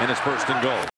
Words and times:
and 0.00 0.10
it's 0.10 0.20
first 0.20 0.48
and 0.48 0.62
goal. 0.62 0.90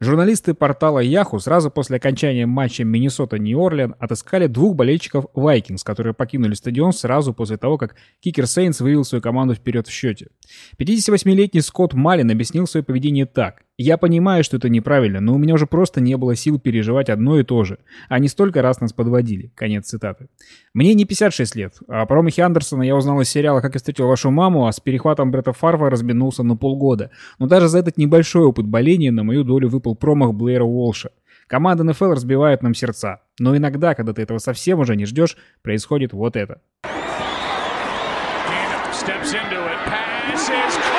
Журналисты 0.00 0.52
портала 0.52 1.02
Yahoo 1.02 1.38
сразу 1.38 1.70
после 1.70 1.96
окончания 1.96 2.44
матча 2.44 2.82
Миннесота-Нью-Орлеан 2.82 3.94
отыскали 4.00 4.48
двух 4.48 4.74
болельщиков 4.74 5.26
Vikings, 5.34 5.82
которые 5.84 6.12
покинули 6.12 6.54
стадион 6.54 6.92
сразу 6.92 7.32
после 7.32 7.56
того, 7.56 7.78
как 7.78 7.94
кикер 8.20 8.48
Сейнс 8.48 8.80
вывел 8.80 9.04
свою 9.04 9.22
команду 9.22 9.54
вперед 9.54 9.86
в 9.86 9.92
счете. 9.92 10.26
58-летний 10.76 11.60
Скотт 11.60 11.94
Малин 11.94 12.30
объяснил 12.32 12.66
свое 12.66 12.82
поведение 12.82 13.26
так. 13.26 13.62
«Я 13.82 13.96
понимаю, 13.96 14.44
что 14.44 14.56
это 14.56 14.68
неправильно, 14.68 15.20
но 15.20 15.34
у 15.34 15.38
меня 15.38 15.54
уже 15.54 15.66
просто 15.66 16.00
не 16.00 16.16
было 16.16 16.36
сил 16.36 16.58
переживать 16.58 17.10
одно 17.10 17.38
и 17.38 17.42
то 17.42 17.64
же. 17.64 17.78
Они 18.08 18.28
столько 18.28 18.62
раз 18.62 18.80
нас 18.80 18.92
подводили». 18.92 19.52
Конец 19.54 19.86
цитаты. 19.86 20.28
«Мне 20.72 20.94
не 20.94 21.04
56 21.04 21.56
лет, 21.56 21.74
а 21.88 22.06
про 22.06 22.22
Михи 22.22 22.40
Андерсона 22.40 22.82
я 22.82 22.96
узнал 22.96 23.20
из 23.20 23.28
сериала 23.28 23.60
«Как 23.60 23.74
я 23.74 23.78
встретил 23.78 24.06
вашу 24.06 24.30
маму», 24.30 24.66
а 24.66 24.72
с 24.72 24.80
перехватом 24.80 25.30
Бретта 25.30 25.52
Фарва 25.52 25.90
разминулся 25.90 26.42
на 26.42 26.56
полгода. 26.56 27.10
Но 27.38 27.46
даже 27.46 27.68
за 27.68 27.78
этот 27.78 27.98
небольшой 27.98 28.44
опыт 28.44 28.66
боления 28.66 29.10
на 29.10 29.24
мою 29.24 29.44
долю 29.44 29.68
выпал 29.68 29.96
промах 29.96 30.34
Блэйра 30.34 30.64
Уолша. 30.64 31.10
Команда 31.46 31.84
НФЛ 31.84 32.12
разбивает 32.12 32.62
нам 32.62 32.74
сердца. 32.74 33.20
Но 33.38 33.56
иногда, 33.56 33.94
когда 33.94 34.12
ты 34.12 34.22
этого 34.22 34.38
совсем 34.38 34.78
уже 34.80 34.96
не 34.96 35.06
ждешь, 35.06 35.36
происходит 35.62 36.12
вот 36.12 36.36
это. 36.36 36.60
steps 39.02 39.34
into 39.34 39.58
it. 39.66 39.78
Pass 39.84 40.91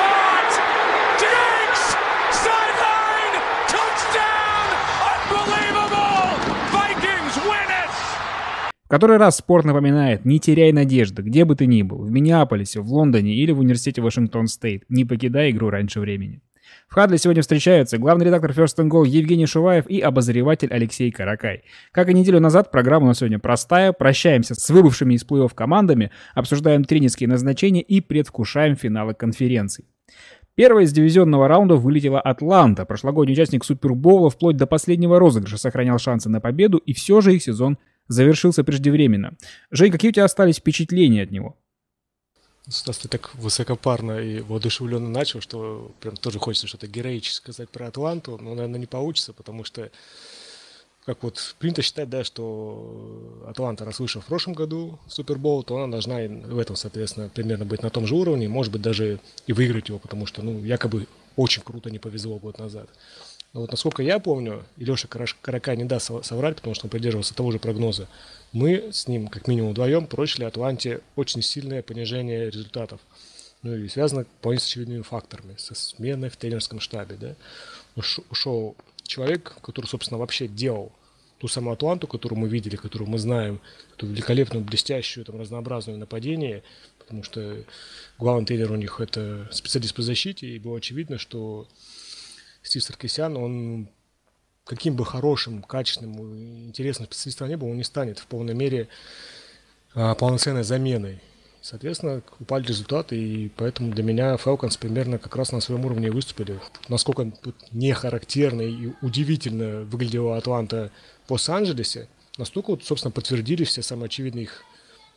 В 8.84 8.88
который 8.88 9.16
раз 9.16 9.36
спорт 9.36 9.64
напоминает, 9.64 10.26
не 10.26 10.38
теряй 10.38 10.70
надежды, 10.70 11.22
где 11.22 11.46
бы 11.46 11.56
ты 11.56 11.64
ни 11.64 11.80
был, 11.80 12.04
в 12.04 12.10
Миннеаполисе, 12.10 12.80
в 12.80 12.92
Лондоне 12.92 13.34
или 13.34 13.50
в 13.50 13.60
университете 13.60 14.02
Вашингтон-Стейт, 14.02 14.84
не 14.90 15.06
покидай 15.06 15.50
игру 15.52 15.70
раньше 15.70 16.00
времени. 16.00 16.42
В 16.88 16.94
Хадле 16.94 17.16
сегодня 17.16 17.40
встречаются 17.40 17.96
главный 17.96 18.26
редактор 18.26 18.50
First 18.50 18.76
and 18.78 18.90
Goal 18.90 19.06
Евгений 19.06 19.46
Шуваев 19.46 19.86
и 19.86 20.00
обозреватель 20.00 20.68
Алексей 20.70 21.10
Каракай. 21.10 21.62
Как 21.92 22.10
и 22.10 22.14
неделю 22.14 22.40
назад, 22.40 22.70
программа 22.70 23.06
у 23.06 23.08
нас 23.08 23.18
сегодня 23.18 23.38
простая. 23.38 23.92
Прощаемся 23.92 24.54
с 24.54 24.68
выбывшими 24.68 25.14
из 25.14 25.24
плей-офф 25.24 25.54
командами, 25.54 26.10
обсуждаем 26.34 26.84
тренерские 26.84 27.28
назначения 27.28 27.80
и 27.80 28.02
предвкушаем 28.02 28.76
финалы 28.76 29.14
конференций. 29.14 29.86
Первая 30.56 30.84
из 30.84 30.92
дивизионного 30.92 31.48
раунда 31.48 31.76
вылетела 31.76 32.20
Атланта. 32.20 32.84
Прошлогодний 32.84 33.32
участник 33.32 33.64
Супербоула 33.64 34.30
вплоть 34.30 34.56
до 34.56 34.66
последнего 34.66 35.18
розыгрыша 35.18 35.58
сохранял 35.58 35.98
шансы 35.98 36.28
на 36.28 36.40
победу, 36.40 36.78
и 36.78 36.92
все 36.92 37.20
же 37.20 37.34
их 37.34 37.42
сезон 37.42 37.78
завершился 38.08 38.64
преждевременно. 38.64 39.36
Жень, 39.70 39.92
какие 39.92 40.10
у 40.10 40.14
тебя 40.14 40.24
остались 40.24 40.56
впечатления 40.56 41.22
от 41.22 41.30
него? 41.30 41.56
Стас, 42.68 42.96
ты 42.98 43.08
так 43.08 43.34
высокопарно 43.34 44.18
и 44.20 44.40
воодушевленно 44.40 45.08
начал, 45.08 45.42
что 45.42 45.92
прям 46.00 46.16
тоже 46.16 46.38
хочется 46.38 46.66
что-то 46.66 46.86
героическое 46.86 47.52
сказать 47.52 47.68
про 47.68 47.88
Атланту, 47.88 48.38
но, 48.40 48.54
наверное, 48.54 48.80
не 48.80 48.86
получится, 48.86 49.34
потому 49.34 49.64
что, 49.64 49.90
как 51.04 51.22
вот 51.22 51.56
принято 51.58 51.82
считать, 51.82 52.08
да, 52.08 52.24
что 52.24 53.44
Атланта, 53.46 53.84
раз 53.84 54.00
вышла 54.00 54.22
в 54.22 54.26
прошлом 54.26 54.54
году 54.54 54.98
Супербол, 55.08 55.62
то 55.62 55.76
она 55.76 55.90
должна 55.90 56.16
в 56.16 56.58
этом, 56.58 56.74
соответственно, 56.74 57.28
примерно 57.28 57.66
быть 57.66 57.82
на 57.82 57.90
том 57.90 58.06
же 58.06 58.14
уровне, 58.14 58.48
может 58.48 58.72
быть, 58.72 58.80
даже 58.80 59.20
и 59.46 59.52
выиграть 59.52 59.90
его, 59.90 59.98
потому 59.98 60.24
что, 60.24 60.40
ну, 60.40 60.64
якобы 60.64 61.06
очень 61.36 61.62
круто 61.62 61.90
не 61.90 61.98
повезло 61.98 62.38
год 62.38 62.58
назад. 62.58 62.88
Но 63.54 63.60
вот 63.60 63.70
насколько 63.70 64.02
я 64.02 64.18
помню, 64.18 64.64
и 64.76 64.84
Леша 64.84 65.06
Карака 65.08 65.76
не 65.76 65.84
даст 65.84 66.10
соврать, 66.24 66.56
потому 66.56 66.74
что 66.74 66.86
он 66.86 66.90
придерживался 66.90 67.34
того 67.34 67.52
же 67.52 67.60
прогноза, 67.60 68.08
мы 68.52 68.90
с 68.92 69.06
ним, 69.06 69.28
как 69.28 69.46
минимум 69.46 69.70
вдвоем, 69.70 70.06
прочили 70.08 70.44
Атланте 70.44 71.00
очень 71.14 71.40
сильное 71.40 71.80
понижение 71.80 72.50
результатов. 72.50 73.00
Ну 73.62 73.74
и 73.74 73.88
связано 73.88 74.24
вполне 74.24 74.58
с 74.58 74.66
очевидными 74.66 75.02
факторами, 75.02 75.54
со 75.56 75.74
сменой 75.74 76.30
в 76.30 76.36
тренерском 76.36 76.80
штабе. 76.80 77.16
Да? 77.16 77.36
Ушел 78.28 78.76
человек, 79.04 79.56
который, 79.62 79.86
собственно, 79.86 80.18
вообще 80.18 80.48
делал 80.48 80.92
ту 81.38 81.46
самую 81.46 81.74
Атланту, 81.74 82.08
которую 82.08 82.40
мы 82.40 82.48
видели, 82.48 82.74
которую 82.74 83.08
мы 83.08 83.18
знаем, 83.18 83.60
эту 83.96 84.06
великолепную, 84.06 84.64
блестящую, 84.64 85.24
там, 85.24 85.40
разнообразную 85.40 85.98
нападение, 85.98 86.64
потому 86.98 87.22
что 87.22 87.64
главный 88.18 88.46
тренер 88.46 88.72
у 88.72 88.76
них 88.76 89.00
это 89.00 89.48
специалист 89.52 89.94
по 89.94 90.02
защите, 90.02 90.48
и 90.48 90.58
было 90.58 90.78
очевидно, 90.78 91.18
что 91.18 91.68
Стив 92.64 92.82
Саркисян, 92.82 93.36
он 93.36 93.88
каким 94.64 94.96
бы 94.96 95.04
хорошим, 95.04 95.62
качественным, 95.62 96.66
интересным 96.66 97.06
специалистом 97.06 97.48
не 97.48 97.56
был, 97.56 97.68
он 97.68 97.76
не 97.76 97.84
станет 97.84 98.18
в 98.18 98.26
полной 98.26 98.54
мере 98.54 98.88
а, 99.94 100.14
полноценной 100.14 100.64
заменой. 100.64 101.20
Соответственно, 101.60 102.22
упали 102.40 102.66
результаты, 102.66 103.16
и 103.16 103.48
поэтому 103.48 103.92
для 103.92 104.02
меня 104.02 104.34
Falcons 104.34 104.78
примерно 104.78 105.18
как 105.18 105.36
раз 105.36 105.52
на 105.52 105.60
своем 105.60 105.84
уровне 105.84 106.10
выступили. 106.10 106.60
Насколько 106.88 107.32
не 107.72 107.92
характерно 107.92 108.62
и 108.62 108.92
удивительно 109.00 109.82
выглядела 109.84 110.36
Атланта 110.36 110.90
в 111.26 111.32
Лос-Анджелесе, 111.32 112.08
настолько, 112.36 112.72
вот, 112.72 112.84
собственно, 112.84 113.12
подтвердили 113.12 113.64
все 113.64 113.82
самые 113.82 114.06
очевидные 114.06 114.44
их 114.44 114.64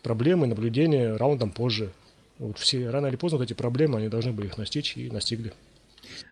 проблемы, 0.03 0.47
наблюдения 0.47 1.15
раундом 1.15 1.51
позже. 1.51 1.91
Вот 2.39 2.57
все 2.59 2.89
рано 2.89 3.07
или 3.07 3.17
поздно 3.17 3.39
вот 3.39 3.45
эти 3.45 3.53
проблемы, 3.53 3.97
они 3.97 4.07
должны 4.07 4.31
были 4.31 4.47
их 4.47 4.57
настичь 4.57 4.95
и 4.95 5.09
настигли. 5.09 5.53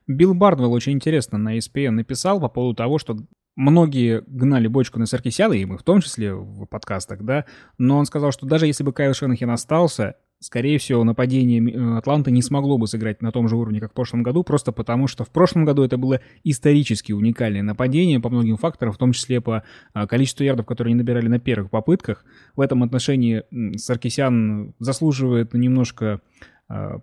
Билл 0.07 0.33
Бардвелл 0.33 0.73
очень 0.73 0.93
интересно 0.93 1.37
на 1.37 1.57
ESPN 1.57 1.91
написал 1.91 2.39
по 2.39 2.49
поводу 2.49 2.75
того, 2.75 2.97
что 2.97 3.17
многие 3.55 4.23
гнали 4.27 4.67
бочку 4.67 4.99
на 4.99 5.05
Саркисяна, 5.05 5.53
и 5.53 5.65
мы 5.65 5.77
в 5.77 5.83
том 5.83 6.01
числе 6.01 6.33
в 6.33 6.65
подкастах, 6.65 7.23
да, 7.23 7.45
но 7.77 7.97
он 7.97 8.05
сказал, 8.05 8.31
что 8.31 8.45
даже 8.45 8.67
если 8.67 8.83
бы 8.83 8.93
Кайл 8.93 9.13
Шенахин 9.13 9.49
остался, 9.49 10.15
скорее 10.39 10.77
всего, 10.77 11.03
нападение 11.03 11.61
э, 11.61 11.97
Атланты 11.97 12.31
не 12.31 12.41
смогло 12.41 12.77
бы 12.77 12.87
сыграть 12.87 13.21
на 13.21 13.31
том 13.31 13.47
же 13.47 13.55
уровне, 13.55 13.79
как 13.79 13.91
в 13.91 13.95
прошлом 13.95 14.23
году, 14.23 14.43
просто 14.43 14.71
потому 14.71 15.07
что 15.07 15.23
в 15.23 15.29
прошлом 15.29 15.65
году 15.65 15.83
это 15.83 15.97
было 15.97 16.19
исторически 16.43 17.13
уникальное 17.13 17.63
нападение 17.63 18.19
по 18.19 18.29
многим 18.29 18.57
факторам, 18.57 18.93
в 18.93 18.97
том 18.97 19.13
числе 19.13 19.41
по 19.41 19.63
э, 19.93 20.07
количеству 20.07 20.43
ярдов, 20.43 20.65
которые 20.65 20.91
они 20.91 20.99
набирали 20.99 21.27
на 21.27 21.39
первых 21.39 21.71
попытках. 21.71 22.25
В 22.55 22.61
этом 22.61 22.83
отношении 22.83 23.43
Саркисян 23.77 24.73
заслуживает 24.79 25.53
немножко 25.53 26.21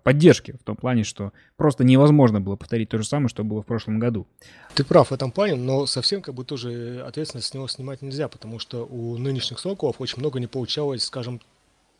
поддержки 0.03 0.57
в 0.59 0.63
том 0.63 0.75
плане, 0.75 1.03
что 1.03 1.31
просто 1.55 1.83
невозможно 1.83 2.41
было 2.41 2.55
повторить 2.55 2.89
то 2.89 2.97
же 2.97 3.05
самое, 3.05 3.29
что 3.29 3.43
было 3.43 3.61
в 3.61 3.65
прошлом 3.65 3.99
году. 3.99 4.27
Ты 4.75 4.83
прав 4.83 5.09
в 5.09 5.13
этом 5.13 5.31
плане, 5.31 5.55
но 5.55 5.85
совсем 5.85 6.21
как 6.21 6.35
бы 6.35 6.43
тоже 6.43 7.03
ответственность 7.07 7.47
с 7.47 7.53
него 7.53 7.67
снимать 7.67 8.01
нельзя, 8.01 8.27
потому 8.27 8.59
что 8.59 8.85
у 8.85 9.17
нынешних 9.17 9.59
Соколов 9.59 10.01
очень 10.01 10.19
много 10.19 10.39
не 10.39 10.47
получалось, 10.47 11.03
скажем 11.03 11.39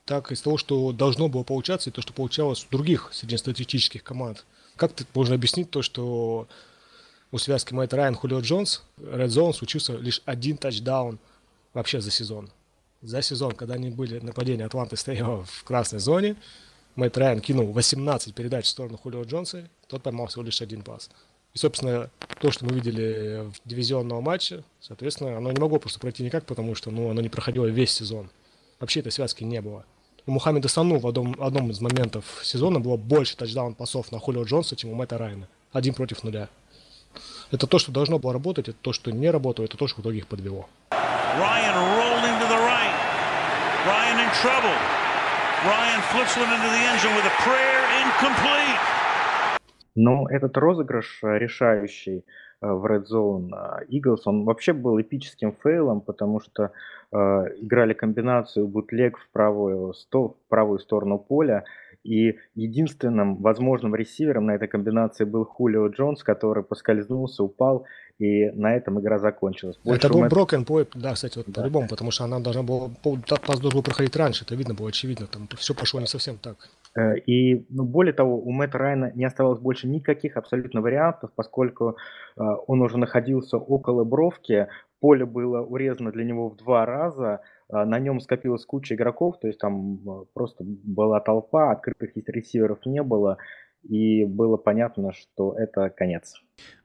так, 0.05 0.31
из 0.31 0.41
того, 0.41 0.57
что 0.57 0.91
должно 0.91 1.29
было 1.29 1.43
получаться, 1.43 1.89
и 1.89 1.93
то, 1.93 2.01
что 2.01 2.11
получалось 2.11 2.65
у 2.67 2.71
других 2.71 3.09
среднестатистических 3.13 4.03
команд. 4.03 4.45
Как 4.75 4.91
ты 4.91 5.05
можно 5.13 5.35
объяснить 5.35 5.69
то, 5.69 5.81
что 5.81 6.47
у 7.31 7.37
связки 7.37 7.73
Мэтт 7.73 7.93
Райан, 7.93 8.15
Хулио 8.15 8.41
Джонс, 8.41 8.83
Ред 8.97 9.31
Зон 9.31 9.53
случился 9.53 9.95
лишь 9.95 10.21
один 10.25 10.57
тачдаун 10.57 11.19
вообще 11.73 12.01
за 12.01 12.11
сезон. 12.11 12.49
За 13.01 13.21
сезон, 13.21 13.53
когда 13.53 13.75
они 13.75 13.89
были, 13.89 14.19
нападение 14.19 14.65
Атланты 14.65 14.97
стояло 14.97 15.43
в 15.45 15.63
красной 15.63 15.99
зоне, 15.99 16.35
Мэтт 16.95 17.17
Райан 17.17 17.39
кинул 17.39 17.71
18 17.71 18.35
передач 18.35 18.65
в 18.65 18.69
сторону 18.69 18.97
Хулио 18.97 19.23
Джонса, 19.23 19.67
тот 19.87 20.03
поймал 20.03 20.27
всего 20.27 20.43
лишь 20.43 20.61
один 20.61 20.83
пас. 20.83 21.09
И, 21.53 21.57
собственно, 21.57 22.09
то, 22.39 22.51
что 22.51 22.65
мы 22.65 22.73
видели 22.73 23.51
в 23.51 23.67
дивизионном 23.67 24.23
матче, 24.23 24.63
соответственно, 24.79 25.37
оно 25.37 25.51
не 25.51 25.59
могло 25.59 25.79
просто 25.79 25.99
пройти 25.99 26.23
никак, 26.23 26.45
потому 26.45 26.75
что 26.75 26.91
ну, 26.91 27.09
оно 27.09 27.21
не 27.21 27.29
проходило 27.29 27.65
весь 27.65 27.91
сезон. 27.91 28.29
Вообще 28.79 28.99
этой 28.99 29.11
связки 29.11 29.43
не 29.43 29.61
было. 29.61 29.85
У 30.25 30.31
Мухаммеда 30.31 30.67
Сану 30.67 30.99
в 30.99 31.07
одном, 31.07 31.35
одном 31.39 31.69
из 31.71 31.81
моментов 31.81 32.41
сезона 32.43 32.79
было 32.79 32.95
больше 32.95 33.35
тачдаун 33.37 33.75
пасов 33.75 34.11
на 34.11 34.19
Хулио 34.19 34.43
Джонса, 34.43 34.75
чем 34.75 34.91
у 34.91 34.95
Мэтта 34.95 35.17
Райана. 35.17 35.47
Один 35.71 35.93
против 35.93 36.23
нуля. 36.23 36.49
Это 37.51 37.67
то, 37.67 37.77
что 37.77 37.91
должно 37.91 38.19
было 38.19 38.33
работать, 38.33 38.69
это 38.69 38.77
то, 38.81 38.93
что 38.93 39.11
не 39.11 39.29
работало, 39.29 39.65
это 39.65 39.77
то, 39.77 39.87
что 39.87 39.97
в 39.97 40.01
итоге 40.01 40.19
их 40.19 40.27
подвело. 40.27 40.67
Ryan 40.91 41.75
rolling 41.97 42.39
to 42.39 42.47
the 42.47 42.57
right. 42.57 42.93
Ryan 43.85 44.19
in 44.19 44.31
trouble. 44.41 45.02
Ryan 45.65 46.01
flips 46.11 46.35
one 46.35 46.51
into 46.51 46.69
the 46.75 46.83
engine 46.91 47.15
with 47.15 47.25
a 47.25 47.35
prayer 47.45 47.81
incomplete. 48.03 48.81
Но 49.95 50.27
этот 50.29 50.57
розыгрыш 50.57 51.23
э, 51.23 51.37
решающий 51.37 52.25
э, 52.61 52.67
в 52.67 52.85
Red 52.85 53.05
Zone 53.05 53.49
э, 53.53 53.85
Eagles, 53.89 54.23
он 54.25 54.43
вообще 54.43 54.73
был 54.73 54.99
эпическим 54.99 55.53
фейлом, 55.63 56.01
потому 56.01 56.41
что 56.41 56.71
э, 57.13 57.17
играли 57.61 57.93
комбинацию 57.93 58.67
бутлег 58.67 59.17
в 59.17 59.29
правую, 59.31 59.93
сто, 59.93 60.29
в 60.29 60.49
правую 60.49 60.79
сторону 60.79 61.17
поля, 61.17 61.63
и 62.03 62.37
единственным 62.55 63.37
возможным 63.37 63.95
ресивером 63.95 64.47
на 64.47 64.55
этой 64.55 64.67
комбинации 64.67 65.23
был 65.23 65.45
Хулио 65.45 65.87
Джонс, 65.87 66.23
который 66.23 66.65
поскользнулся, 66.65 67.41
упал 67.41 67.85
и 68.23 68.51
на 68.51 68.73
этом 68.73 69.01
игра 69.01 69.19
закончилась. 69.19 69.77
Больше 69.83 70.07
это 70.07 70.13
был 70.13 70.23
это... 70.23 70.33
broken 70.33 70.65
point, 70.65 70.87
да, 70.95 71.13
кстати, 71.13 71.37
вот 71.37 71.47
да. 71.47 71.61
по-любому, 71.61 71.87
потому 71.89 72.11
что 72.11 72.23
она 72.23 72.39
должна 72.39 72.63
была, 72.63 72.89
пас 73.03 73.59
должен 73.59 73.79
был 73.79 73.83
проходить 73.83 74.15
раньше, 74.15 74.45
это 74.45 74.55
видно 74.55 74.73
было 74.73 74.87
очевидно, 74.89 75.27
там 75.27 75.47
все 75.57 75.73
пошло 75.73 75.99
не 75.99 76.07
совсем 76.07 76.37
так. 76.37 76.55
Э, 76.95 77.17
и 77.17 77.65
ну, 77.69 77.83
более 77.83 78.13
того, 78.13 78.37
у 78.37 78.51
Мэтта 78.51 78.77
Райана 78.77 79.11
не 79.13 79.25
оставалось 79.25 79.59
больше 79.59 79.87
никаких 79.87 80.37
абсолютно 80.37 80.81
вариантов, 80.81 81.31
поскольку 81.35 81.97
э, 82.37 82.41
он 82.67 82.81
уже 82.81 82.97
находился 82.97 83.57
около 83.57 84.05
бровки, 84.05 84.67
поле 85.01 85.25
было 85.25 85.59
урезано 85.61 86.11
для 86.11 86.23
него 86.23 86.49
в 86.49 86.55
два 86.55 86.85
раза, 86.85 87.41
э, 87.69 87.83
на 87.83 87.99
нем 87.99 88.21
скопилась 88.21 88.65
куча 88.65 88.95
игроков, 88.95 89.37
то 89.41 89.47
есть 89.47 89.59
там 89.59 89.99
просто 90.33 90.63
была 90.63 91.19
толпа, 91.19 91.71
открытых 91.71 92.11
ресиверов 92.27 92.85
не 92.85 93.03
было, 93.03 93.37
и 93.83 94.25
было 94.25 94.57
понятно, 94.57 95.11
что 95.13 95.53
это 95.57 95.89
конец. 95.89 96.35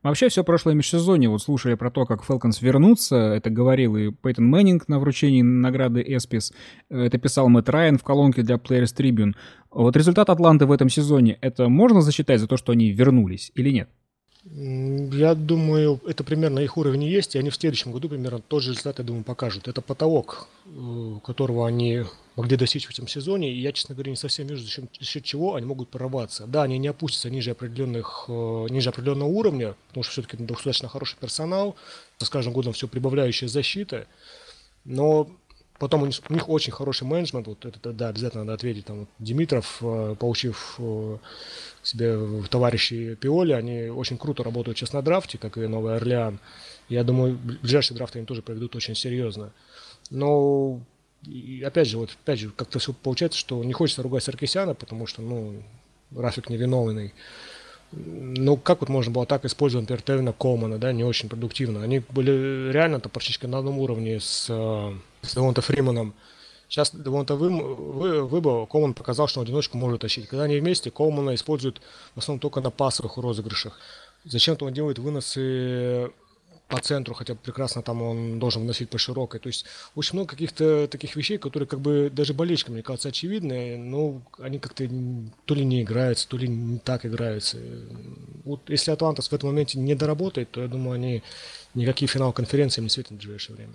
Вообще 0.02 0.28
все 0.28 0.44
прошлое 0.44 0.74
межсезонье, 0.74 1.28
вот 1.28 1.42
слушали 1.42 1.74
про 1.74 1.90
то, 1.90 2.06
как 2.06 2.24
Falcons 2.24 2.62
вернутся, 2.62 3.16
это 3.16 3.50
говорил 3.50 3.96
и 3.96 4.10
Пейтон 4.10 4.46
Мэннинг 4.46 4.88
на 4.88 4.98
вручении 4.98 5.42
награды 5.42 6.02
ESPYs, 6.06 6.52
это 6.88 7.18
писал 7.18 7.48
Мэтт 7.48 7.68
Райан 7.68 7.98
в 7.98 8.04
колонке 8.04 8.42
для 8.42 8.56
Players 8.56 8.96
Tribune. 8.96 9.34
Вот 9.70 9.96
результат 9.96 10.30
Атланты 10.30 10.66
в 10.66 10.72
этом 10.72 10.88
сезоне, 10.88 11.38
это 11.40 11.68
можно 11.68 12.00
засчитать 12.00 12.40
за 12.40 12.48
то, 12.48 12.56
что 12.56 12.72
они 12.72 12.90
вернулись 12.90 13.52
или 13.54 13.70
нет? 13.70 13.90
Я 14.50 15.34
думаю, 15.34 16.00
это 16.06 16.24
примерно 16.24 16.60
их 16.60 16.78
уровень 16.78 17.04
есть, 17.04 17.34
и 17.34 17.38
они 17.38 17.50
в 17.50 17.56
следующем 17.56 17.92
году 17.92 18.08
примерно 18.08 18.38
тот 18.38 18.62
же 18.62 18.70
результат, 18.70 18.98
я 18.98 19.04
думаю, 19.04 19.22
покажут. 19.24 19.68
Это 19.68 19.82
потолок, 19.82 20.48
э, 20.64 21.18
которого 21.22 21.66
они 21.66 22.04
могли 22.34 22.56
достичь 22.56 22.86
в 22.86 22.90
этом 22.90 23.08
сезоне, 23.08 23.52
и 23.52 23.60
я, 23.60 23.72
честно 23.72 23.94
говоря, 23.94 24.10
не 24.10 24.16
совсем 24.16 24.46
вижу, 24.46 24.62
за 24.62 24.70
счет, 24.70 24.84
за 24.98 25.04
счет 25.04 25.24
чего 25.24 25.56
они 25.56 25.66
могут 25.66 25.90
прорваться. 25.90 26.46
Да, 26.46 26.62
они 26.62 26.78
не 26.78 26.88
опустятся 26.88 27.28
ниже, 27.28 27.50
определенных, 27.50 28.24
э, 28.28 28.66
ниже 28.70 28.88
определенного 28.88 29.28
уровня, 29.28 29.74
потому 29.88 30.04
что 30.04 30.12
все-таки 30.12 30.42
достаточно 30.42 30.88
хороший 30.88 31.18
персонал, 31.20 31.76
с 32.18 32.30
каждым 32.30 32.54
годом 32.54 32.72
все 32.72 32.88
прибавляющая 32.88 33.48
защита, 33.48 34.06
но 34.84 35.28
Потом 35.78 36.02
у 36.02 36.06
них, 36.06 36.16
у 36.28 36.32
них 36.34 36.48
очень 36.48 36.72
хороший 36.72 37.04
менеджмент, 37.04 37.46
вот 37.46 37.64
это, 37.64 37.92
да, 37.92 38.08
обязательно 38.08 38.44
надо 38.44 38.54
ответить. 38.54 38.86
Там, 38.86 39.00
вот 39.00 39.08
Димитров, 39.20 39.78
э, 39.80 40.16
получив 40.18 40.74
э, 40.78 41.18
себе 41.82 42.18
товарищи 42.50 43.14
Пиоли, 43.14 43.52
они 43.52 43.88
очень 43.88 44.18
круто 44.18 44.42
работают 44.42 44.76
сейчас 44.76 44.92
на 44.92 45.02
драфте, 45.02 45.38
как 45.38 45.56
и 45.56 45.66
Новый 45.66 45.96
Орлеан. 45.96 46.40
Я 46.88 47.04
думаю, 47.04 47.38
ближайшие 47.62 47.96
драфты 47.96 48.18
они 48.18 48.26
тоже 48.26 48.42
проведут 48.42 48.74
очень 48.74 48.96
серьезно. 48.96 49.52
Но 50.10 50.80
и 51.24 51.62
опять 51.64 51.88
же, 51.88 51.98
вот 51.98 52.10
опять 52.22 52.40
же, 52.40 52.50
как-то 52.50 52.78
все 52.78 52.92
получается, 52.92 53.38
что 53.38 53.62
не 53.62 53.72
хочется 53.72 54.02
ругать 54.02 54.24
Саркисяна, 54.24 54.74
потому 54.74 55.06
что, 55.06 55.22
ну, 55.22 55.62
Рафик 56.14 56.48
невиновный. 56.48 57.12
Ну, 57.92 58.56
как 58.56 58.80
вот 58.80 58.88
можно 58.88 59.12
было 59.12 59.26
так 59.26 59.44
использовать, 59.44 59.88
например, 59.88 60.02
Тевина 60.02 60.32
Колмана, 60.32 60.78
да, 60.78 60.92
не 60.92 61.04
очень 61.04 61.28
продуктивно. 61.28 61.82
Они 61.82 62.00
были 62.10 62.70
реально-то 62.70 63.08
практически 63.08 63.46
на 63.46 63.58
одном 63.58 63.78
уровне 63.78 64.20
с, 64.20 64.46
э, 64.50 64.92
с 65.22 65.34
Девонта 65.34 65.60
Фриманом. 65.60 66.14
Сейчас 66.68 66.94
Девонта 66.94 67.34
вы, 67.34 67.50
вы, 67.50 68.22
выбыл, 68.24 68.66
Колман 68.66 68.94
показал, 68.94 69.26
что 69.26 69.40
он 69.40 69.46
одиночку 69.46 69.78
может 69.78 70.02
тащить. 70.02 70.28
Когда 70.28 70.44
они 70.44 70.58
вместе, 70.58 70.90
Колмана 70.90 71.34
используют 71.34 71.80
в 72.14 72.18
основном 72.18 72.40
только 72.40 72.60
на 72.60 72.70
пасовых 72.70 73.16
розыгрышах. 73.16 73.78
Зачем-то 74.24 74.66
он 74.66 74.74
делает 74.74 74.98
выносы 74.98 76.10
по 76.68 76.78
центру, 76.80 77.14
хотя 77.14 77.34
прекрасно 77.34 77.82
там 77.82 78.02
он 78.02 78.38
должен 78.38 78.62
вносить 78.62 78.90
по 78.90 78.98
широкой. 78.98 79.40
То 79.40 79.46
есть 79.46 79.64
очень 79.94 80.14
много 80.14 80.30
каких-то 80.30 80.86
таких 80.88 81.16
вещей, 81.16 81.38
которые 81.38 81.66
как 81.66 81.80
бы 81.80 82.10
даже 82.12 82.34
болельщикам, 82.34 82.74
мне 82.74 82.82
кажется, 82.82 83.08
очевидны, 83.08 83.78
но 83.78 84.20
они 84.38 84.58
как-то 84.58 84.86
то 85.46 85.54
ли 85.54 85.64
не 85.64 85.82
играются, 85.82 86.28
то 86.28 86.36
ли 86.36 86.46
не 86.46 86.78
так 86.78 87.06
играются. 87.06 87.56
Вот 88.44 88.68
если 88.68 88.90
Атлантас 88.90 89.28
в 89.28 89.32
этом 89.32 89.48
моменте 89.48 89.78
не 89.78 89.94
доработает, 89.94 90.50
то 90.50 90.60
я 90.60 90.68
думаю, 90.68 90.96
они 90.96 91.22
никакие 91.74 92.08
финал 92.08 92.32
конференции 92.32 92.82
не 92.82 92.90
светят 92.90 93.12
в 93.12 93.16
ближайшее 93.16 93.56
время. 93.56 93.72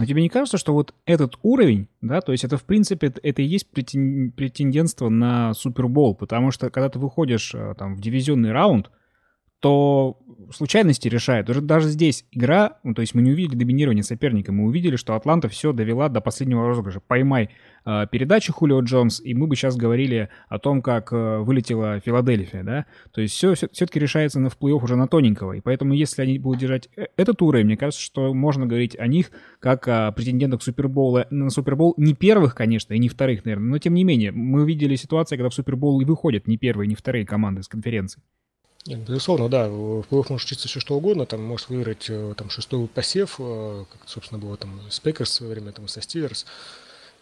Но 0.00 0.06
тебе 0.06 0.22
не 0.22 0.30
кажется, 0.30 0.56
что 0.56 0.72
вот 0.72 0.94
этот 1.04 1.38
уровень, 1.42 1.86
да, 2.00 2.22
то 2.22 2.32
есть 2.32 2.42
это 2.42 2.56
в 2.56 2.64
принципе 2.64 3.12
это 3.22 3.42
и 3.42 3.44
есть 3.44 3.68
претендентство 3.68 5.10
на 5.10 5.52
Супербол, 5.52 6.14
потому 6.14 6.52
что 6.52 6.70
когда 6.70 6.88
ты 6.88 6.98
выходишь 6.98 7.54
э, 7.54 7.74
там 7.76 7.96
в 7.96 8.00
дивизионный 8.00 8.50
раунд, 8.50 8.90
то 9.60 10.18
случайности 10.52 11.08
решают. 11.08 11.48
Уже 11.50 11.60
даже 11.60 11.88
здесь 11.88 12.24
игра, 12.32 12.78
ну, 12.82 12.94
то 12.94 13.00
есть 13.00 13.14
мы 13.14 13.22
не 13.22 13.30
увидели 13.30 13.56
доминирование 13.56 14.02
соперника, 14.02 14.52
мы 14.52 14.64
увидели, 14.64 14.96
что 14.96 15.14
Атланта 15.14 15.48
все 15.48 15.72
довела 15.72 16.08
до 16.08 16.20
последнего 16.20 16.66
розыгрыша. 16.66 17.00
Поймай 17.00 17.50
э, 17.84 18.06
передачу 18.10 18.52
Хулио 18.52 18.80
Джонс, 18.80 19.20
и 19.20 19.34
мы 19.34 19.46
бы 19.46 19.56
сейчас 19.56 19.76
говорили 19.76 20.28
о 20.48 20.58
том, 20.58 20.82
как 20.82 21.12
э, 21.12 21.38
вылетела 21.38 22.00
Филадельфия, 22.00 22.62
да. 22.62 22.86
То 23.12 23.20
есть 23.20 23.34
все, 23.34 23.54
все 23.54 23.68
все-таки 23.70 24.00
решается 24.00 24.40
на 24.40 24.50
в 24.50 24.58
плей-офф 24.58 24.82
уже 24.82 24.96
на 24.96 25.06
тоненького. 25.06 25.52
И 25.52 25.60
поэтому, 25.60 25.92
если 25.92 26.22
они 26.22 26.38
будут 26.38 26.60
держать 26.60 26.88
э, 26.96 27.06
этот 27.16 27.40
уровень, 27.42 27.66
мне 27.66 27.76
кажется, 27.76 28.02
что 28.02 28.34
можно 28.34 28.66
говорить 28.66 28.98
о 28.98 29.06
них 29.06 29.30
как 29.60 29.86
о 29.88 30.10
претендентах 30.12 30.62
Супербола 30.62 31.26
на 31.30 31.50
Супербол 31.50 31.94
не 31.96 32.14
первых, 32.14 32.54
конечно, 32.54 32.94
и 32.94 32.98
не 32.98 33.08
вторых, 33.08 33.44
наверное, 33.44 33.70
но 33.70 33.78
тем 33.78 33.94
не 33.94 34.04
менее, 34.04 34.32
мы 34.32 34.66
видели 34.66 34.96
ситуацию, 34.96 35.38
когда 35.38 35.50
в 35.50 35.54
Супербол 35.54 36.00
и 36.00 36.04
выходят 36.04 36.46
не 36.46 36.56
первые, 36.56 36.88
не 36.88 36.94
вторые 36.94 37.26
команды 37.26 37.60
из 37.60 37.68
конференции. 37.68 38.22
Нет, 38.86 39.00
безусловно, 39.00 39.48
да, 39.50 39.68
в 39.68 40.02
плей-офф 40.04 40.24
может 40.30 40.46
случиться 40.46 40.66
все 40.66 40.80
что 40.80 40.96
угодно, 40.96 41.26
там 41.26 41.44
может 41.44 41.68
выиграть 41.68 42.06
э, 42.08 42.34
там, 42.34 42.48
шестой 42.48 42.86
посев, 42.88 43.36
э, 43.38 43.84
как, 43.92 44.08
собственно, 44.08 44.40
было 44.40 44.56
там 44.56 44.80
с 44.88 45.00
Packers 45.00 45.30
в 45.30 45.34
свое 45.34 45.52
время, 45.52 45.72
там, 45.72 45.86
со 45.86 46.00
Steelers, 46.00 46.46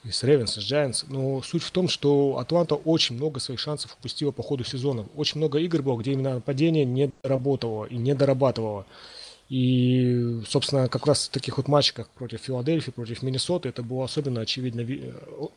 и 0.04 0.12
с 0.12 0.22
Ravens, 0.22 0.56
и 0.56 0.60
с 0.60 0.72
Giants. 0.72 1.04
Но 1.08 1.42
суть 1.42 1.64
в 1.64 1.70
том, 1.72 1.88
что 1.88 2.38
Атланта 2.38 2.76
очень 2.76 3.16
много 3.16 3.40
своих 3.40 3.58
шансов 3.58 3.96
упустила 3.98 4.30
по 4.30 4.44
ходу 4.44 4.62
сезона. 4.62 5.06
Очень 5.16 5.38
много 5.38 5.58
игр 5.58 5.82
было, 5.82 5.98
где 5.98 6.12
именно 6.12 6.34
нападение 6.34 6.84
не 6.84 7.10
работало 7.24 7.86
и 7.86 7.96
не 7.96 8.14
дорабатывало. 8.14 8.86
И, 9.48 10.42
собственно, 10.46 10.88
как 10.88 11.06
раз 11.06 11.28
в 11.28 11.30
таких 11.30 11.56
вот 11.56 11.68
матчах, 11.68 12.10
против 12.10 12.40
Филадельфии, 12.42 12.90
против 12.90 13.22
Миннесоты, 13.22 13.70
это 13.70 13.82
было 13.82 14.04
особенно 14.04 14.42
очевидно, 14.42 14.86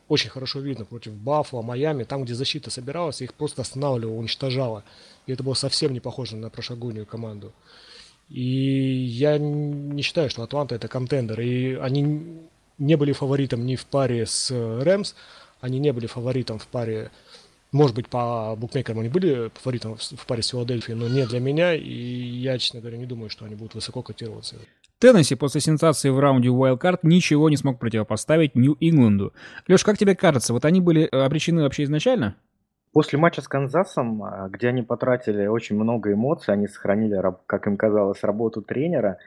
очень 0.08 0.30
хорошо 0.30 0.62
видно 0.62 0.86
против 0.86 1.14
Баффала, 1.14 1.62
Майами, 1.62 2.06
там, 2.06 2.24
где 2.24 2.34
защита 2.34 2.72
собиралась, 2.72 3.22
их 3.22 3.34
просто 3.34 3.62
останавливала, 3.64 4.16
уничтожала. 4.18 4.86
И 5.28 5.34
это 5.34 5.44
было 5.44 5.56
совсем 5.56 5.92
не 5.92 6.00
похоже 6.00 6.38
на 6.38 6.50
прошлогоднюю 6.50 7.06
команду. 7.06 7.52
И 8.30 8.42
я 8.42 9.38
не 9.38 10.02
считаю, 10.04 10.30
что 10.30 10.44
Атланта 10.44 10.76
это 10.76 10.88
контендер. 10.88 11.42
И 11.42 11.74
они 11.74 12.40
не 12.78 12.96
были 12.96 13.12
фаворитом 13.12 13.66
ни 13.66 13.76
в 13.76 13.86
паре 13.86 14.26
с 14.26 14.52
Рэмс, 14.52 15.16
они 15.60 15.80
не 15.80 15.92
были 15.92 16.08
фаворитом 16.08 16.60
в 16.60 16.68
паре 16.68 17.12
может 17.72 17.96
быть, 17.96 18.10
по 18.10 18.56
букмекерам 18.58 19.00
они 19.00 19.10
были 19.10 19.50
фаворитом 19.56 19.96
в 19.96 20.26
паре 20.28 20.44
с 20.44 20.50
Филадельфией, 20.50 20.98
но 20.98 21.08
не 21.08 21.26
для 21.26 21.40
меня, 21.40 21.74
и 21.74 21.82
я, 21.84 22.58
честно 22.58 22.82
говоря, 22.82 22.98
не 22.98 23.06
думаю, 23.06 23.30
что 23.30 23.46
они 23.46 23.56
будут 23.56 23.76
высоко 23.76 24.02
котироваться. 24.02 24.58
Теннесси 25.00 25.36
после 25.36 25.62
сенсации 25.62 26.10
в 26.10 26.20
раунде 26.20 26.50
Wildcard 26.50 27.00
ничего 27.04 27.50
не 27.50 27.58
смог 27.58 27.80
противопоставить 27.80 28.56
Нью-Ингланду. 28.56 29.34
Леш, 29.68 29.84
как 29.84 29.98
тебе 29.98 30.16
кажется, 30.16 30.54
вот 30.54 30.66
они 30.66 30.80
были 30.80 31.06
обречены 31.06 31.64
вообще 31.64 31.84
изначально? 31.84 32.36
После 32.94 33.18
матча 33.18 33.42
с 33.42 33.48
Канзасом, 33.48 34.22
а, 34.22 34.50
где 34.50 34.68
они 34.68 34.84
потратили 34.84 35.48
очень 35.48 35.78
много 35.78 36.12
эмоций, 36.12 36.54
они 36.54 36.68
сохранили, 36.68 37.20
как 37.46 37.68
им 37.68 37.78
казалось, 37.78 38.22
работу 38.22 38.62
тренера, 38.62 39.18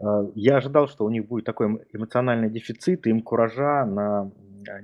э, 0.00 0.04
я 0.36 0.58
ожидал, 0.58 0.86
что 0.86 1.04
у 1.04 1.10
них 1.10 1.26
будет 1.26 1.44
такой 1.44 1.84
эмоциональный 1.92 2.48
дефицит, 2.48 3.08
им 3.08 3.20
куража 3.22 3.84
на 3.84 4.30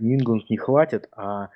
Нью-Ингланд 0.00 0.50
не 0.50 0.56
хватит, 0.56 1.08
а, 1.16 1.50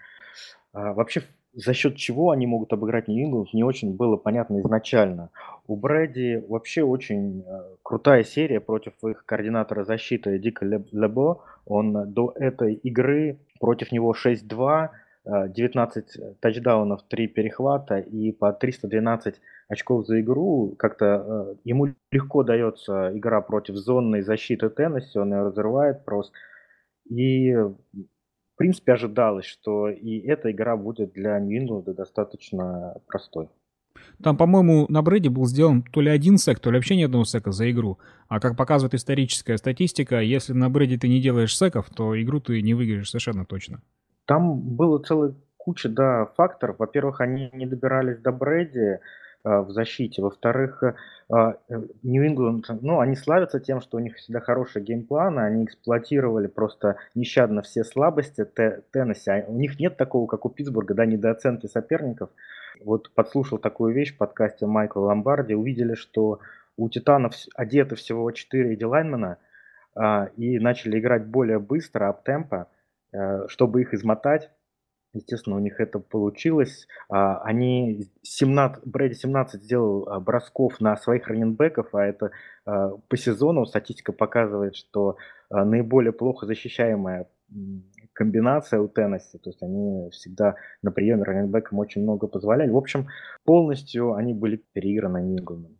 а 0.72 0.92
вообще 0.92 1.24
за 1.58 1.74
счет 1.74 1.96
чего 1.96 2.30
они 2.30 2.46
могут 2.46 2.72
обыграть 2.72 3.08
Нью-Ингланд, 3.08 3.52
не 3.52 3.64
очень 3.64 3.96
было 3.96 4.16
понятно 4.16 4.60
изначально. 4.60 5.30
У 5.66 5.74
Брэди 5.74 6.44
вообще 6.48 6.84
очень 6.84 7.42
э, 7.44 7.62
крутая 7.82 8.22
серия 8.22 8.60
против 8.60 8.92
их 9.02 9.24
координатора 9.26 9.84
защиты 9.84 10.38
Дика 10.38 10.64
Лебо. 10.64 11.42
Он 11.66 12.12
до 12.12 12.32
этой 12.36 12.74
игры 12.74 13.40
против 13.58 13.90
него 13.90 14.14
6-2, 14.14 14.90
19 15.24 16.16
э, 16.16 16.34
тачдаунов, 16.40 17.02
3 17.08 17.26
перехвата 17.26 17.98
и 17.98 18.30
по 18.30 18.52
312 18.52 19.34
очков 19.68 20.06
за 20.06 20.20
игру. 20.20 20.76
Как-то 20.78 21.06
э, 21.06 21.54
ему 21.64 21.92
легко 22.12 22.44
дается 22.44 23.10
игра 23.14 23.40
против 23.40 23.74
зонной 23.74 24.22
защиты 24.22 24.68
Теннесси, 24.68 25.18
он 25.18 25.32
ее 25.32 25.42
разрывает 25.42 26.04
просто. 26.04 26.32
И 27.10 27.52
принципе, 28.58 28.92
ожидалось, 28.92 29.46
что 29.46 29.88
и 29.88 30.18
эта 30.20 30.50
игра 30.50 30.76
будет 30.76 31.12
для 31.12 31.38
Нью-Ингланда 31.38 31.94
достаточно 31.94 32.94
простой. 33.06 33.48
Там, 34.22 34.36
по-моему, 34.36 34.86
на 34.88 35.02
Брэди 35.02 35.28
был 35.28 35.46
сделан 35.46 35.82
то 35.82 36.00
ли 36.00 36.10
один 36.10 36.38
сек, 36.38 36.58
то 36.58 36.70
ли 36.70 36.76
вообще 36.76 36.96
ни 36.96 37.04
одного 37.04 37.24
сека 37.24 37.52
за 37.52 37.70
игру. 37.70 37.98
А 38.28 38.40
как 38.40 38.56
показывает 38.56 38.94
историческая 38.94 39.56
статистика, 39.56 40.20
если 40.20 40.52
на 40.52 40.68
Брэди 40.68 40.98
ты 40.98 41.08
не 41.08 41.20
делаешь 41.20 41.56
секов, 41.56 41.88
то 41.90 42.20
игру 42.20 42.40
ты 42.40 42.60
не 42.62 42.74
выиграешь 42.74 43.10
совершенно 43.10 43.44
точно. 43.44 43.80
Там 44.26 44.60
было 44.60 44.98
целая 44.98 45.34
куча, 45.56 45.88
да, 45.88 46.26
факторов. 46.36 46.78
Во-первых, 46.78 47.20
они 47.20 47.50
не 47.52 47.66
добирались 47.66 48.18
до 48.18 48.32
Брэди, 48.32 49.00
в 49.44 49.70
защите. 49.70 50.22
Во-вторых, 50.22 50.82
Нью-Ингланд, 52.02 52.70
э, 52.70 52.78
ну, 52.80 53.00
они 53.00 53.16
славятся 53.16 53.60
тем, 53.60 53.80
что 53.80 53.98
у 53.98 54.00
них 54.00 54.16
всегда 54.16 54.40
хорошие 54.40 54.82
геймпланы, 54.82 55.40
они 55.40 55.64
эксплуатировали 55.64 56.46
просто 56.46 56.96
нещадно 57.14 57.62
все 57.62 57.84
слабости 57.84 58.44
Теннесси. 58.44 59.30
А 59.30 59.44
у 59.46 59.54
них 59.54 59.78
нет 59.78 59.96
такого, 59.96 60.26
как 60.26 60.46
у 60.46 60.48
Питтсбурга, 60.48 60.94
да, 60.94 61.06
недооценки 61.06 61.66
соперников. 61.66 62.30
Вот 62.84 63.10
подслушал 63.14 63.58
такую 63.58 63.92
вещь 63.92 64.14
в 64.14 64.18
подкасте 64.18 64.66
Майкла 64.66 65.00
Ломбарди, 65.00 65.54
увидели, 65.54 65.94
что 65.94 66.40
у 66.76 66.88
Титанов 66.88 67.34
одеты 67.54 67.96
всего 67.96 68.30
4 68.30 68.76
дилайнмена, 68.76 69.38
и 70.36 70.58
начали 70.60 71.00
играть 71.00 71.26
более 71.26 71.58
быстро, 71.58 72.08
ап 72.08 72.22
темпа, 72.22 72.68
э, 73.12 73.48
чтобы 73.48 73.80
их 73.80 73.94
измотать 73.94 74.50
Естественно, 75.14 75.56
у 75.56 75.60
них 75.60 75.80
это 75.80 75.98
получилось. 75.98 76.86
А, 77.08 77.38
они 77.42 78.10
17, 78.22 78.86
Брэди 78.86 79.14
17 79.14 79.62
сделал 79.62 80.06
а, 80.06 80.20
бросков 80.20 80.80
на 80.80 80.96
своих 80.96 81.28
раненбеков, 81.28 81.94
а 81.94 82.04
это 82.04 82.30
а, 82.66 82.90
по 83.08 83.16
сезону 83.16 83.64
статистика 83.64 84.12
показывает, 84.12 84.76
что 84.76 85.16
наиболее 85.50 86.12
плохо 86.12 86.44
защищаемая 86.44 87.26
комбинация 88.12 88.80
у 88.80 88.88
Теннесси, 88.88 89.38
то 89.38 89.48
есть 89.48 89.62
они 89.62 90.10
всегда 90.10 90.56
на 90.82 90.90
приеме 90.90 91.22
раненбекам 91.22 91.78
очень 91.78 92.02
много 92.02 92.26
позволяли. 92.26 92.70
В 92.70 92.76
общем, 92.76 93.06
полностью 93.44 94.12
они 94.12 94.34
были 94.34 94.62
переиграны 94.74 95.22
Ньюгланом. 95.22 95.78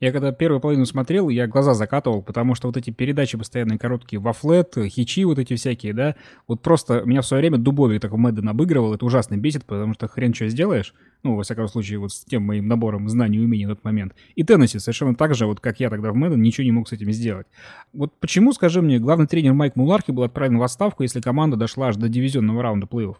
Я 0.00 0.12
когда 0.12 0.32
первую 0.32 0.60
половину 0.60 0.86
смотрел, 0.86 1.28
я 1.28 1.46
глаза 1.46 1.74
закатывал, 1.74 2.22
потому 2.22 2.54
что 2.54 2.68
вот 2.68 2.76
эти 2.76 2.90
передачи 2.90 3.36
постоянные 3.36 3.78
короткие 3.78 4.20
во 4.20 4.32
флет, 4.32 4.74
хичи 4.76 5.24
вот 5.24 5.38
эти 5.38 5.54
всякие, 5.54 5.92
да, 5.92 6.16
вот 6.48 6.62
просто 6.62 7.02
меня 7.04 7.22
в 7.22 7.26
свое 7.26 7.40
время 7.40 7.58
Дубовик 7.58 8.04
в 8.04 8.16
Мэдден 8.16 8.48
обыгрывал, 8.48 8.94
это 8.94 9.04
ужасно 9.04 9.36
бесит, 9.36 9.64
потому 9.64 9.94
что 9.94 10.08
хрен 10.08 10.34
что 10.34 10.48
сделаешь, 10.48 10.94
ну, 11.22 11.36
во 11.36 11.42
всяком 11.42 11.68
случае, 11.68 11.98
вот 11.98 12.12
с 12.12 12.24
тем 12.24 12.42
моим 12.42 12.68
набором 12.68 13.08
знаний 13.08 13.38
и 13.38 13.40
умений 13.40 13.66
на 13.66 13.74
тот 13.74 13.84
момент. 13.84 14.14
И 14.34 14.44
Теннесси 14.44 14.78
совершенно 14.78 15.14
так 15.14 15.34
же, 15.34 15.46
вот 15.46 15.60
как 15.60 15.80
я 15.80 15.90
тогда 15.90 16.12
в 16.12 16.14
Мэдден, 16.14 16.40
ничего 16.40 16.64
не 16.64 16.72
мог 16.72 16.88
с 16.88 16.92
этим 16.92 17.10
сделать. 17.10 17.46
Вот 17.92 18.12
почему, 18.20 18.52
скажи 18.52 18.82
мне, 18.82 18.98
главный 18.98 19.26
тренер 19.26 19.54
Майк 19.54 19.76
Мулархи 19.76 20.10
был 20.10 20.22
отправлен 20.22 20.58
в 20.58 20.62
отставку, 20.62 21.02
если 21.02 21.20
команда 21.20 21.56
дошла 21.56 21.88
аж 21.88 21.96
до 21.96 22.08
дивизионного 22.08 22.62
раунда 22.62 22.86
плей-офф? 22.86 23.16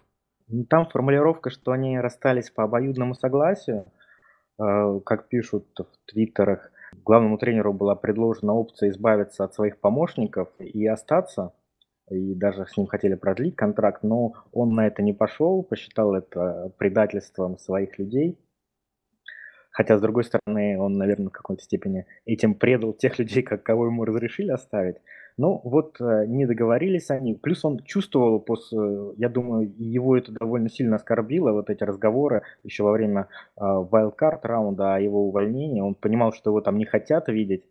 Ну, 0.48 0.64
там 0.64 0.86
формулировка, 0.86 1.50
что 1.50 1.72
они 1.72 1.98
расстались 1.98 2.50
по 2.50 2.64
обоюдному 2.64 3.14
согласию, 3.14 3.86
как 4.58 5.28
пишут 5.28 5.66
в 5.78 6.10
твиттерах, 6.10 6.70
главному 7.04 7.38
тренеру 7.38 7.72
была 7.72 7.94
предложена 7.94 8.54
опция 8.54 8.90
избавиться 8.90 9.44
от 9.44 9.54
своих 9.54 9.78
помощников 9.78 10.48
и 10.58 10.86
остаться, 10.86 11.52
и 12.10 12.34
даже 12.34 12.66
с 12.66 12.76
ним 12.76 12.86
хотели 12.86 13.14
продлить 13.14 13.56
контракт, 13.56 14.02
но 14.02 14.34
он 14.52 14.70
на 14.70 14.86
это 14.86 15.02
не 15.02 15.12
пошел, 15.12 15.62
посчитал 15.62 16.14
это 16.14 16.72
предательством 16.78 17.58
своих 17.58 17.98
людей. 17.98 18.38
Хотя, 19.70 19.98
с 19.98 20.00
другой 20.00 20.24
стороны, 20.24 20.78
он, 20.80 20.96
наверное, 20.96 21.28
в 21.28 21.32
какой-то 21.32 21.62
степени 21.62 22.06
этим 22.24 22.54
предал 22.54 22.94
тех 22.94 23.18
людей, 23.18 23.42
как, 23.42 23.62
кого 23.64 23.86
ему 23.86 24.04
разрешили 24.04 24.50
оставить. 24.50 24.96
Ну, 25.38 25.60
вот 25.64 26.00
э, 26.00 26.24
не 26.26 26.46
договорились 26.46 27.10
они. 27.10 27.34
Плюс 27.34 27.62
он 27.62 27.80
чувствовал, 27.80 28.40
после, 28.40 28.78
я 29.18 29.28
думаю, 29.28 29.70
его 29.76 30.16
это 30.16 30.32
довольно 30.32 30.70
сильно 30.70 30.96
оскорбило, 30.96 31.52
вот 31.52 31.68
эти 31.68 31.84
разговоры 31.84 32.42
еще 32.62 32.84
во 32.84 32.92
время 32.92 33.28
э, 33.56 33.60
wildcard 33.60 34.40
раунда 34.44 34.94
о 34.94 35.00
его 35.00 35.28
увольнении. 35.28 35.82
Он 35.82 35.94
понимал, 35.94 36.32
что 36.32 36.50
его 36.50 36.62
там 36.62 36.78
не 36.78 36.86
хотят 36.86 37.28
видеть. 37.28 37.64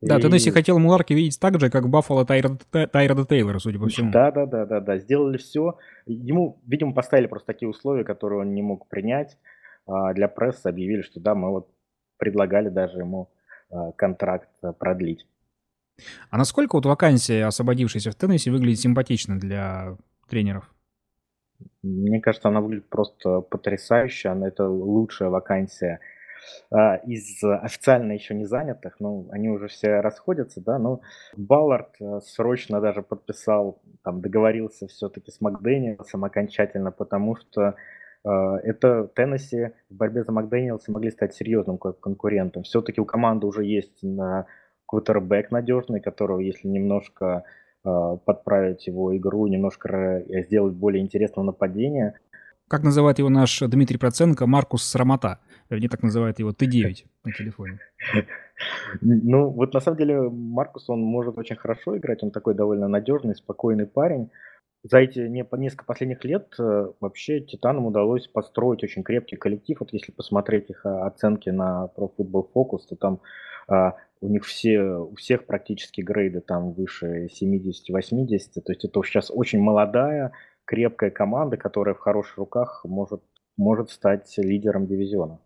Да, 0.00 0.18
и... 0.18 0.22
Теннесси 0.22 0.50
хотел 0.50 0.80
Муларки 0.80 1.12
видеть 1.12 1.38
так 1.38 1.60
же, 1.60 1.70
как 1.70 1.88
Баффало 1.88 2.26
Тайрода 2.26 3.26
Тейлора, 3.26 3.58
судя 3.60 3.78
по 3.78 3.86
всему. 3.86 4.10
Да, 4.10 4.32
да, 4.32 4.46
да, 4.46 4.66
да, 4.66 4.80
да. 4.80 4.98
Сделали 4.98 5.36
все. 5.36 5.78
Ему, 6.06 6.58
видимо, 6.66 6.94
поставили 6.94 7.28
просто 7.28 7.46
такие 7.46 7.68
условия, 7.68 8.02
которые 8.02 8.40
он 8.40 8.54
не 8.54 8.62
мог 8.62 8.88
принять. 8.88 9.38
А 9.86 10.14
для 10.14 10.26
прессы 10.26 10.66
объявили, 10.66 11.02
что 11.02 11.20
да, 11.20 11.36
мы 11.36 11.50
вот 11.50 11.68
предлагали 12.16 12.70
даже 12.70 12.98
ему 12.98 13.28
контракт 13.96 14.48
продлить. 14.78 15.26
А 16.30 16.38
насколько 16.38 16.76
вот 16.76 16.86
вакансия, 16.86 17.46
освободившаяся 17.46 18.10
в 18.10 18.14
Теннессе, 18.14 18.50
выглядит 18.50 18.80
симпатично 18.80 19.38
для 19.38 19.96
тренеров? 20.28 20.70
Мне 21.82 22.20
кажется, 22.20 22.48
она 22.48 22.60
выглядит 22.60 22.88
просто 22.88 23.40
потрясающе. 23.40 24.28
Она 24.28 24.48
это 24.48 24.68
лучшая 24.68 25.28
вакансия 25.28 26.00
а, 26.70 26.96
из 26.96 27.42
официально 27.42 28.12
еще 28.12 28.34
не 28.34 28.44
занятых. 28.44 28.96
Ну, 28.98 29.28
они 29.30 29.48
уже 29.48 29.68
все 29.68 30.00
расходятся, 30.00 30.60
да. 30.60 30.78
Но 30.78 31.00
Баллард 31.36 31.94
а, 32.00 32.20
срочно 32.20 32.80
даже 32.80 33.02
подписал, 33.02 33.80
там 34.02 34.20
договорился 34.20 34.86
все-таки 34.88 35.30
с 35.30 35.40
Макдэниелсом 35.40 36.24
окончательно, 36.24 36.92
потому 36.92 37.36
что 37.36 37.74
а, 38.24 38.58
это 38.58 39.10
Теннесси 39.14 39.72
в 39.88 39.96
борьбе 39.96 40.24
за 40.24 40.32
Макдэниелса 40.32 40.92
могли 40.92 41.10
стать 41.10 41.34
серьезным 41.34 41.78
конкурентом. 41.78 42.62
Все-таки 42.62 43.00
у 43.00 43.04
команды 43.04 43.46
уже 43.46 43.64
есть 43.64 44.02
на 44.02 44.46
квотербек 44.90 45.52
надежный, 45.52 46.00
которого, 46.00 46.40
если 46.40 46.66
немножко 46.66 47.44
э, 47.84 48.16
подправить 48.24 48.88
его 48.88 49.16
игру, 49.16 49.46
немножко 49.46 50.24
сделать 50.28 50.74
более 50.74 51.00
интересного 51.00 51.46
нападения. 51.46 52.18
Как 52.68 52.82
называет 52.82 53.20
его 53.20 53.28
наш 53.28 53.60
Дмитрий 53.60 53.98
Проценко, 53.98 54.46
Маркус 54.46 54.82
Срамота. 54.82 55.38
Вернее, 55.70 55.88
так 55.88 56.02
называет 56.02 56.40
его 56.40 56.50
Т9 56.50 57.04
на 57.24 57.32
телефоне. 57.32 57.78
Ну, 59.00 59.50
вот 59.50 59.74
на 59.74 59.80
самом 59.80 59.98
деле 59.98 60.28
Маркус, 60.28 60.90
он 60.90 61.00
может 61.00 61.38
очень 61.38 61.56
хорошо 61.56 61.96
играть, 61.96 62.24
он 62.24 62.32
такой 62.32 62.54
довольно 62.54 62.88
надежный, 62.88 63.36
спокойный 63.36 63.86
парень. 63.86 64.30
За 64.82 64.98
эти 64.98 65.20
несколько 65.20 65.84
последних 65.84 66.24
лет 66.24 66.54
э, 66.58 66.86
вообще 67.00 67.40
Титанам 67.40 67.86
удалось 67.86 68.26
построить 68.26 68.82
очень 68.82 69.04
крепкий 69.04 69.36
коллектив. 69.36 69.78
Вот 69.78 69.92
если 69.92 70.10
посмотреть 70.10 70.70
их 70.70 70.86
а, 70.86 71.06
оценки 71.06 71.50
на 71.50 71.90
Pro 71.94 72.10
Football 72.16 72.48
Focus, 72.54 72.80
то 72.88 72.96
там 72.96 73.20
у 74.20 74.28
них 74.28 74.44
все, 74.44 74.82
у 74.82 75.14
всех 75.14 75.46
практически 75.46 76.00
грейды 76.02 76.40
там 76.40 76.72
выше 76.72 77.28
70-80, 77.40 78.60
то 78.60 78.72
есть 78.72 78.84
это 78.84 79.02
сейчас 79.02 79.30
очень 79.30 79.60
молодая, 79.60 80.32
крепкая 80.64 81.10
команда, 81.10 81.56
которая 81.56 81.94
в 81.94 81.98
хороших 81.98 82.36
руках 82.36 82.82
может, 82.84 83.22
может 83.56 83.90
стать 83.90 84.32
лидером 84.36 84.86
дивизиона. 84.86 85.38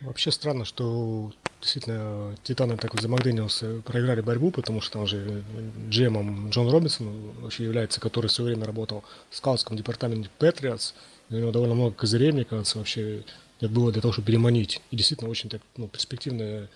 Вообще 0.00 0.30
странно, 0.30 0.64
что 0.64 1.32
действительно 1.60 2.36
Титаны 2.44 2.76
так 2.76 2.92
вот 2.92 3.02
замагденился, 3.02 3.82
проиграли 3.84 4.20
борьбу, 4.20 4.52
потому 4.52 4.80
что 4.80 4.98
там 4.98 5.06
же 5.06 5.42
джемом 5.88 6.50
Джон 6.50 6.70
Робинсон 6.70 7.32
вообще 7.40 7.64
является, 7.64 8.00
который 8.00 8.28
все 8.28 8.44
время 8.44 8.64
работал 8.64 9.02
в 9.30 9.36
скаутском 9.36 9.76
департаменте 9.76 10.30
Патриотс, 10.38 10.94
у 11.30 11.34
него 11.34 11.50
довольно 11.50 11.74
много 11.74 11.94
козырей, 11.94 12.30
мне 12.30 12.44
кажется, 12.44 12.78
вообще 12.78 13.24
было 13.60 13.90
для 13.90 14.00
того, 14.00 14.12
чтобы 14.12 14.26
переманить. 14.26 14.80
И 14.92 14.96
действительно 14.96 15.30
очень 15.30 15.50
так, 15.50 15.62
ну, 15.76 15.88
перспективная 15.88 16.68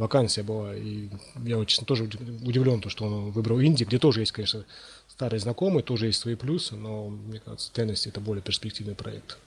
вакансия 0.00 0.42
была. 0.42 0.74
И 0.74 1.08
я, 1.44 1.64
честно, 1.64 1.86
тоже 1.86 2.04
удивлен, 2.04 2.80
то, 2.80 2.88
что 2.88 3.04
он 3.04 3.30
выбрал 3.30 3.60
Инди, 3.60 3.84
где 3.84 3.98
тоже 3.98 4.20
есть, 4.20 4.32
конечно, 4.32 4.64
старые 5.06 5.38
знакомые, 5.38 5.82
тоже 5.82 6.06
есть 6.06 6.18
свои 6.18 6.34
плюсы, 6.34 6.74
но, 6.74 7.08
мне 7.08 7.40
кажется, 7.40 7.72
Теннесси 7.72 8.08
это 8.08 8.20
более 8.20 8.42
перспективный 8.42 8.94
проект. 8.94 9.38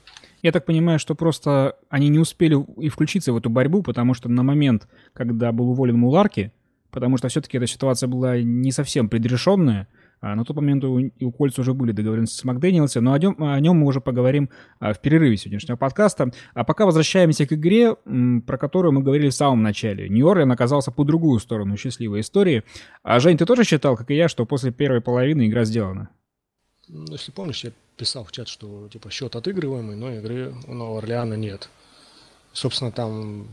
Я 0.42 0.52
так 0.52 0.64
понимаю, 0.66 0.98
что 0.98 1.14
просто 1.14 1.76
они 1.88 2.08
не 2.08 2.18
успели 2.18 2.56
и 2.78 2.88
включиться 2.88 3.32
в 3.32 3.36
эту 3.36 3.50
борьбу, 3.50 3.82
потому 3.82 4.14
что 4.14 4.28
на 4.28 4.42
момент, 4.42 4.86
когда 5.12 5.52
был 5.52 5.70
уволен 5.70 5.98
Муларки, 5.98 6.52
потому 6.90 7.16
что 7.16 7.28
все-таки 7.28 7.56
эта 7.56 7.66
ситуация 7.66 8.08
была 8.08 8.38
не 8.38 8.70
совсем 8.70 9.08
предрешенная, 9.08 9.88
на 10.20 10.44
тот 10.44 10.56
момент 10.56 10.84
у, 10.84 11.10
у 11.20 11.32
Кольца 11.32 11.60
уже 11.60 11.74
были 11.74 11.92
договоренности 11.92 12.38
с 12.38 12.44
Макдэниелси, 12.44 12.98
но 12.98 13.12
о 13.12 13.18
нем, 13.18 13.36
о 13.38 13.58
нем 13.60 13.76
мы 13.76 13.86
уже 13.86 14.00
поговорим 14.00 14.50
а, 14.80 14.92
в 14.92 15.00
перерыве 15.00 15.36
сегодняшнего 15.36 15.76
подкаста. 15.76 16.30
А 16.54 16.64
пока 16.64 16.86
возвращаемся 16.86 17.46
к 17.46 17.52
игре, 17.52 17.94
про 18.46 18.58
которую 18.58 18.92
мы 18.92 19.02
говорили 19.02 19.28
в 19.28 19.34
самом 19.34 19.62
начале. 19.62 20.08
Нью-Орлен 20.08 20.50
оказался 20.50 20.90
по 20.90 21.04
другую 21.04 21.40
сторону 21.40 21.76
счастливой 21.76 22.20
истории. 22.20 22.64
А, 23.02 23.20
Жень, 23.20 23.36
ты 23.36 23.46
тоже 23.46 23.64
считал, 23.64 23.96
как 23.96 24.10
и 24.10 24.14
я, 24.14 24.28
что 24.28 24.46
после 24.46 24.72
первой 24.72 25.00
половины 25.00 25.46
игра 25.46 25.64
сделана? 25.64 26.08
Ну, 26.88 27.04
если 27.10 27.32
помнишь, 27.32 27.64
я 27.64 27.72
писал 27.96 28.24
в 28.24 28.32
чат, 28.32 28.48
что 28.48 28.88
типа 28.88 29.10
счет 29.10 29.36
отыгрываемый, 29.36 29.96
но 29.96 30.12
игры 30.12 30.54
у 30.66 30.74
Нового 30.74 30.98
Орлеана 30.98 31.34
нет. 31.34 31.68
Собственно, 32.52 32.92
там 32.92 33.48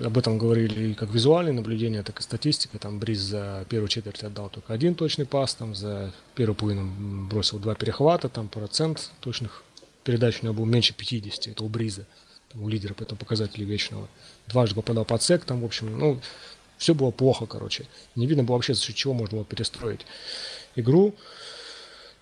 об 0.00 0.16
этом 0.18 0.38
говорили 0.38 0.90
и 0.90 0.94
как 0.94 1.10
визуальные 1.10 1.52
наблюдения, 1.52 2.02
так 2.02 2.20
и 2.20 2.22
статистика. 2.22 2.78
Там 2.78 2.98
Бриз 2.98 3.20
за 3.20 3.66
первую 3.68 3.88
четверть 3.88 4.22
отдал 4.22 4.48
только 4.48 4.72
один 4.72 4.94
точный 4.94 5.26
пас, 5.26 5.54
там 5.54 5.74
за 5.74 6.12
первую 6.34 6.56
половину 6.56 7.26
бросил 7.28 7.58
два 7.58 7.74
перехвата, 7.74 8.28
там 8.28 8.48
процент 8.48 9.10
точных 9.20 9.62
передач 10.04 10.40
у 10.40 10.46
него 10.46 10.54
был 10.54 10.64
меньше 10.64 10.94
50, 10.94 11.48
это 11.48 11.64
у 11.64 11.68
Бриза, 11.68 12.06
у 12.54 12.68
лидера 12.68 12.94
по 12.94 13.02
этому 13.02 13.18
показателю 13.18 13.66
вечного. 13.66 14.08
Дважды 14.48 14.74
попадал 14.74 15.04
под 15.04 15.22
сек, 15.22 15.44
там, 15.44 15.60
в 15.60 15.64
общем, 15.64 15.98
ну, 15.98 16.20
все 16.78 16.94
было 16.94 17.10
плохо, 17.10 17.46
короче. 17.46 17.86
Не 18.16 18.26
видно 18.26 18.42
было 18.42 18.56
вообще, 18.56 18.74
за 18.74 18.82
счет 18.82 18.96
чего 18.96 19.12
можно 19.12 19.36
было 19.36 19.44
перестроить 19.44 20.06
игру. 20.76 21.14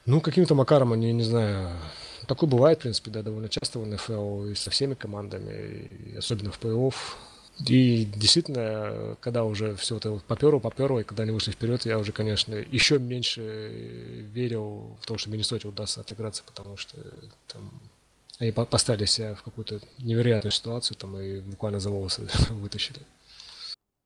Ну, 0.05 0.21
каким-то 0.21 0.55
макаром 0.55 0.93
они, 0.93 1.13
не 1.13 1.23
знаю, 1.23 1.71
такое 2.27 2.49
бывает, 2.49 2.79
в 2.79 2.83
принципе, 2.83 3.11
да, 3.11 3.23
довольно 3.23 3.49
часто 3.49 3.79
в 3.79 3.87
НФЛ 3.87 4.47
и 4.47 4.55
со 4.55 4.71
всеми 4.71 4.95
командами, 4.95 5.91
и 6.13 6.17
особенно 6.17 6.51
в 6.51 6.59
плей-офф. 6.61 6.95
И 7.67 8.05
действительно, 8.15 9.17
когда 9.21 9.45
уже 9.45 9.75
все 9.77 9.97
это 9.97 10.13
вот 10.13 10.23
поперло, 10.25 10.61
поперло, 10.61 11.01
и 11.01 11.05
когда 11.05 11.25
они 11.25 11.33
вышли 11.33 11.51
вперед, 11.51 11.85
я 11.87 11.99
уже, 11.99 12.13
конечно, 12.13 12.55
еще 12.55 12.99
меньше 12.99 13.41
верил 14.33 14.97
в 15.01 15.07
то, 15.07 15.19
что 15.19 15.31
Миннесоте 15.31 15.67
удастся 15.67 16.01
отыграться, 16.01 16.45
потому 16.47 16.77
что 16.77 16.97
там 17.49 17.71
они 18.39 18.53
поставили 18.53 19.05
себя 19.07 19.35
в 19.35 19.43
какую-то 19.43 19.81
невероятную 19.99 20.53
ситуацию, 20.53 20.97
там 20.97 21.19
и 21.19 21.41
буквально 21.41 21.81
за 21.81 21.91
волосы 21.91 22.29
вытащили. 22.51 23.01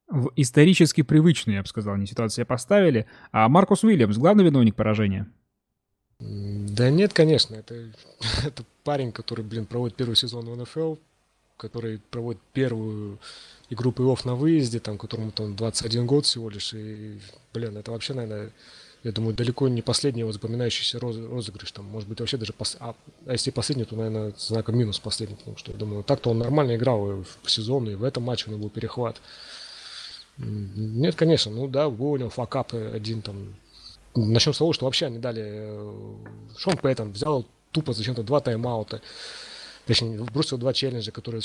В 0.08 0.30
исторически 0.36 1.02
привычную, 1.02 1.56
я 1.56 1.62
бы 1.62 1.68
сказал, 1.68 1.96
не 1.96 2.06
ситуацию 2.06 2.46
поставили. 2.46 3.06
А 3.30 3.48
Маркус 3.48 3.84
Уильямс, 3.84 4.16
главный 4.16 4.44
виновник 4.44 4.74
поражения? 4.74 5.26
Да 6.18 6.90
нет, 6.90 7.12
конечно. 7.12 7.56
Это, 7.56 7.74
это 8.46 8.64
парень, 8.84 9.12
который, 9.12 9.44
блин, 9.44 9.66
проводит 9.66 9.96
первый 9.96 10.16
сезон 10.16 10.46
в 10.46 10.56
НФЛ, 10.56 10.96
который 11.62 12.00
проводит 12.10 12.40
первую 12.52 13.18
игру 13.70 13.92
плей-офф 13.92 14.20
на 14.24 14.34
выезде, 14.34 14.80
там, 14.80 14.98
которому 14.98 15.30
там 15.30 15.54
21 15.54 16.06
год 16.06 16.26
всего 16.26 16.50
лишь, 16.50 16.74
и, 16.74 17.18
блин, 17.54 17.76
это 17.76 17.92
вообще, 17.92 18.14
наверное, 18.14 18.50
я 19.04 19.12
думаю, 19.12 19.34
далеко 19.34 19.68
не 19.68 19.82
последний 19.82 20.20
его 20.20 20.32
запоминающийся 20.32 21.00
розыгрыш. 21.00 21.72
Там, 21.72 21.86
может 21.86 22.08
быть, 22.08 22.20
вообще 22.20 22.36
даже... 22.36 22.52
Пос... 22.52 22.76
А, 22.78 22.94
а 23.26 23.32
если 23.32 23.50
последний, 23.50 23.84
то, 23.84 23.96
наверное, 23.96 24.32
знаком 24.38 24.78
минус 24.78 25.00
последний. 25.00 25.36
Потому 25.36 25.56
что, 25.56 25.72
я 25.72 25.78
думаю, 25.78 26.04
так-то 26.04 26.30
он 26.30 26.38
нормально 26.38 26.76
играл 26.76 27.10
и 27.10 27.24
в 27.42 27.50
сезон, 27.50 27.88
и 27.88 27.94
в 27.94 28.04
этом 28.04 28.22
матче 28.22 28.44
у 28.46 28.50
него 28.50 28.62
был 28.62 28.70
перехват. 28.70 29.20
Нет, 30.38 31.16
конечно, 31.16 31.50
ну 31.50 31.66
да, 31.66 31.90
был 31.90 32.12
у 32.12 32.16
него 32.16 32.30
факап 32.30 32.74
один 32.74 33.22
там. 33.22 33.56
Начнем 34.14 34.54
с 34.54 34.58
того, 34.58 34.72
что 34.72 34.84
вообще 34.84 35.06
они 35.06 35.18
дали... 35.18 35.42
Э, 35.44 36.14
Шон 36.56 36.76
Пэттон 36.76 37.12
взял 37.12 37.44
тупо 37.72 37.92
зачем-то 37.94 38.22
два 38.22 38.40
тайм-аута 38.40 39.00
точнее, 39.86 40.22
бросил 40.32 40.58
два 40.58 40.72
челленджа, 40.72 41.10
которые 41.10 41.42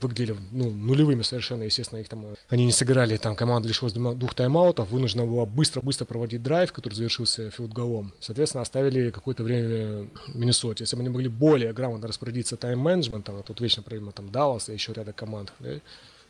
выглядели 0.00 0.36
ну, 0.52 0.70
нулевыми 0.70 1.22
совершенно, 1.22 1.62
естественно, 1.62 2.00
их 2.00 2.08
там, 2.08 2.24
они 2.48 2.66
не 2.66 2.72
сыграли, 2.72 3.16
там 3.16 3.36
команда 3.36 3.68
лишилась 3.68 3.92
двух 3.92 4.34
тайм-аутов, 4.34 4.90
вынуждена 4.90 5.24
была 5.24 5.46
быстро-быстро 5.46 6.04
проводить 6.04 6.42
драйв, 6.42 6.72
который 6.72 6.94
завершился 6.94 7.50
филдголом. 7.50 8.12
Соответственно, 8.20 8.62
оставили 8.62 9.10
какое-то 9.10 9.42
время 9.42 10.08
Миннесоте. 10.34 10.84
Если 10.84 10.96
бы 10.96 11.00
они 11.00 11.10
могли 11.10 11.28
более 11.28 11.72
грамотно 11.72 12.08
распорядиться 12.08 12.56
тайм-менеджментом, 12.56 13.36
а 13.36 13.42
тут 13.42 13.60
вечно 13.60 13.82
проблема 13.82 14.12
там 14.12 14.30
Далласа 14.30 14.72
и 14.72 14.74
еще 14.74 14.92
ряда 14.92 15.12
команд, 15.12 15.52
да, 15.58 15.70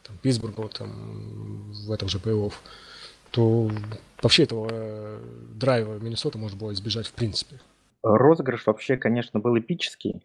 там 0.04 0.16
Питтсбурга 0.22 0.60
вот, 0.60 0.74
там, 0.74 1.72
в 1.72 1.92
этом 1.92 2.08
же 2.08 2.18
плей-офф, 2.18 2.52
то 3.30 3.70
вообще 4.22 4.44
этого 4.44 4.68
э, 4.70 5.20
драйва 5.54 5.98
Миннесота 5.98 6.38
можно 6.38 6.58
было 6.58 6.72
избежать 6.72 7.06
в 7.06 7.12
принципе. 7.12 7.60
Розыгрыш 8.02 8.66
вообще, 8.66 8.96
конечно, 8.96 9.40
был 9.40 9.58
эпический. 9.58 10.22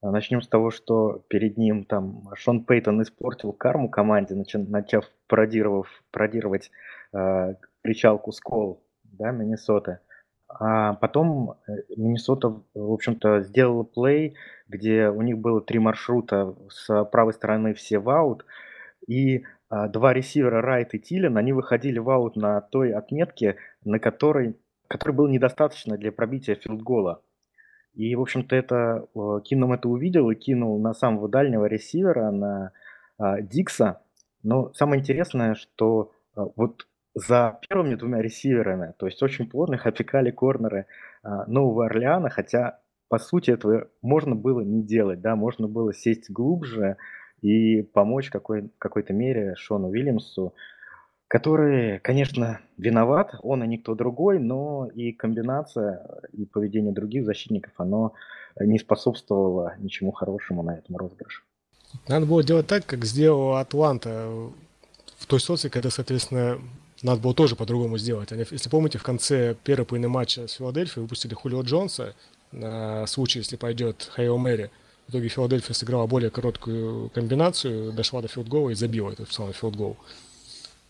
А, 0.00 0.10
начнем 0.10 0.42
с 0.42 0.48
того, 0.48 0.70
что 0.70 1.24
перед 1.28 1.56
ним 1.56 1.84
там 1.84 2.28
Шон 2.34 2.64
Пейтон 2.64 3.02
испортил 3.02 3.52
карму 3.52 3.88
команде, 3.88 4.34
начав 4.34 5.04
пародировав, 5.26 5.88
пародировать 6.10 6.70
э, 7.12 7.54
кричалку 7.82 8.32
Скол, 8.32 8.82
да, 9.04 9.30
Миннесоты. 9.30 9.98
А 10.48 10.94
потом 10.94 11.56
э, 11.66 11.72
Миннесота, 11.96 12.60
в 12.74 12.92
общем-то, 12.92 13.42
сделала 13.42 13.82
плей, 13.82 14.36
где 14.68 15.08
у 15.08 15.22
них 15.22 15.38
было 15.38 15.60
три 15.60 15.78
маршрута 15.78 16.54
с 16.70 17.04
правой 17.06 17.32
стороны 17.32 17.74
все 17.74 17.98
в 17.98 18.08
аут, 18.08 18.44
и 19.06 19.44
а, 19.70 19.88
два 19.88 20.14
ресивера 20.14 20.62
Райт 20.62 20.94
и 20.94 20.98
Тилен, 20.98 21.36
они 21.36 21.52
выходили 21.52 21.98
в 21.98 22.08
аут 22.10 22.36
на 22.36 22.60
той 22.60 22.92
отметке, 22.92 23.56
на 23.84 23.98
которой, 23.98 24.56
которой 24.88 25.12
было 25.12 25.28
недостаточно 25.28 25.96
для 25.98 26.12
пробития 26.12 26.54
филдгола. 26.54 27.22
И, 27.94 28.14
в 28.14 28.20
общем-то, 28.20 28.54
это 28.54 29.06
э, 29.14 29.40
Кином 29.44 29.72
это 29.72 29.88
увидел 29.88 30.30
и 30.30 30.34
кинул 30.34 30.80
на 30.80 30.94
самого 30.94 31.28
дальнего 31.28 31.64
ресивера, 31.64 32.30
на 32.30 32.72
а, 33.18 33.40
Дикса. 33.40 34.00
Но 34.42 34.72
самое 34.74 35.00
интересное, 35.00 35.54
что 35.54 36.12
а, 36.34 36.46
вот 36.56 36.86
за 37.14 37.58
первыми 37.68 37.96
двумя 37.96 38.22
ресиверами, 38.22 38.94
то 38.98 39.06
есть 39.06 39.22
очень 39.22 39.50
плотно 39.50 39.74
их 39.74 39.86
опекали 39.86 40.30
корнеры 40.30 40.86
а, 41.22 41.44
Нового 41.46 41.86
Орлеана, 41.86 42.30
хотя 42.30 42.78
по 43.08 43.18
сути 43.18 43.50
этого 43.50 43.88
можно 44.02 44.36
было 44.36 44.60
не 44.60 44.82
делать, 44.82 45.20
да, 45.20 45.34
можно 45.34 45.66
было 45.66 45.92
сесть 45.92 46.30
глубже 46.30 46.96
и 47.40 47.82
помочь 47.82 48.30
какой, 48.30 48.62
в 48.62 48.78
какой-то 48.78 49.12
мере 49.12 49.54
Шону 49.56 49.88
Уильямсу 49.88 50.54
который, 51.28 51.98
конечно, 52.00 52.60
виноват, 52.78 53.34
он 53.42 53.62
и 53.62 53.66
никто 53.66 53.94
другой, 53.94 54.38
но 54.38 54.88
и 54.94 55.12
комбинация, 55.12 56.20
и 56.32 56.46
поведение 56.46 56.92
других 56.92 57.24
защитников, 57.24 57.72
оно 57.76 58.14
не 58.58 58.78
способствовало 58.78 59.74
ничему 59.78 60.10
хорошему 60.10 60.62
на 60.62 60.78
этом 60.78 60.96
розыгрыше. 60.96 61.42
Надо 62.08 62.26
было 62.26 62.42
делать 62.42 62.66
так, 62.66 62.84
как 62.86 63.04
сделала 63.04 63.60
Атланта 63.60 64.28
в 65.18 65.26
той 65.26 65.40
ситуации, 65.40 65.68
когда, 65.68 65.90
соответственно, 65.90 66.58
надо 67.02 67.20
было 67.20 67.34
тоже 67.34 67.56
по-другому 67.56 67.98
сделать. 67.98 68.32
Они, 68.32 68.44
если 68.50 68.68
помните, 68.68 68.98
в 68.98 69.02
конце 69.02 69.54
первой 69.64 69.84
половины 69.84 70.08
матча 70.08 70.48
с 70.48 70.52
Филадельфией 70.52 71.02
выпустили 71.02 71.34
Хулио 71.34 71.62
Джонса 71.62 72.14
на 72.52 73.06
случай, 73.06 73.40
если 73.40 73.56
пойдет 73.56 74.10
Hail 74.14 74.36
Mary. 74.38 74.70
В 75.06 75.10
итоге 75.10 75.28
Филадельфия 75.28 75.74
сыграла 75.74 76.06
более 76.06 76.30
короткую 76.30 77.10
комбинацию, 77.10 77.92
дошла 77.92 78.20
до 78.20 78.28
филдгола 78.28 78.70
и 78.70 78.74
забила 78.74 79.10
этот 79.10 79.32
самый 79.32 79.52
филдгол. 79.52 79.96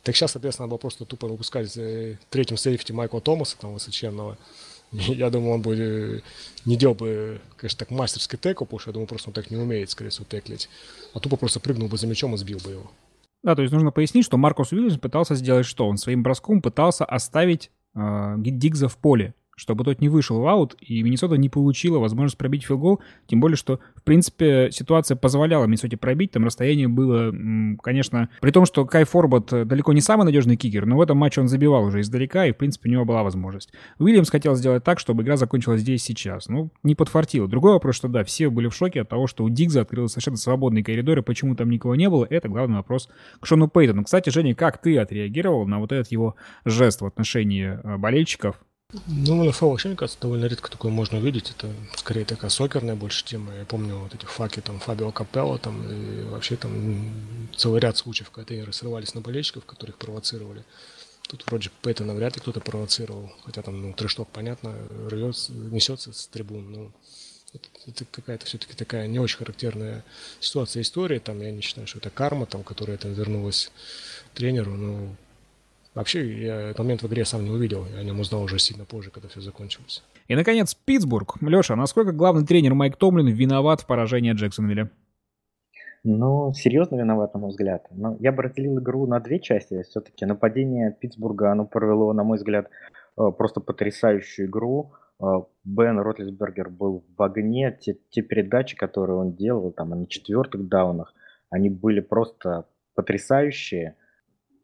Так 0.02 0.16
сейчас, 0.16 0.32
соответственно, 0.32 0.66
надо 0.66 0.70
было 0.70 0.78
просто 0.78 1.04
тупо 1.04 1.26
выпускать 1.26 1.76
э, 1.76 2.18
третьим 2.30 2.56
сейфти 2.56 2.92
Майкла 2.92 3.20
Томаса, 3.20 3.56
там, 3.58 3.74
высоченного. 3.74 4.38
Я 4.92 5.30
думаю, 5.30 5.54
он 5.54 5.62
бы 5.62 5.76
э, 5.76 6.20
не 6.64 6.76
делал 6.76 6.94
бы, 6.94 7.40
конечно, 7.56 7.78
так 7.78 7.90
мастерский 7.90 8.38
текл, 8.38 8.64
потому 8.64 8.80
что 8.80 8.90
я 8.90 8.92
думаю, 8.94 9.06
просто 9.06 9.30
он 9.30 9.34
так 9.34 9.50
не 9.50 9.56
умеет, 9.56 9.90
скорее 9.90 10.10
всего, 10.10 10.26
теклить. 10.28 10.68
А 11.14 11.20
тупо 11.20 11.36
просто 11.36 11.60
прыгнул 11.60 11.88
бы 11.88 11.98
за 11.98 12.06
мячом 12.06 12.34
и 12.34 12.38
сбил 12.38 12.58
бы 12.58 12.70
его. 12.70 12.90
Да, 13.42 13.54
то 13.54 13.62
есть 13.62 13.72
нужно 13.72 13.92
пояснить, 13.92 14.24
что 14.24 14.36
Маркус 14.36 14.72
Уильямс 14.72 14.98
пытался 14.98 15.34
сделать 15.34 15.66
что? 15.66 15.86
Он 15.86 15.96
своим 15.96 16.22
броском 16.22 16.60
пытался 16.62 17.04
оставить 17.04 17.70
э, 17.94 18.34
Дигза 18.38 18.88
в 18.88 18.96
поле 18.96 19.34
чтобы 19.58 19.84
тот 19.84 20.00
не 20.00 20.08
вышел 20.08 20.40
в 20.40 20.46
аут, 20.46 20.76
и 20.80 21.02
Миннесота 21.02 21.36
не 21.36 21.48
получила 21.48 21.98
возможность 21.98 22.38
пробить 22.38 22.64
филгол, 22.64 23.00
тем 23.26 23.40
более, 23.40 23.56
что, 23.56 23.80
в 23.96 24.02
принципе, 24.02 24.70
ситуация 24.70 25.16
позволяла 25.16 25.66
Миннесоте 25.66 25.96
пробить, 25.96 26.30
там 26.30 26.44
расстояние 26.44 26.88
было, 26.88 27.32
конечно, 27.82 28.28
при 28.40 28.50
том, 28.50 28.64
что 28.64 28.86
Кай 28.86 29.04
Форбот 29.04 29.48
далеко 29.66 29.92
не 29.92 30.00
самый 30.00 30.24
надежный 30.24 30.56
кикер, 30.56 30.86
но 30.86 30.96
в 30.96 31.00
этом 31.00 31.18
матче 31.18 31.40
он 31.40 31.48
забивал 31.48 31.84
уже 31.84 32.00
издалека, 32.00 32.46
и, 32.46 32.52
в 32.52 32.56
принципе, 32.56 32.88
у 32.88 32.92
него 32.92 33.04
была 33.04 33.22
возможность. 33.22 33.72
Уильямс 33.98 34.30
хотел 34.30 34.54
сделать 34.54 34.84
так, 34.84 34.98
чтобы 34.98 35.22
игра 35.22 35.36
закончилась 35.36 35.80
здесь 35.80 36.02
сейчас, 36.02 36.48
ну, 36.48 36.70
не 36.82 36.94
подфартило. 36.94 37.48
Другой 37.48 37.72
вопрос, 37.72 37.96
что 37.96 38.08
да, 38.08 38.24
все 38.24 38.48
были 38.50 38.68
в 38.68 38.74
шоке 38.74 39.02
от 39.02 39.08
того, 39.08 39.26
что 39.26 39.44
у 39.44 39.50
Дигза 39.50 39.80
открылся 39.80 40.14
совершенно 40.14 40.36
свободный 40.36 40.82
коридор, 40.82 41.18
и 41.18 41.22
почему 41.22 41.56
там 41.56 41.68
никого 41.68 41.96
не 41.96 42.08
было, 42.08 42.26
это 42.30 42.48
главный 42.48 42.76
вопрос 42.76 43.08
к 43.40 43.46
Шону 43.46 43.68
Пейтону. 43.68 44.04
Кстати, 44.04 44.30
Женя, 44.30 44.54
как 44.54 44.80
ты 44.80 44.98
отреагировал 44.98 45.66
на 45.66 45.80
вот 45.80 45.92
этот 45.92 46.12
его 46.12 46.36
жест 46.64 47.00
в 47.00 47.06
отношении 47.06 47.78
э, 47.82 47.96
болельщиков, 47.96 48.60
ну, 49.06 49.38
в 49.38 49.44
НФЛ 49.44 49.68
вообще, 49.68 49.88
мне 49.88 49.98
кажется, 49.98 50.18
довольно 50.18 50.46
редко 50.46 50.70
такое 50.70 50.90
можно 50.90 51.18
увидеть. 51.18 51.50
Это 51.50 51.70
скорее 51.94 52.24
такая 52.24 52.48
сокерная 52.48 52.94
больше 52.94 53.22
тема. 53.22 53.54
Я 53.54 53.66
помню 53.66 53.98
вот 53.98 54.14
эти 54.14 54.24
факи 54.24 54.60
там 54.62 54.78
Фабио 54.78 55.12
Капелло 55.12 55.58
там 55.58 55.86
и 55.86 56.22
вообще 56.22 56.56
там 56.56 57.12
целый 57.54 57.80
ряд 57.82 57.98
случаев, 57.98 58.30
когда 58.30 58.46
тренеры 58.46 58.72
срывались 58.72 59.12
на 59.12 59.20
болельщиков, 59.20 59.66
которых 59.66 59.98
провоцировали. 59.98 60.64
Тут 61.28 61.44
вроде 61.46 61.70
Пейтона 61.82 62.14
вряд 62.14 62.36
ли 62.36 62.40
кто-то 62.40 62.60
провоцировал. 62.60 63.30
Хотя 63.44 63.60
там 63.60 63.82
ну, 63.82 63.92
трешток, 63.92 64.28
понятно, 64.28 64.74
рвется, 65.10 65.52
несется 65.52 66.14
с 66.14 66.26
трибун. 66.26 66.72
Но 66.72 66.92
это, 67.52 67.68
это 67.88 68.04
какая-то 68.06 68.46
все-таки 68.46 68.72
такая 68.72 69.06
не 69.06 69.18
очень 69.18 69.36
характерная 69.36 70.02
ситуация 70.40 70.80
истории. 70.80 71.18
Там 71.18 71.42
я 71.42 71.50
не 71.50 71.60
считаю, 71.60 71.86
что 71.86 71.98
это 71.98 72.08
карма, 72.08 72.46
там, 72.46 72.64
которая 72.64 72.96
там 72.96 73.12
вернулась 73.12 73.70
тренеру. 74.32 74.70
Но 74.76 75.14
Вообще, 75.98 76.44
я 76.44 76.60
этот 76.60 76.78
момент 76.78 77.02
в 77.02 77.08
игре 77.08 77.24
сам 77.24 77.42
не 77.42 77.50
увидел. 77.50 77.84
Я 77.92 77.98
о 77.98 78.04
нем 78.04 78.20
узнал 78.20 78.44
уже 78.44 78.60
сильно 78.60 78.84
позже, 78.84 79.10
когда 79.10 79.26
все 79.26 79.40
закончилось. 79.40 80.04
И, 80.28 80.36
наконец, 80.36 80.72
Питтсбург. 80.72 81.38
Леша, 81.40 81.74
насколько 81.74 82.12
главный 82.12 82.46
тренер 82.46 82.74
Майк 82.74 82.96
Томлин 82.96 83.26
виноват 83.26 83.80
в 83.80 83.86
поражении 83.86 84.32
Джексонвилля? 84.32 84.90
Ну, 86.04 86.52
серьезно 86.52 86.94
виноват, 86.94 87.34
на 87.34 87.40
мой 87.40 87.50
взгляд. 87.50 87.88
Но 87.90 88.16
я 88.20 88.30
бы 88.30 88.44
разделил 88.44 88.78
игру 88.78 89.08
на 89.08 89.18
две 89.18 89.40
части. 89.40 89.82
Все-таки 89.82 90.24
нападение 90.24 90.96
Питтсбурга, 91.00 91.50
оно 91.50 91.66
провело, 91.66 92.12
на 92.12 92.22
мой 92.22 92.38
взгляд, 92.38 92.70
э, 93.16 93.32
просто 93.36 93.60
потрясающую 93.60 94.46
игру. 94.46 94.92
Э, 95.20 95.24
Бен 95.64 95.98
Ротлисбергер 95.98 96.70
был 96.70 97.04
в 97.16 97.20
огне. 97.24 97.76
Те, 97.80 97.96
те 98.10 98.22
передачи, 98.22 98.76
которые 98.76 99.16
он 99.16 99.34
делал, 99.34 99.72
там, 99.72 99.90
на 99.90 100.06
четвертых 100.06 100.68
даунах, 100.68 101.12
они 101.50 101.70
были 101.70 101.98
просто 101.98 102.68
потрясающие 102.94 103.96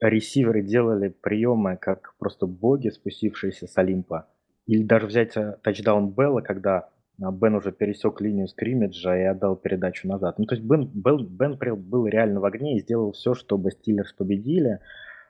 ресиверы 0.01 0.63
делали 0.63 1.09
приемы 1.09 1.77
как 1.77 2.15
просто 2.19 2.47
боги, 2.47 2.89
спустившиеся 2.89 3.67
с 3.67 3.77
Олимпа. 3.79 4.29
Или 4.67 4.83
даже 4.83 5.07
взять 5.07 5.37
э, 5.37 5.59
тачдаун 5.63 6.11
Белла, 6.11 6.41
когда 6.41 6.89
а, 7.23 7.31
Бен 7.31 7.55
уже 7.55 7.73
пересек 7.73 8.21
линию 8.21 8.49
скриммиджа 8.49 9.17
и 9.17 9.23
отдал 9.23 9.57
передачу 9.57 10.09
назад. 10.09 10.39
Ну, 10.39 10.47
то 10.47 10.55
есть 10.55 10.67
Бен, 10.67 10.91
Бен, 10.93 11.27
Бен 11.27 11.59
был 11.77 12.07
реально 12.07 12.41
в 12.41 12.45
огне 12.45 12.77
и 12.77 12.81
сделал 12.81 13.13
все, 13.13 13.35
чтобы 13.35 13.71
Стиллерс 13.71 14.13
победили. 14.13 14.81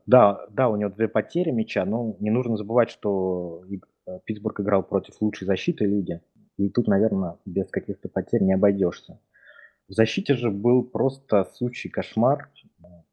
Да, 0.07 0.47
да, 0.51 0.69
у 0.69 0.77
него 0.77 0.91
две 0.91 1.09
потери 1.09 1.51
мяча, 1.51 1.85
но 1.85 2.17
не 2.21 2.31
нужно 2.31 2.57
забывать, 2.57 2.91
что 2.91 3.65
э, 4.07 4.19
Питтсбург 4.25 4.61
играл 4.61 4.83
против 4.83 5.21
лучшей 5.21 5.47
защиты 5.47 5.87
лиги. 5.87 6.21
И 6.57 6.69
тут, 6.69 6.87
наверное, 6.87 7.39
без 7.45 7.69
каких-то 7.69 8.09
потерь 8.09 8.43
не 8.43 8.55
обойдешься. 8.55 9.19
В 9.89 9.93
защите 9.93 10.35
же 10.35 10.51
был 10.51 10.83
просто 10.85 11.45
сучий 11.55 11.91
кошмар. 11.91 12.51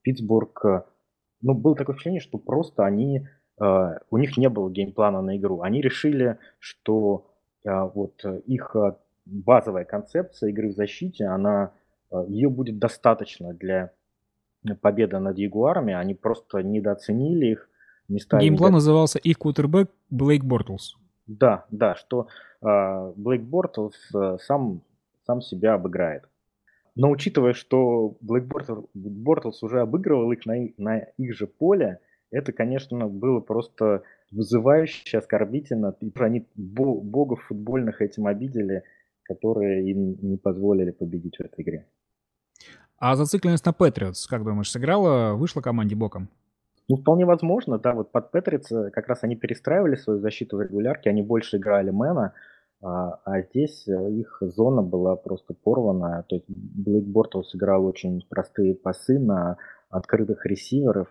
Питтсбург 0.03 0.65
э, 0.65 0.83
ну, 1.41 1.53
было 1.53 1.75
такое 1.75 1.95
впечатление, 1.95 2.21
что 2.21 2.37
просто 2.37 2.85
они, 2.85 3.27
э, 3.59 3.97
у 4.09 4.17
них 4.17 4.37
не 4.37 4.49
было 4.49 4.69
геймплана 4.69 5.21
на 5.21 5.37
игру. 5.37 5.61
Они 5.61 5.81
решили, 5.81 6.37
что 6.59 7.27
э, 7.63 7.69
вот 7.93 8.23
их 8.45 8.75
э, 8.75 8.95
базовая 9.25 9.85
концепция 9.85 10.49
игры 10.49 10.69
в 10.69 10.75
защите, 10.75 11.25
она, 11.25 11.71
ее 12.27 12.49
будет 12.49 12.77
достаточно 12.77 13.53
для 13.53 13.91
победы 14.81 15.19
над 15.19 15.37
Ягуарами. 15.37 15.93
Они 15.93 16.13
просто 16.13 16.61
недооценили 16.61 17.45
их. 17.47 17.69
Не 18.07 18.19
стали 18.19 18.43
Game 18.43 18.58
plan 18.58 18.73
назывался 18.73 19.19
их 19.19 19.37
квотербек 19.37 19.89
Блейк 20.09 20.43
Бортлс. 20.43 20.97
Да, 21.27 21.65
да, 21.71 21.95
что 21.95 22.27
э, 22.61 23.13
Блейк 23.15 23.43
Бортлс 23.43 23.95
э, 24.13 24.37
сам, 24.41 24.81
сам 25.25 25.41
себя 25.41 25.75
обыграет. 25.75 26.23
Но 26.95 27.09
учитывая, 27.09 27.53
что 27.53 28.17
Блейк 28.21 28.45
Бортлс 28.93 29.63
уже 29.63 29.81
обыгрывал 29.81 30.31
их 30.31 30.45
на, 30.45 30.55
на 30.77 30.97
их 31.17 31.35
же 31.35 31.47
поле, 31.47 31.99
это, 32.31 32.51
конечно, 32.51 33.07
было 33.07 33.39
просто 33.39 34.03
вызывающе, 34.31 35.17
оскорбительно. 35.17 35.95
И 36.01 36.11
они 36.15 36.47
богов 36.55 37.43
футбольных 37.43 38.01
этим 38.01 38.27
обидели, 38.27 38.83
которые 39.23 39.89
им 39.89 40.17
не 40.21 40.37
позволили 40.37 40.91
победить 40.91 41.37
в 41.37 41.41
этой 41.41 41.63
игре. 41.63 41.87
А 42.97 43.15
зацикленность 43.15 43.65
на 43.65 43.73
Патриотс, 43.73 44.27
как 44.27 44.43
думаешь, 44.43 44.69
сыграла, 44.69 45.33
вышла 45.33 45.61
команде 45.61 45.95
боком? 45.95 46.29
Ну, 46.87 46.97
вполне 46.97 47.25
возможно, 47.25 47.79
да, 47.79 47.93
вот 47.93 48.11
под 48.11 48.31
Патриотс 48.31 48.67
как 48.91 49.07
раз 49.07 49.23
они 49.23 49.35
перестраивали 49.35 49.95
свою 49.95 50.19
защиту 50.19 50.57
в 50.57 50.61
регулярке, 50.61 51.09
они 51.09 51.21
больше 51.21 51.57
играли 51.57 51.89
мэна, 51.89 52.33
а, 52.81 53.19
а 53.25 53.41
здесь 53.41 53.87
э, 53.87 54.11
их 54.11 54.37
зона 54.41 54.81
была 54.81 55.15
просто 55.15 55.53
порвана. 55.53 56.25
То 56.27 56.35
есть 56.35 56.45
Блейк 56.49 57.05
Бортлс 57.05 57.55
играл 57.55 57.85
очень 57.85 58.25
простые 58.29 58.73
пасы 58.75 59.19
на 59.19 59.57
открытых 59.89 60.45
ресиверов, 60.45 61.07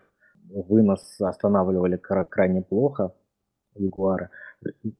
вынос 0.48 1.20
останавливали 1.20 1.96
крайне 1.96 2.62
плохо 2.62 3.14
Ягуары. 3.76 4.30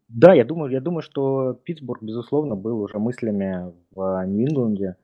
Да, 0.08 0.32
я 0.32 0.44
думаю, 0.44 0.70
я 0.70 0.80
думаю, 0.80 1.02
что 1.02 1.54
Питтсбург, 1.64 2.02
безусловно, 2.02 2.54
был 2.54 2.80
уже 2.80 2.98
мыслями 2.98 3.74
в 3.90 4.24
Нью-Ингланде 4.26 4.96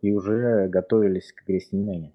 и 0.00 0.12
уже 0.12 0.68
готовились 0.68 1.32
к 1.32 1.42
игре 1.42 1.60
с 1.60 1.72
ними. 1.72 2.14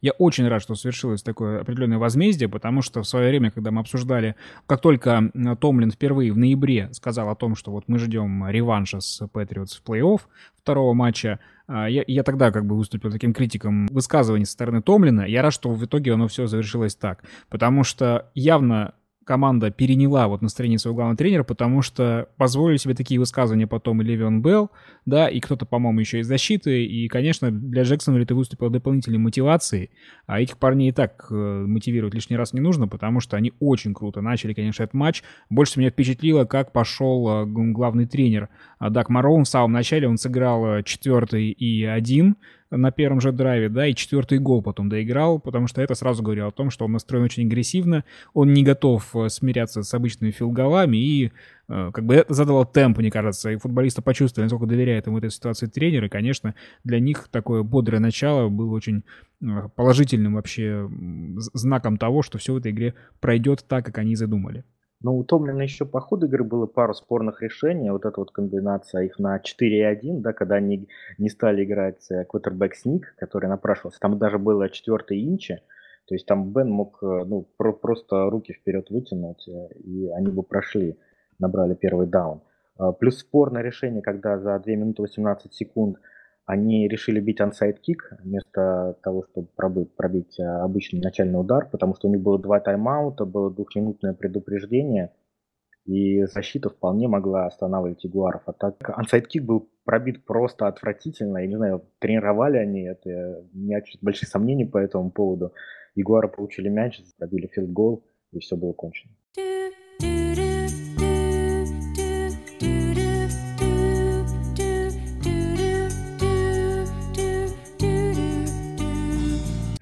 Я 0.00 0.12
очень 0.12 0.48
рад, 0.48 0.62
что 0.62 0.74
совершилось 0.74 1.22
такое 1.22 1.60
определенное 1.60 1.98
возмездие, 1.98 2.48
потому 2.48 2.82
что 2.82 3.02
в 3.02 3.08
свое 3.08 3.28
время, 3.28 3.50
когда 3.50 3.70
мы 3.70 3.80
обсуждали, 3.80 4.34
как 4.66 4.80
только 4.80 5.30
Томлин 5.60 5.90
впервые 5.90 6.32
в 6.32 6.38
ноябре 6.38 6.88
сказал 6.92 7.28
о 7.28 7.34
том, 7.34 7.54
что 7.54 7.70
вот 7.70 7.84
мы 7.86 7.98
ждем 7.98 8.48
реванша 8.48 9.00
с 9.00 9.26
Патриотс 9.28 9.76
в 9.76 9.84
плей-офф 9.84 10.20
второго 10.56 10.94
матча, 10.94 11.40
а, 11.66 11.88
я, 11.88 12.02
я 12.06 12.22
тогда 12.22 12.50
как 12.50 12.66
бы 12.66 12.76
выступил 12.76 13.10
таким 13.10 13.34
критиком 13.34 13.86
высказываний 13.88 14.46
со 14.46 14.52
стороны 14.52 14.82
Томлина. 14.82 15.22
Я 15.22 15.42
рад, 15.42 15.52
что 15.52 15.70
в 15.70 15.84
итоге 15.84 16.14
оно 16.14 16.28
все 16.28 16.46
завершилось 16.46 16.96
так, 16.96 17.22
потому 17.50 17.84
что 17.84 18.30
явно 18.34 18.94
команда 19.28 19.70
переняла 19.70 20.26
вот 20.26 20.40
настроение 20.40 20.78
своего 20.78 20.96
главного 20.96 21.18
тренера, 21.18 21.44
потому 21.44 21.82
что 21.82 22.30
позволили 22.38 22.78
себе 22.78 22.94
такие 22.94 23.20
высказывания 23.20 23.66
потом 23.66 24.00
и 24.00 24.04
Левион 24.04 24.40
Белл, 24.40 24.70
да, 25.04 25.28
и 25.28 25.38
кто-то, 25.38 25.66
по-моему, 25.66 26.00
еще 26.00 26.20
из 26.20 26.26
защиты, 26.26 26.86
и, 26.86 27.08
конечно, 27.08 27.50
для 27.50 27.82
Джексона 27.82 28.16
это 28.16 28.34
выступило 28.34 28.70
дополнительной 28.70 29.18
мотивацией, 29.18 29.90
а 30.26 30.40
этих 30.40 30.56
парней 30.56 30.88
и 30.88 30.92
так 30.92 31.26
э, 31.30 31.34
мотивировать 31.34 32.14
лишний 32.14 32.38
раз 32.38 32.54
не 32.54 32.60
нужно, 32.60 32.88
потому 32.88 33.20
что 33.20 33.36
они 33.36 33.52
очень 33.60 33.92
круто 33.92 34.22
начали, 34.22 34.54
конечно, 34.54 34.82
этот 34.82 34.94
матч. 34.94 35.22
Больше 35.50 35.78
меня 35.78 35.90
впечатлило, 35.90 36.46
как 36.46 36.72
пошел 36.72 37.28
э, 37.28 37.44
главный 37.46 38.06
тренер 38.06 38.48
э, 38.80 38.88
Дак 38.88 39.10
Мароун 39.10 39.44
в 39.44 39.48
самом 39.48 39.72
начале, 39.72 40.08
он 40.08 40.16
сыграл 40.16 40.82
четвертый 40.84 41.50
и 41.50 41.84
один, 41.84 42.36
на 42.70 42.90
первом 42.90 43.20
же 43.20 43.32
драйве, 43.32 43.68
да, 43.68 43.86
и 43.86 43.94
четвертый 43.94 44.38
гол 44.38 44.62
потом 44.62 44.88
доиграл, 44.88 45.38
потому 45.38 45.66
что 45.66 45.80
это 45.80 45.94
сразу 45.94 46.22
говорило 46.22 46.48
о 46.48 46.52
том, 46.52 46.70
что 46.70 46.84
он 46.84 46.92
настроен 46.92 47.24
очень 47.24 47.46
агрессивно, 47.46 48.04
он 48.34 48.52
не 48.52 48.62
готов 48.62 49.14
э, 49.16 49.28
смиряться 49.28 49.82
с 49.82 49.94
обычными 49.94 50.30
филголами 50.30 50.96
и 50.96 51.32
э, 51.68 51.90
как 51.92 52.04
бы 52.04 52.16
это 52.16 52.34
задало 52.34 52.66
темп, 52.66 52.98
мне 52.98 53.10
кажется, 53.10 53.50
и 53.50 53.56
футболисты 53.56 54.02
почувствовали, 54.02 54.46
насколько 54.46 54.66
доверяет 54.66 55.06
ему 55.06 55.16
в 55.16 55.18
этой 55.18 55.30
ситуации 55.30 55.66
тренер, 55.66 56.04
и, 56.04 56.08
конечно, 56.08 56.54
для 56.84 57.00
них 57.00 57.28
такое 57.30 57.62
бодрое 57.62 58.00
начало 58.00 58.48
было 58.48 58.74
очень 58.74 59.02
э, 59.42 59.46
положительным 59.74 60.34
вообще 60.34 60.88
знаком 61.54 61.96
того, 61.96 62.22
что 62.22 62.38
все 62.38 62.52
в 62.52 62.58
этой 62.58 62.72
игре 62.72 62.94
пройдет 63.20 63.64
так, 63.66 63.86
как 63.86 63.98
они 63.98 64.14
задумали. 64.14 64.64
Ну, 65.00 65.16
у 65.16 65.24
еще 65.62 65.84
по 65.84 66.00
ходу 66.00 66.26
игры 66.26 66.42
было 66.42 66.66
пару 66.66 66.92
спорных 66.92 67.40
решений. 67.40 67.90
Вот 67.90 68.04
эта 68.04 68.18
вот 68.18 68.32
комбинация 68.32 69.02
их 69.02 69.18
на 69.18 69.38
4-1, 69.38 70.20
да, 70.20 70.32
когда 70.32 70.56
они 70.56 70.88
не 71.18 71.28
стали 71.28 71.64
играть 71.64 72.08
квотербек 72.28 72.74
сник, 72.74 73.14
который 73.16 73.48
напрашивался. 73.48 74.00
Там 74.00 74.18
даже 74.18 74.38
было 74.38 74.68
четвертый 74.68 75.22
инчи. 75.22 75.60
То 76.08 76.14
есть 76.14 76.26
там 76.26 76.52
Бен 76.52 76.70
мог 76.70 76.98
э, 77.02 77.24
ну, 77.26 77.46
про- 77.58 77.74
просто 77.74 78.30
руки 78.30 78.54
вперед 78.54 78.88
вытянуть, 78.88 79.46
э, 79.46 79.68
и 79.84 80.08
они 80.08 80.28
бы 80.28 80.42
прошли, 80.42 80.96
набрали 81.38 81.74
первый 81.74 82.06
даун. 82.06 82.40
А, 82.78 82.92
плюс 82.92 83.18
спорное 83.18 83.62
решение, 83.62 84.00
когда 84.00 84.38
за 84.38 84.58
2 84.58 84.72
минуты 84.74 85.02
18 85.02 85.52
секунд 85.52 85.98
они 86.48 86.88
решили 86.88 87.20
бить 87.20 87.42
ансайд 87.42 87.78
кик 87.78 88.10
вместо 88.24 88.96
того, 89.02 89.26
чтобы 89.30 89.48
пробить, 89.54 89.94
пробить 89.94 90.40
э, 90.40 90.44
обычный 90.44 90.98
начальный 90.98 91.38
удар, 91.38 91.68
потому 91.70 91.94
что 91.94 92.08
у 92.08 92.10
них 92.10 92.22
было 92.22 92.38
два 92.38 92.58
тайм-аута, 92.58 93.26
было 93.26 93.50
двухминутное 93.50 94.14
предупреждение, 94.14 95.12
и 95.84 96.24
защита 96.24 96.70
вполне 96.70 97.06
могла 97.06 97.44
останавливать 97.44 98.02
Ягуаров. 98.02 98.44
А 98.46 98.54
так 98.54 98.76
ансайд 98.88 99.28
кик 99.28 99.44
был 99.44 99.68
пробит 99.84 100.24
просто 100.24 100.68
отвратительно. 100.68 101.36
Я 101.36 101.48
не 101.48 101.56
знаю, 101.56 101.84
тренировали 101.98 102.56
они 102.56 102.80
это. 102.80 103.44
У 103.52 103.58
меня 103.58 103.82
чуть 103.82 104.02
большие 104.02 104.26
сомнения 104.26 104.64
по 104.64 104.78
этому 104.78 105.10
поводу. 105.10 105.52
Ягуары 105.96 106.28
получили 106.28 106.70
мяч, 106.70 106.98
пробили 107.18 107.46
филд-гол, 107.48 108.06
и 108.32 108.38
все 108.38 108.56
было 108.56 108.72
кончено. 108.72 109.12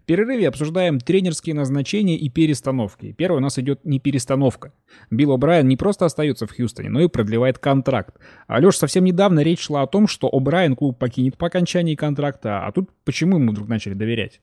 Перерыве 0.06 0.48
обсуждаем 0.48 0.98
тренерские 0.98 1.54
назначения 1.54 2.16
и 2.16 2.28
перестановки. 2.28 3.12
Первое 3.12 3.38
у 3.38 3.42
нас 3.42 3.58
идет 3.58 3.84
не 3.84 4.00
перестановка. 4.00 4.72
Билл 5.10 5.36
О'Брайен 5.36 5.64
не 5.64 5.76
просто 5.76 6.06
остается 6.06 6.46
в 6.46 6.56
Хьюстоне, 6.56 6.88
но 6.88 7.00
и 7.00 7.08
продлевает 7.08 7.58
контракт. 7.58 8.16
Алеш, 8.46 8.76
совсем 8.76 9.04
недавно 9.04 9.40
речь 9.40 9.60
шла 9.60 9.82
о 9.82 9.86
том, 9.86 10.06
что 10.06 10.28
О'Брайен 10.28 10.76
клуб 10.76 10.98
покинет 10.98 11.36
по 11.36 11.48
окончании 11.48 11.94
контракта, 11.94 12.66
а 12.66 12.72
тут 12.72 12.90
почему 13.04 13.38
ему 13.38 13.52
вдруг 13.52 13.68
начали 13.68 13.94
доверять? 13.94 14.40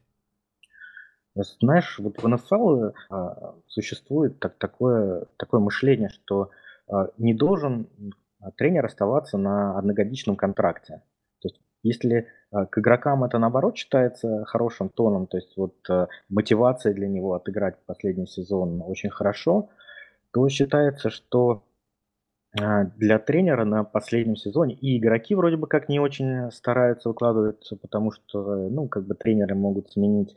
Знаешь, 1.35 1.97
вот 1.97 2.21
в 2.21 2.27
НФЛ 2.27 2.91
а, 3.09 3.55
существует 3.67 4.39
так, 4.39 4.57
такое, 4.59 5.25
такое 5.37 5.61
мышление, 5.61 6.09
что 6.09 6.51
а, 6.87 7.07
не 7.17 7.33
должен 7.33 7.87
а, 8.39 8.51
тренер 8.51 8.85
оставаться 8.85 9.37
на 9.37 9.77
одногодичном 9.77 10.35
контракте. 10.35 11.01
То 11.41 11.47
есть, 11.47 11.59
если 11.81 12.17
а, 12.17 12.42
к 12.53 12.77
игрокам 12.77 13.23
это 13.23 13.39
наоборот 13.39 13.77
считается 13.77 14.45
хорошим 14.45 14.89
тоном, 14.89 15.27
то 15.27 15.37
есть 15.37 15.57
вот 15.57 15.73
э, 15.89 16.07
мотивация 16.29 16.93
для 16.93 17.07
него 17.07 17.33
отыграть 17.33 17.77
последний 17.85 18.27
сезон 18.27 18.81
очень 18.85 19.09
хорошо, 19.09 19.69
то 20.31 20.47
считается, 20.49 21.09
что 21.09 21.63
а, 22.59 22.85
для 22.85 23.17
тренера 23.17 23.65
на 23.65 23.83
последнем 23.83 24.35
сезоне 24.35 24.75
и 24.75 24.97
игроки 24.97 25.33
вроде 25.33 25.57
бы 25.57 25.67
как 25.67 25.89
не 25.89 25.99
очень 25.99 26.51
стараются 26.51 27.09
выкладываться, 27.09 27.75
потому 27.75 28.11
что, 28.11 28.69
ну, 28.69 28.87
как 28.87 29.05
бы 29.07 29.15
тренеры 29.15 29.55
могут 29.55 29.91
сменить. 29.91 30.35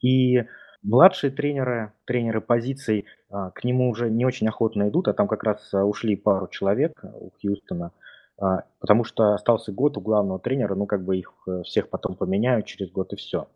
И 0.00 0.44
младшие 0.82 1.30
тренеры, 1.30 1.92
тренеры 2.06 2.40
позиций 2.40 3.04
а, 3.30 3.50
к 3.50 3.64
нему 3.64 3.90
уже 3.90 4.08
не 4.10 4.24
очень 4.24 4.48
охотно 4.48 4.88
идут, 4.88 5.08
а 5.08 5.12
там 5.12 5.28
как 5.28 5.44
раз 5.44 5.74
ушли 5.74 6.16
пару 6.16 6.48
человек 6.48 6.92
у 7.02 7.30
Хьюстона– 7.40 7.92
а, 8.02 8.07
потому 8.38 9.04
что 9.04 9.34
остался 9.34 9.72
год 9.72 9.96
у 9.98 10.00
главного 10.00 10.38
тренера, 10.38 10.74
ну 10.74 10.86
как 10.86 11.04
бы 11.04 11.18
их 11.18 11.32
э, 11.48 11.62
всех 11.64 11.90
потом 11.90 12.14
поменяют 12.14 12.66
через 12.66 12.90
год 12.90 13.12
и 13.12 13.16
все. 13.16 13.48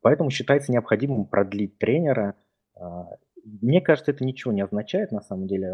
Поэтому 0.00 0.30
считается 0.30 0.70
необходимым 0.70 1.26
продлить 1.26 1.78
тренера. 1.78 2.36
А, 2.76 3.08
мне 3.44 3.80
кажется, 3.80 4.12
это 4.12 4.24
ничего 4.24 4.52
не 4.52 4.62
означает 4.62 5.10
на 5.10 5.20
самом 5.22 5.48
деле. 5.48 5.72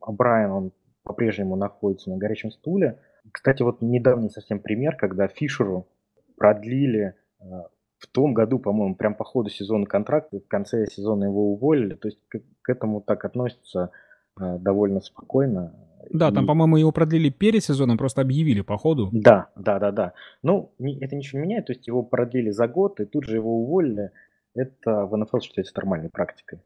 А 0.00 0.12
Брайан, 0.12 0.50
он 0.50 0.72
по-прежнему 1.02 1.56
находится 1.56 2.10
на 2.10 2.18
горячем 2.18 2.50
стуле. 2.50 3.00
Кстати, 3.32 3.62
вот 3.62 3.80
недавний 3.80 4.28
совсем 4.28 4.60
пример, 4.60 4.96
когда 4.96 5.26
Фишеру 5.28 5.88
продлили 6.36 7.14
в 7.40 8.06
том 8.12 8.34
году, 8.34 8.58
по-моему, 8.58 8.96
прям 8.96 9.14
по 9.14 9.24
ходу 9.24 9.48
сезона 9.48 9.86
контракт, 9.86 10.32
в 10.32 10.46
конце 10.48 10.86
сезона 10.86 11.24
его 11.24 11.52
уволили. 11.52 11.94
То 11.94 12.08
есть 12.08 12.20
к, 12.28 12.38
к 12.60 12.68
этому 12.68 13.00
так 13.00 13.24
относятся 13.24 13.90
довольно 14.36 15.00
спокойно. 15.00 15.74
Да, 16.10 16.30
там, 16.32 16.46
по-моему, 16.46 16.76
его 16.76 16.92
продлили 16.92 17.28
перед 17.28 17.62
сезоном, 17.62 17.98
просто 17.98 18.20
объявили 18.22 18.60
по 18.60 18.76
ходу. 18.76 19.08
Да, 19.12 19.48
да, 19.56 19.78
да, 19.78 19.90
да. 19.90 20.12
Ну, 20.42 20.72
это 20.78 21.16
ничего 21.16 21.40
не 21.40 21.46
меняет, 21.46 21.66
то 21.66 21.72
есть 21.72 21.86
его 21.86 22.02
продлили 22.02 22.50
за 22.50 22.68
год, 22.68 23.00
и 23.00 23.04
тут 23.04 23.24
же 23.24 23.36
его 23.36 23.62
уволили. 23.62 24.10
Это 24.54 25.06
в 25.06 25.16
НФЛ 25.16 25.40
считается 25.40 25.72
нормальной 25.76 26.10
практикой. 26.10 26.60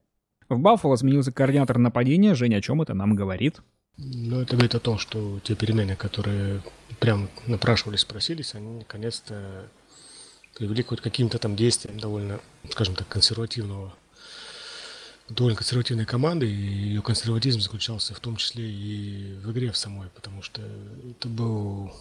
В 0.48 0.58
Баффало 0.58 0.96
сменился 0.96 1.32
координатор 1.32 1.78
нападения. 1.78 2.34
Женя, 2.34 2.56
о 2.56 2.60
чем 2.60 2.82
это 2.82 2.94
нам 2.94 3.14
говорит? 3.14 3.62
Ну, 3.98 4.40
это 4.40 4.52
говорит 4.52 4.74
о 4.74 4.80
том, 4.80 4.98
что 4.98 5.38
те 5.40 5.54
перемены, 5.54 5.96
которые 5.96 6.60
прям 7.00 7.28
напрашивались, 7.46 8.00
спросились, 8.00 8.54
они 8.54 8.78
наконец-то 8.78 9.68
привели 10.56 10.82
к 10.82 11.00
каким-то 11.00 11.38
там 11.38 11.56
действиям 11.56 11.98
довольно, 11.98 12.40
скажем 12.68 12.94
так, 12.94 13.08
консервативного 13.08 13.92
довольно 15.34 15.56
консервативной 15.56 16.04
команды, 16.04 16.46
и 16.46 16.54
ее 16.54 17.02
консерватизм 17.02 17.60
заключался 17.60 18.14
в 18.14 18.20
том 18.20 18.36
числе 18.36 18.68
и 18.68 19.34
в 19.34 19.50
игре 19.52 19.72
в 19.72 19.76
самой, 19.76 20.08
потому 20.08 20.42
что 20.42 20.62
это 21.10 21.28
был 21.28 21.92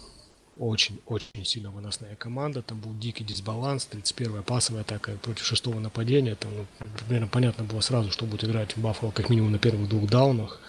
очень-очень 0.58 1.44
сильно 1.44 1.70
выносная 1.70 2.14
команда, 2.16 2.62
там 2.62 2.78
был 2.80 2.94
дикий 2.94 3.24
дисбаланс, 3.24 3.88
31-я 3.90 4.42
пасовая 4.42 4.82
атака 4.82 5.12
против 5.22 5.44
шестого 5.44 5.80
нападения, 5.80 6.34
там 6.34 6.52
ну, 6.56 6.66
примерно 7.06 7.28
понятно 7.28 7.64
было 7.64 7.80
сразу, 7.80 8.10
что 8.10 8.26
будет 8.26 8.44
играть 8.44 8.76
Баффало 8.76 9.10
как 9.10 9.30
минимум 9.30 9.52
на 9.52 9.58
первых 9.58 9.88
двух 9.88 10.08
даунах, 10.08 10.60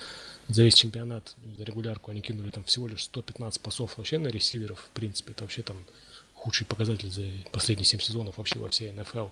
за 0.47 0.63
весь 0.63 0.75
чемпионат, 0.75 1.35
за 1.57 1.63
регулярку 1.63 2.11
они 2.11 2.21
кинули 2.21 2.49
там 2.49 2.63
всего 2.63 2.87
лишь 2.87 3.03
115 3.03 3.61
пасов 3.61 3.97
вообще 3.97 4.17
на 4.19 4.27
ресиверов, 4.27 4.79
в 4.79 4.89
принципе, 4.89 5.31
это 5.31 5.43
вообще 5.43 5.63
там 5.63 5.77
худший 6.33 6.67
показатель 6.67 7.09
за 7.09 7.23
последние 7.51 7.85
7 7.85 7.99
сезонов 7.99 8.37
вообще 8.37 8.59
во 8.59 8.69
всей 8.69 8.91
НФЛ. 8.91 9.27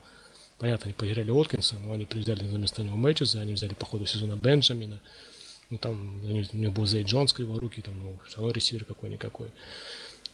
Понятно, 0.62 0.86
они 0.86 0.94
потеряли 0.94 1.32
Откинса, 1.32 1.76
но 1.80 1.94
они 1.94 2.08
взяли 2.08 2.48
за 2.48 2.60
место 2.60 2.84
него 2.84 2.96
Мэтчеса, 2.96 3.42
они 3.42 3.54
взяли 3.54 3.74
по 3.74 3.88
ходу 3.88 4.06
сезона 4.06 4.36
Бенджамина. 4.36 5.00
Ну, 5.72 5.80
там 5.80 6.24
у 6.24 6.28
него 6.28 6.72
был 6.72 6.86
Зей 6.86 7.04
Джонс 7.04 7.34
его 7.40 7.58
руки, 7.58 7.82
там, 7.82 7.96
ну, 8.00 8.20
все 8.28 8.38
равно 8.38 8.52
ресивер 8.52 8.86
какой-никакой. 8.86 9.50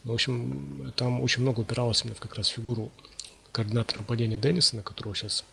Ну, 0.04 0.12
в 0.12 0.14
общем, 0.16 0.92
там 0.96 1.22
очень 1.22 1.40
много 1.40 1.60
упиралось 1.60 2.02
именно 2.02 2.14
в 2.14 2.20
как 2.20 2.34
раз 2.34 2.48
фигуру 2.48 2.92
координатора 3.52 4.00
нападения 4.00 4.36
Деннисона, 4.36 4.82
которого 4.82 5.14
сейчас 5.14 5.46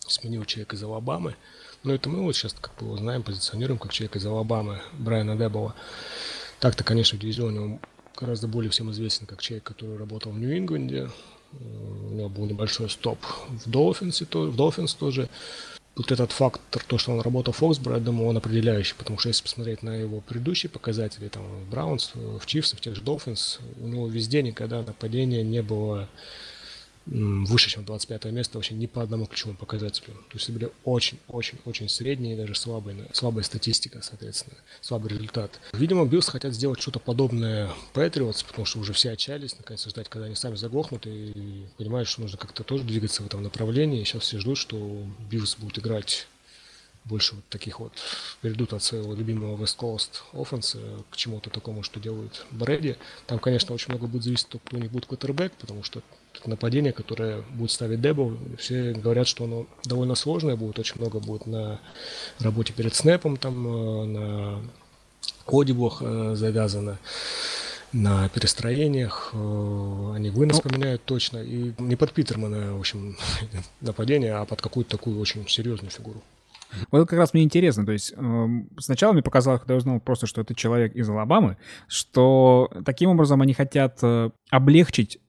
сменил 0.00 0.44
человек 0.46 0.74
из 0.74 0.82
Алабамы. 0.82 1.36
Но 1.84 1.94
это 1.94 2.08
мы 2.08 2.24
вот 2.24 2.34
сейчас 2.34 2.54
как 2.54 2.74
бы 2.74 2.86
его 2.86 2.96
знаем, 2.96 3.22
позиционируем 3.22 3.78
как 3.78 3.92
человек 3.92 4.16
из 4.16 4.26
Алабамы, 4.26 4.82
Брайана 4.94 5.36
Дебова. 5.36 5.76
Так-то, 6.58 6.82
конечно, 6.82 7.16
в 7.16 7.20
дивизионе 7.20 7.60
он 7.60 7.78
гораздо 8.16 8.48
более 8.48 8.72
всем 8.72 8.90
известен 8.90 9.26
как 9.26 9.40
человек, 9.42 9.62
который 9.62 9.96
работал 9.96 10.32
в 10.32 10.40
Нью-Ингланде. 10.40 11.08
У 11.52 12.14
него 12.14 12.28
был 12.28 12.46
небольшой 12.46 12.90
стоп 12.90 13.18
в 13.48 13.70
Долфинсе, 13.70 14.26
в 14.30 14.56
Долфинс 14.56 14.94
тоже. 14.94 15.28
Вот 15.96 16.12
этот 16.12 16.30
фактор, 16.30 16.82
то, 16.86 16.96
что 16.96 17.10
он 17.10 17.20
работал 17.20 17.52
в 17.52 17.56
Фоксборо, 17.56 17.96
я 17.96 18.00
думаю, 18.00 18.28
он 18.28 18.36
определяющий, 18.36 18.94
потому 18.96 19.18
что 19.18 19.30
если 19.30 19.42
посмотреть 19.42 19.82
на 19.82 19.96
его 19.96 20.20
предыдущие 20.20 20.70
показатели, 20.70 21.26
там, 21.26 21.42
в 21.42 21.70
Браунс, 21.70 22.12
в 22.14 22.46
Чифс, 22.46 22.72
в 22.72 22.80
тех 22.80 22.94
же 22.94 23.02
Долфинс, 23.02 23.58
у 23.80 23.88
него 23.88 24.06
везде 24.06 24.42
никогда 24.42 24.82
нападения 24.82 25.42
не 25.42 25.60
было 25.60 26.08
выше, 27.10 27.70
чем 27.70 27.84
25 27.84 28.26
место 28.26 28.58
вообще 28.58 28.74
ни 28.74 28.86
по 28.86 29.02
одному 29.02 29.26
ключевому 29.26 29.56
показателю. 29.56 30.14
То 30.28 30.34
есть 30.34 30.48
это 30.48 30.58
были 30.58 30.70
очень-очень-очень 30.84 31.88
средние, 31.88 32.36
даже 32.36 32.54
слабые, 32.54 33.08
слабая 33.12 33.44
статистика, 33.44 34.00
соответственно, 34.02 34.56
слабый 34.80 35.10
результат. 35.10 35.60
Видимо, 35.72 36.04
Биллс 36.04 36.28
хотят 36.28 36.54
сделать 36.54 36.80
что-то 36.80 36.98
подобное 36.98 37.70
Патриотс, 37.94 38.42
потому 38.42 38.66
что 38.66 38.78
уже 38.78 38.92
все 38.92 39.12
отчаялись, 39.12 39.56
наконец 39.56 39.86
ждать, 39.86 40.08
когда 40.08 40.26
они 40.26 40.34
сами 40.34 40.56
заглохнут, 40.56 41.06
и 41.06 41.66
понимают, 41.76 42.08
что 42.08 42.20
нужно 42.20 42.38
как-то 42.38 42.62
тоже 42.62 42.84
двигаться 42.84 43.22
в 43.22 43.26
этом 43.26 43.42
направлении. 43.42 44.00
И 44.00 44.04
сейчас 44.04 44.22
все 44.22 44.38
ждут, 44.38 44.58
что 44.58 45.02
Биллс 45.30 45.56
будет 45.56 45.78
играть 45.78 46.26
больше 47.08 47.36
вот 47.36 47.44
таких 47.48 47.80
вот 47.80 47.92
перейдут 48.42 48.72
от 48.72 48.82
своего 48.82 49.14
любимого 49.14 49.56
West 49.56 49.78
Coast 49.78 50.22
offense 50.32 51.04
к 51.10 51.16
чему-то 51.16 51.50
такому, 51.50 51.82
что 51.82 52.00
делают 52.00 52.46
Брэди. 52.50 52.96
Там, 53.26 53.38
конечно, 53.38 53.74
очень 53.74 53.88
много 53.90 54.06
будет 54.06 54.24
зависеть 54.24 54.46
от 54.46 54.50
того, 54.52 54.62
кто 54.64 54.76
у 54.76 54.80
них 54.80 54.90
будет 54.90 55.06
квотербек, 55.06 55.52
потому 55.52 55.82
что 55.82 56.02
нападение, 56.46 56.92
которое 56.92 57.42
будет 57.50 57.70
ставить 57.70 58.00
Дебл, 58.00 58.36
все 58.58 58.92
говорят, 58.92 59.26
что 59.26 59.44
оно 59.44 59.66
довольно 59.84 60.14
сложное 60.14 60.56
будет, 60.56 60.78
очень 60.78 60.98
много 60.98 61.20
будет 61.20 61.46
на 61.46 61.80
работе 62.38 62.72
перед 62.72 62.94
снэпом, 62.94 63.36
там 63.36 63.66
э, 63.66 64.04
на 64.04 64.62
кодиблах 65.44 65.98
э, 66.00 66.34
завязано 66.34 66.98
на 67.92 68.28
перестроениях, 68.28 69.30
э, 69.32 70.12
они 70.14 70.30
вынос 70.30 70.62
ну, 70.62 70.70
поменяют 70.70 71.04
точно, 71.04 71.38
и 71.38 71.72
не 71.78 71.96
под 71.96 72.12
Питермана, 72.12 72.74
в 72.74 72.80
общем, 72.80 73.16
нападение, 73.80 74.34
а 74.34 74.44
под 74.44 74.60
какую-то 74.60 74.90
такую 74.90 75.18
очень 75.20 75.48
серьезную 75.48 75.90
фигуру. 75.90 76.22
Вот 76.90 77.08
как 77.08 77.18
раз 77.18 77.34
мне 77.34 77.42
интересно, 77.42 77.86
то 77.86 77.92
есть 77.92 78.12
э, 78.16 78.46
сначала 78.78 79.12
мне 79.12 79.22
показалось, 79.22 79.60
когда 79.60 79.74
я 79.74 79.78
узнал 79.78 80.00
просто, 80.00 80.26
что 80.26 80.40
это 80.40 80.54
человек 80.54 80.94
из 80.94 81.08
Алабамы, 81.08 81.56
что 81.86 82.70
таким 82.84 83.10
образом 83.10 83.42
они 83.42 83.54
хотят 83.54 83.98
э, 84.02 84.30
облегчить 84.50 85.20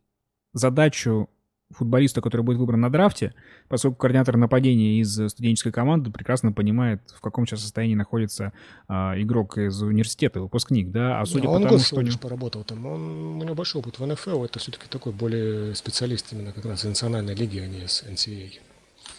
задачу 0.54 1.30
футболиста, 1.72 2.22
который 2.22 2.42
будет 2.42 2.58
выбран 2.58 2.82
на 2.82 2.90
драфте, 2.90 3.34
поскольку 3.68 3.98
координатор 3.98 4.38
нападения 4.38 5.00
из 5.00 5.14
студенческой 5.30 5.72
команды 5.72 6.12
прекрасно 6.12 6.52
понимает, 6.52 7.02
в 7.16 7.22
каком 7.22 7.46
сейчас 7.46 7.62
состоянии 7.62 7.96
находится 7.96 8.54
а, 8.88 9.14
игрок 9.22 9.58
из 9.58 9.82
университета, 9.82 10.42
выпускник, 10.42 10.92
да, 10.92 11.22
а 11.22 11.26
судя 11.26 11.48
да, 11.48 11.60
по 11.60 11.60
тому, 11.60 11.80
что... 11.80 11.98
Он 11.98 12.18
поработал 12.20 12.64
там, 12.64 12.86
он, 12.86 13.40
у 13.40 13.44
него 13.44 13.56
большой 13.56 13.82
опыт 13.82 14.00
в 14.00 14.06
НФЛ, 14.06 14.46
это 14.46 14.60
все-таки 14.60 14.88
такой 14.90 15.14
более 15.14 15.76
специалист 15.76 16.34
именно 16.34 16.52
как 16.52 16.66
раз 16.66 16.82
из 16.82 16.90
национальной 16.90 17.36
лиги, 17.36 17.60
а 17.60 17.68
не 17.68 17.84
из 17.84 18.04
NCAA. 18.04 18.60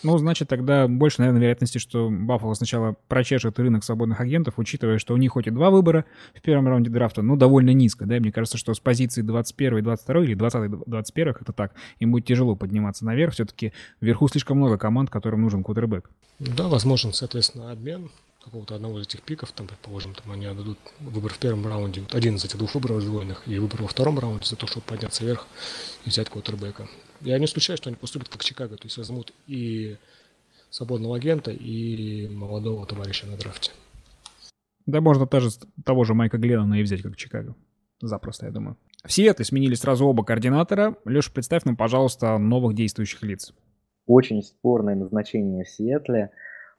Ну, 0.03 0.17
значит, 0.19 0.49
тогда 0.49 0.89
больше, 0.89 1.21
наверное, 1.21 1.41
вероятности, 1.41 1.79
что 1.79 2.09
Баффало 2.11 2.55
сначала 2.55 2.97
прочешет 3.09 3.59
рынок 3.59 3.85
свободных 3.85 4.21
агентов, 4.21 4.55
учитывая, 4.57 4.99
что 4.99 5.15
у 5.15 5.17
них 5.17 5.33
хоть 5.33 5.47
и 5.47 5.51
два 5.51 5.71
выбора 5.71 6.05
в 6.35 6.41
первом 6.41 6.69
раунде 6.69 6.91
драфта, 6.91 7.23
но 7.23 7.37
довольно 7.37 7.71
низко, 7.71 8.07
да, 8.07 8.17
и 8.17 8.21
мне 8.21 8.33
кажется, 8.33 8.59
что 8.59 8.75
с 8.75 8.81
позиции 8.81 9.23
21 9.23 9.83
22 9.83 10.25
или 10.25 10.35
20 10.35 10.71
21 10.87 11.35
это 11.41 11.53
так, 11.53 11.75
им 11.99 12.13
будет 12.13 12.27
тяжело 12.27 12.57
подниматься 12.57 13.05
наверх, 13.05 13.35
все-таки 13.35 13.73
вверху 14.01 14.29
слишком 14.29 14.59
много 14.59 14.79
команд, 14.79 15.11
которым 15.11 15.43
нужен 15.43 15.63
квотербек. 15.63 16.11
Да, 16.39 16.69
возможен, 16.69 17.13
соответственно, 17.13 17.71
обмен 17.71 18.11
какого-то 18.45 18.75
одного 18.75 19.01
из 19.01 19.07
этих 19.07 19.23
пиков, 19.23 19.53
там, 19.53 19.67
предположим, 19.67 20.15
там 20.15 20.33
они 20.33 20.47
отдадут 20.47 20.79
выбор 21.01 21.33
в 21.33 21.39
первом 21.39 21.67
раунде, 21.67 22.03
один 22.13 22.37
из 22.37 22.45
этих 22.45 22.57
двух 22.57 22.75
выборов 22.75 23.03
сдвоенных, 23.03 23.43
и 23.47 23.59
выбор 23.59 23.83
во 23.83 23.89
втором 23.89 24.19
раунде 24.19 24.47
за 24.47 24.57
то, 24.57 24.67
чтобы 24.67 24.85
подняться 24.87 25.25
вверх 25.25 25.47
и 26.07 26.11
взять 26.11 26.31
квотербека. 26.31 26.89
Я 27.21 27.39
не 27.39 27.45
исключаю, 27.45 27.77
что 27.77 27.91
они 27.91 27.97
поступят 27.97 28.29
как 28.29 28.43
Чикаго, 28.43 28.77
то 28.77 28.85
есть 28.85 28.97
возьмут 28.97 29.33
и 29.47 29.97
свободного 30.71 31.17
агента, 31.17 31.51
и 31.51 32.29
молодого 32.29 32.87
товарища 32.87 33.27
на 33.27 33.37
драфте. 33.37 33.73
Да 34.87 35.01
можно 35.01 35.27
даже 35.27 35.51
того 35.85 36.05
же 36.05 36.15
Майка 36.15 36.39
Гленнона 36.39 36.75
и 36.81 36.83
взять 36.83 37.03
как 37.03 37.17
Чикаго. 37.17 37.55
Запросто, 38.01 38.47
я 38.47 38.53
думаю. 38.53 38.77
В 39.05 39.13
Сиэтле 39.13 39.45
сменили 39.45 39.75
сразу 39.75 40.07
оба 40.07 40.25
координатора. 40.25 40.97
Леша, 41.05 41.31
представь 41.33 41.65
нам, 41.65 41.77
пожалуйста, 41.77 42.39
новых 42.39 42.75
действующих 42.75 43.23
лиц. 43.23 43.53
Очень 44.07 44.43
спорное 44.43 44.95
назначение 44.95 45.65
в 45.65 45.69
Сиэтле. 45.69 46.31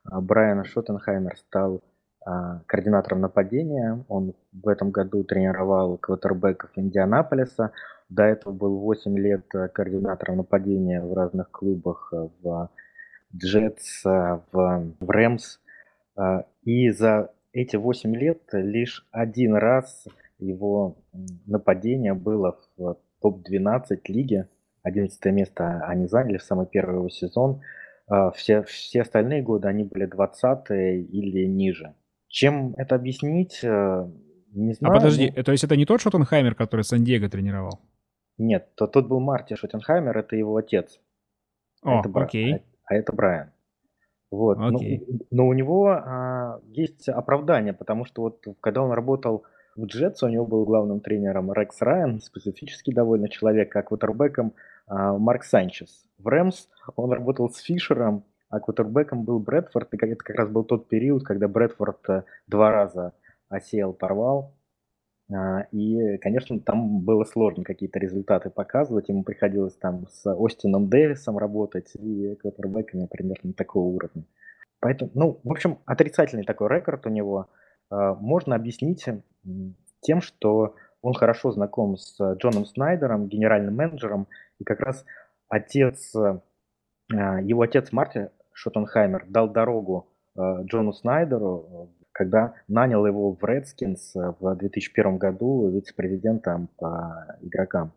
А, 0.04 0.20
Брайан 0.20 0.64
Шоттенхаймер 0.66 1.38
стал 1.38 1.84
а, 2.26 2.62
координатором 2.66 3.22
нападения. 3.22 4.04
Он 4.08 4.34
в 4.52 4.68
этом 4.68 4.92
году 4.92 5.24
тренировал 5.24 5.98
квотербеков 5.98 6.72
Индианаполиса. 6.76 7.72
До 8.12 8.24
этого 8.24 8.52
был 8.52 8.78
8 8.80 9.18
лет 9.18 9.46
э, 9.56 9.70
координатором 9.70 10.38
нападения 10.38 11.02
в 11.02 11.14
разных 11.14 11.50
клубах, 11.50 12.12
э, 12.12 12.28
в 12.44 12.70
Джетс, 13.34 14.06
э, 14.06 14.40
в, 14.52 14.94
в 15.00 15.10
Рэмс. 15.10 15.60
И 16.64 16.90
за 16.90 17.32
эти 17.54 17.78
8 17.78 18.14
лет 18.14 18.42
лишь 18.52 19.08
один 19.12 19.56
раз 19.56 20.06
его 20.40 20.98
нападение 21.48 22.14
было 22.14 22.60
в 22.76 22.98
топ-12 23.22 24.02
лиги. 24.10 24.46
11 24.84 25.26
место 25.28 25.82
они 25.88 26.06
заняли 26.08 26.38
в 26.38 26.44
самый 26.44 26.66
первый 26.66 26.98
его 26.98 27.10
сезон. 27.10 27.62
Все, 28.36 28.64
все 28.64 29.04
остальные 29.04 29.42
годы 29.42 29.70
они 29.70 29.86
были 29.86 30.06
20 30.06 30.70
или 30.70 31.46
ниже. 31.46 31.96
Чем 32.28 32.74
это 32.78 32.96
объяснить, 32.96 33.62
не 33.64 34.74
знаю. 34.74 34.94
А 34.94 34.98
подожди, 34.98 35.32
то 35.32 35.54
есть 35.54 35.64
это 35.64 35.78
не 35.78 35.86
тот 35.86 36.02
Шоттенхаймер, 36.02 36.56
который 36.56 36.84
Сан-Диего 36.84 37.30
тренировал? 37.30 37.80
Нет, 38.42 38.70
то, 38.74 38.88
тот 38.88 39.08
был 39.08 39.20
Марти 39.20 39.54
Шоттенхаймер, 39.54 40.18
это 40.18 40.36
его 40.36 40.58
отец. 40.58 41.00
О, 41.84 42.00
это 42.00 42.10
Бра... 42.10 42.26
окей. 42.26 42.56
А, 42.56 42.60
а 42.86 42.96
это 42.96 43.14
Брайан. 43.14 43.52
Вот. 44.32 44.58
Окей. 44.60 45.06
Но, 45.08 45.44
но 45.44 45.48
у 45.48 45.54
него 45.54 45.90
а, 45.90 46.60
есть 46.66 47.08
оправдание, 47.08 47.74
потому 47.74 48.04
что 48.06 48.24
вот 48.24 48.44
когда 48.60 48.82
он 48.82 48.94
работал 48.94 49.44
в 49.76 49.86
Джетс, 49.86 50.24
у 50.24 50.28
него 50.28 50.48
был 50.48 50.66
главным 50.66 51.02
тренером 51.02 51.54
Рекс 51.54 51.82
Райан, 51.82 52.20
специфический 52.20 52.92
довольно 52.92 53.30
человек, 53.30 53.76
а 53.76 53.84
квотербеком 53.84 54.54
а, 54.88 55.18
Марк 55.20 55.44
Санчес. 55.44 56.04
В 56.18 56.28
Рэмс 56.28 56.68
он 56.96 57.12
работал 57.12 57.48
с 57.48 57.58
Фишером, 57.58 58.24
а 58.50 58.60
квотербеком 58.60 59.24
был 59.24 59.40
Брэдфорд, 59.40 59.94
и 59.94 59.98
это 59.98 60.24
как 60.24 60.36
раз 60.36 60.50
был 60.50 60.64
тот 60.64 60.88
период, 60.88 61.24
когда 61.24 61.48
Брэдфорд 61.48 62.10
э, 62.10 62.24
два 62.48 62.72
раза 62.72 63.14
осел, 63.50 63.94
порвал. 63.94 64.56
А, 65.34 65.62
и, 65.72 66.18
конечно, 66.18 66.60
там 66.60 67.02
было 67.02 67.24
сложно 67.24 67.64
какие-то 67.64 68.00
результаты 68.00 68.50
показывать. 68.50 69.10
Ему 69.10 69.24
приходилось 69.24 69.76
там 69.76 70.08
с 70.10 70.26
Остином 70.26 70.90
Дэвисом 70.90 71.38
работать 71.38 71.92
и 71.96 72.36
квотербеками 72.36 73.06
примерно 73.06 73.54
такого 73.54 73.88
уровня. 73.88 74.26
Поэтому, 74.80 75.12
ну, 75.14 75.40
в 75.44 75.52
общем, 75.52 75.80
отрицательный 75.86 76.44
такой 76.44 76.70
рекорд 76.70 77.06
у 77.06 77.10
него 77.10 77.48
а, 77.90 78.16
можно 78.16 78.56
объяснить 78.56 79.06
тем, 80.02 80.22
что 80.22 80.76
он 81.02 81.14
хорошо 81.14 81.52
знаком 81.52 81.98
с 81.98 82.20
Джоном 82.36 82.66
Снайдером, 82.66 83.28
генеральным 83.28 83.76
менеджером, 83.76 84.28
и 84.60 84.64
как 84.64 84.82
раз 84.82 85.06
отец, 85.48 86.14
а, 86.16 86.42
его 87.42 87.62
отец 87.62 87.92
Марти 87.92 88.32
Шоттенхаймер 88.54 89.26
дал 89.28 89.50
дорогу 89.50 90.08
Джону 90.38 90.94
Снайдеру 90.94 91.90
когда 92.12 92.54
нанял 92.68 93.06
его 93.06 93.34
в 93.34 93.44
Redskins 93.44 94.16
э, 94.16 94.34
в 94.40 94.56
2001 94.56 95.18
году 95.18 95.70
вице-президентом 95.70 96.70
по 96.78 97.38
игрокам. 97.42 97.94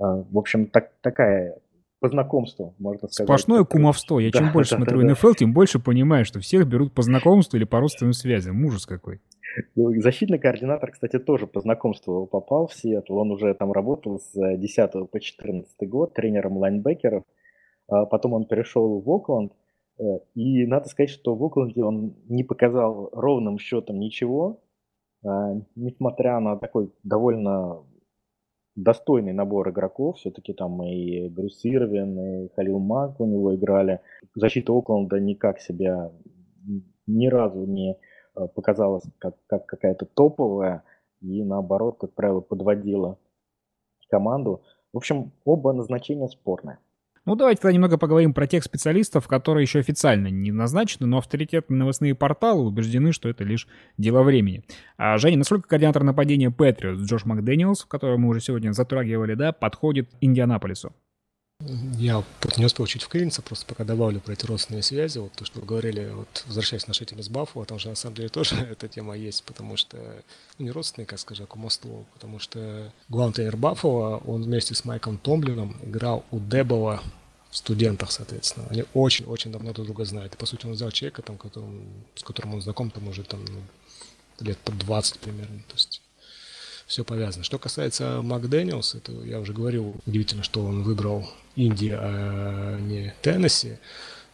Э, 0.00 0.24
в 0.30 0.38
общем, 0.38 0.66
так, 0.66 0.92
такая 1.00 1.58
по 2.00 2.08
знакомству, 2.08 2.74
можно 2.78 3.08
сказать. 3.08 3.26
Сплошное 3.26 3.64
кумовство. 3.64 4.18
Я 4.18 4.30
да, 4.30 4.38
чем 4.38 4.52
больше 4.52 4.72
да, 4.72 4.76
смотрю 4.76 5.00
да, 5.00 5.12
НФЛ, 5.12 5.28
да. 5.28 5.34
тем 5.34 5.52
больше 5.54 5.78
понимаю, 5.78 6.24
что 6.24 6.40
всех 6.40 6.66
берут 6.66 6.92
по 6.92 7.02
знакомству 7.02 7.56
или 7.56 7.64
по 7.64 7.80
родственным 7.80 8.12
связям. 8.12 8.64
Ужас 8.64 8.86
какой. 8.86 9.20
Ну, 9.74 9.92
защитный 10.00 10.38
координатор, 10.38 10.90
кстати, 10.90 11.18
тоже 11.18 11.46
по 11.46 11.60
знакомству 11.60 12.26
попал 12.26 12.66
в 12.66 12.74
Сиэтл. 12.74 13.16
Он 13.16 13.30
уже 13.30 13.54
там 13.54 13.72
работал 13.72 14.18
с 14.18 14.32
10 14.34 15.10
по 15.10 15.20
14 15.20 15.88
год 15.88 16.12
тренером 16.12 16.58
лайнбекеров. 16.58 17.24
А 17.88 18.04
потом 18.06 18.32
он 18.32 18.46
перешел 18.46 19.00
в 19.00 19.10
Окленд, 19.10 19.52
Э, 19.52 19.63
и 20.34 20.66
надо 20.66 20.88
сказать, 20.88 21.10
что 21.10 21.34
в 21.34 21.44
Окленде 21.44 21.84
он 21.84 22.14
не 22.28 22.44
показал 22.44 23.10
ровным 23.12 23.58
счетом 23.58 24.00
ничего, 24.00 24.60
а, 25.24 25.54
несмотря 25.76 26.40
на 26.40 26.56
такой 26.56 26.92
довольно 27.02 27.84
достойный 28.76 29.32
набор 29.32 29.70
игроков. 29.70 30.18
Все-таки 30.18 30.52
там 30.52 30.82
и 30.82 31.28
Брюс 31.28 31.64
Ирвин, 31.64 32.18
и 32.18 32.48
Халил 32.54 32.78
Мак 32.78 33.20
у 33.20 33.26
него 33.26 33.54
играли. 33.54 34.00
Защита 34.34 34.72
Окленда 34.72 35.20
никак 35.20 35.60
себя 35.60 36.12
ни 37.06 37.26
разу 37.26 37.66
не 37.66 37.96
э, 38.36 38.48
показалась 38.48 39.04
как, 39.18 39.36
как 39.46 39.66
какая-то 39.66 40.06
топовая. 40.06 40.82
И 41.20 41.42
наоборот, 41.42 41.98
как 41.98 42.14
правило, 42.14 42.40
подводила 42.40 43.18
команду. 44.08 44.62
В 44.92 44.98
общем, 44.98 45.32
оба 45.44 45.72
назначения 45.72 46.28
спорные. 46.28 46.78
Ну, 47.26 47.36
давайте 47.36 47.62
тогда 47.62 47.72
немного 47.72 47.96
поговорим 47.96 48.34
про 48.34 48.46
тех 48.46 48.62
специалистов, 48.64 49.28
которые 49.28 49.62
еще 49.62 49.78
официально 49.78 50.28
не 50.28 50.52
назначены, 50.52 51.06
но 51.06 51.18
авторитетные 51.18 51.78
новостные 51.78 52.14
порталы 52.14 52.66
убеждены, 52.66 53.12
что 53.12 53.30
это 53.30 53.44
лишь 53.44 53.66
дело 53.96 54.22
времени. 54.22 54.62
А, 54.98 55.16
Женя, 55.16 55.38
насколько 55.38 55.66
координатор 55.66 56.02
нападения 56.02 56.50
Патриотс 56.50 57.00
Джош 57.00 57.24
Макдэниелс, 57.24 57.86
которого 57.86 58.18
мы 58.18 58.28
уже 58.28 58.40
сегодня 58.40 58.72
затрагивали, 58.72 59.34
да, 59.34 59.52
подходит 59.52 60.10
Индианаполису? 60.20 60.92
Я 61.60 62.24
не 62.56 62.66
успел 62.66 62.86
чуть 62.86 63.02
вклиниться, 63.02 63.40
просто 63.40 63.64
пока 63.64 63.84
добавлю 63.84 64.20
про 64.20 64.32
эти 64.32 64.44
родственные 64.44 64.82
связи, 64.82 65.18
вот 65.18 65.32
то, 65.32 65.44
что 65.44 65.60
вы 65.60 65.66
говорили, 65.66 66.10
вот 66.12 66.44
возвращаясь 66.46 66.84
к 66.84 66.88
нашей 66.88 67.06
теме 67.06 67.22
с 67.22 67.28
Баффало, 67.28 67.64
там 67.64 67.78
же 67.78 67.88
на 67.88 67.94
самом 67.94 68.16
деле 68.16 68.28
тоже 68.28 68.56
эта 68.70 68.88
тема 68.88 69.16
есть, 69.16 69.44
потому 69.44 69.76
что, 69.76 69.96
ну 70.58 70.64
не 70.64 70.70
родственные, 70.70 71.06
как 71.06 71.18
скажем, 71.18 71.44
а 71.44 71.46
кумовство, 71.46 72.04
потому 72.12 72.38
что 72.38 72.92
главный 73.08 73.34
тренер 73.34 73.56
Баффало, 73.56 74.18
он 74.26 74.42
вместе 74.42 74.74
с 74.74 74.84
Майком 74.84 75.16
Томлином 75.16 75.76
играл 75.82 76.24
у 76.30 76.38
Дебова 76.38 77.02
в 77.50 77.56
студентах, 77.56 78.10
соответственно. 78.10 78.66
Они 78.68 78.84
очень-очень 78.92 79.52
давно 79.52 79.72
друг 79.72 79.86
друга 79.86 80.04
знают. 80.04 80.34
И, 80.34 80.36
по 80.36 80.44
сути, 80.44 80.66
он 80.66 80.72
взял 80.72 80.90
человека, 80.90 81.22
там, 81.22 81.38
которым, 81.38 81.86
с 82.16 82.24
которым 82.24 82.54
он 82.54 82.62
знаком, 82.62 82.90
там, 82.90 83.06
уже 83.06 83.22
там, 83.22 83.44
ну, 83.44 83.62
лет 84.40 84.58
под 84.58 84.76
20 84.78 85.20
примерно. 85.20 85.60
То 85.68 85.74
есть 85.74 86.02
все 86.94 87.02
повязано. 87.02 87.42
Что 87.42 87.58
касается 87.58 88.22
Макдэниелс, 88.22 88.94
это 88.94 89.10
я 89.24 89.40
уже 89.40 89.52
говорил, 89.52 89.96
удивительно, 90.06 90.44
что 90.44 90.64
он 90.64 90.84
выбрал 90.84 91.28
Индию, 91.56 91.98
а 92.00 92.78
не 92.78 93.12
Теннесси. 93.20 93.78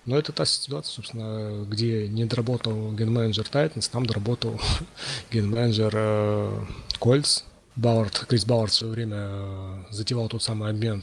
Но 0.05 0.19
это 0.19 0.33
та 0.33 0.45
ситуация, 0.45 0.93
собственно, 0.93 1.65
где 1.65 2.07
не 2.07 2.27
доработал 2.27 2.93
ген-менеджер 2.93 3.49
Тайтанс, 3.49 3.89
там 3.89 4.05
доработал 4.05 4.61
ген-менеджер 5.31 5.93
э, 5.95 6.65
Кольц. 6.99 7.45
Бауэрт, 7.77 8.27
Крис 8.29 8.45
Бауэрт 8.45 8.73
в 8.73 8.75
свое 8.75 8.93
время 8.93 9.17
э, 9.19 9.83
затевал 9.89 10.29
тот 10.29 10.43
самый 10.43 10.69
обмен 10.69 11.03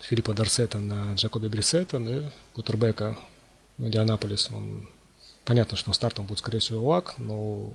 Филиппа 0.00 0.32
Дарсета 0.32 0.78
на 0.78 1.12
Джакоби 1.16 1.48
Брисета, 1.48 1.98
ну 1.98 2.20
и 2.20 2.22
Кутербека 2.54 3.18
Индианаполис. 3.76 4.48
Он, 4.50 4.88
понятно, 5.44 5.76
что 5.76 5.92
стартом 5.92 6.24
будет, 6.24 6.38
скорее 6.38 6.60
всего, 6.60 6.88
Лак, 6.88 7.16
но 7.18 7.74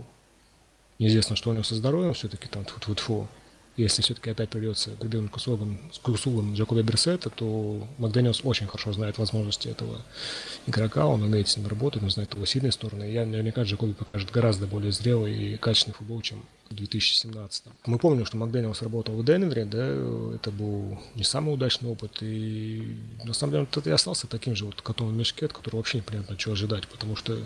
неизвестно, 1.00 1.36
что 1.36 1.50
у 1.50 1.54
него 1.54 1.64
со 1.64 1.76
здоровьем, 1.76 2.14
все-таки 2.14 2.48
там 2.48 2.66
тьфу-тьфу-тьфу 2.66 3.28
если 3.80 4.02
все-таки 4.02 4.30
опять 4.30 4.50
придется 4.50 4.92
к 4.92 5.36
услугам, 5.36 5.80
к 6.02 6.08
услугам 6.10 6.54
Джакоби 6.54 6.82
Берсета, 6.82 7.30
то 7.30 7.88
Макдэниелс 7.98 8.42
очень 8.44 8.68
хорошо 8.68 8.92
знает 8.92 9.18
возможности 9.18 9.70
этого 9.70 10.02
игрока, 10.68 11.08
он 11.08 11.24
умеет 11.24 11.48
с 11.48 11.56
ним 11.56 11.68
работать, 11.68 12.04
он 12.04 12.10
знает 12.10 12.34
его 12.34 12.46
сильные 12.46 12.74
стороны. 12.74 13.10
И 13.10 13.14
я 13.14 13.26
наверняка 13.26 13.64
Джакоби 13.64 13.94
покажет 13.94 14.32
гораздо 14.32 14.68
более 14.68 14.92
зрелый 14.92 15.54
и 15.54 15.58
качественный 15.58 15.96
футбол, 15.96 16.22
чем 16.22 16.44
в 16.70 16.76
2017. 16.76 17.64
Мы 17.86 17.98
помним, 18.00 18.26
что 18.26 18.38
Макдэниелс 18.38 18.82
работал 18.82 19.16
в 19.16 19.24
Денвере, 19.24 19.66
да, 19.66 20.36
это 20.36 20.52
был 20.52 21.00
не 21.16 21.24
самый 21.24 21.54
удачный 21.54 21.90
опыт, 21.90 22.18
и 22.22 22.98
на 23.24 23.34
самом 23.34 23.54
деле 23.54 23.68
он 23.74 23.84
и 23.84 23.90
остался 23.90 24.28
таким 24.28 24.56
же 24.56 24.66
вот 24.66 24.82
котом 24.82 25.08
в 25.08 25.14
мешке, 25.14 25.46
от 25.46 25.54
которого 25.54 25.78
вообще 25.78 26.00
непонятно, 26.00 26.36
чего 26.36 26.54
ожидать, 26.54 26.88
потому 26.88 27.16
что 27.16 27.40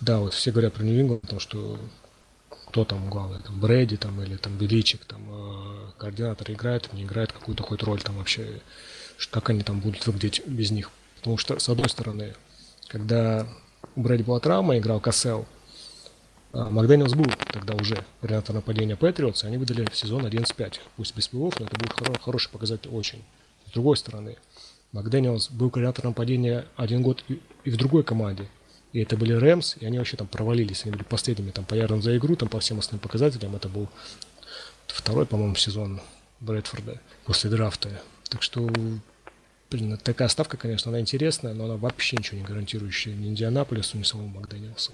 да, 0.00 0.18
вот 0.18 0.34
все 0.34 0.50
говорят 0.50 0.74
про 0.74 0.84
Нью-Ингланд, 0.84 1.22
потому 1.22 1.40
что 1.40 1.78
кто 2.66 2.84
там 2.84 3.08
главный, 3.08 3.40
там 3.40 3.58
Брэди 3.58 3.96
там 3.96 4.20
или 4.22 4.36
там 4.36 4.56
Беличик, 4.58 5.04
там 5.04 5.22
э, 5.28 5.90
координатор 5.98 6.50
играет, 6.50 6.92
не 6.92 7.04
играет 7.04 7.32
какую-то 7.32 7.62
хоть 7.62 7.82
роль 7.82 8.02
там 8.02 8.16
вообще, 8.18 8.60
как 9.30 9.50
они 9.50 9.62
там 9.62 9.80
будут 9.80 10.06
выглядеть 10.06 10.42
без 10.46 10.70
них. 10.70 10.90
Потому 11.16 11.38
что, 11.38 11.58
с 11.58 11.68
одной 11.68 11.88
стороны, 11.88 12.34
когда 12.88 13.46
у 13.94 14.02
Брэди 14.02 14.22
была 14.22 14.40
травма, 14.40 14.78
играл 14.78 15.00
Кассел, 15.00 15.46
а 16.52 16.70
Макдэниелс 16.70 17.14
был 17.14 17.26
тогда 17.52 17.74
уже 17.74 18.04
координатор 18.20 18.54
нападения 18.54 18.96
Патриотс, 18.96 19.44
они 19.44 19.58
выдали 19.58 19.86
сезон 19.92 20.24
11-5. 20.24 20.80
Пусть 20.96 21.14
без 21.16 21.28
пилов, 21.28 21.58
но 21.60 21.66
это 21.66 21.76
будет 21.76 21.92
хоро- 21.92 22.20
хороший 22.20 22.50
показатель 22.50 22.88
очень. 22.90 23.22
С 23.68 23.72
другой 23.72 23.96
стороны, 23.96 24.36
Макдэниелс 24.92 25.50
был 25.50 25.70
координатором 25.70 26.10
нападения 26.10 26.64
один 26.76 27.02
год 27.02 27.22
и, 27.28 27.40
и 27.64 27.70
в 27.70 27.76
другой 27.76 28.04
команде. 28.04 28.48
И 28.96 29.00
это 29.00 29.18
были 29.18 29.34
Рэмс, 29.34 29.76
и 29.78 29.84
они 29.84 29.98
вообще 29.98 30.16
там 30.16 30.26
провалились. 30.26 30.84
Они 30.84 30.92
были 30.92 31.02
последними 31.02 31.50
там 31.50 31.66
по 31.66 31.74
ярдам 31.74 32.00
за 32.00 32.16
игру, 32.16 32.34
там 32.34 32.48
по 32.48 32.60
всем 32.60 32.78
основным 32.78 33.02
показателям. 33.02 33.54
Это 33.54 33.68
был 33.68 33.90
второй, 34.86 35.26
по-моему, 35.26 35.54
сезон 35.54 36.00
Брэдфорда 36.40 36.98
после 37.26 37.50
драфта. 37.50 37.90
Так 38.30 38.40
что, 38.40 38.66
блин, 39.70 39.98
такая 40.02 40.28
ставка, 40.28 40.56
конечно, 40.56 40.90
она 40.90 40.98
интересная, 40.98 41.52
но 41.52 41.66
она 41.66 41.76
вообще 41.76 42.16
ничего 42.16 42.38
не 42.38 42.44
гарантирующая 42.46 43.14
ни 43.14 43.28
Индианаполису, 43.28 43.98
ни 43.98 44.02
самому 44.02 44.28
Макдэниелсу. 44.28 44.92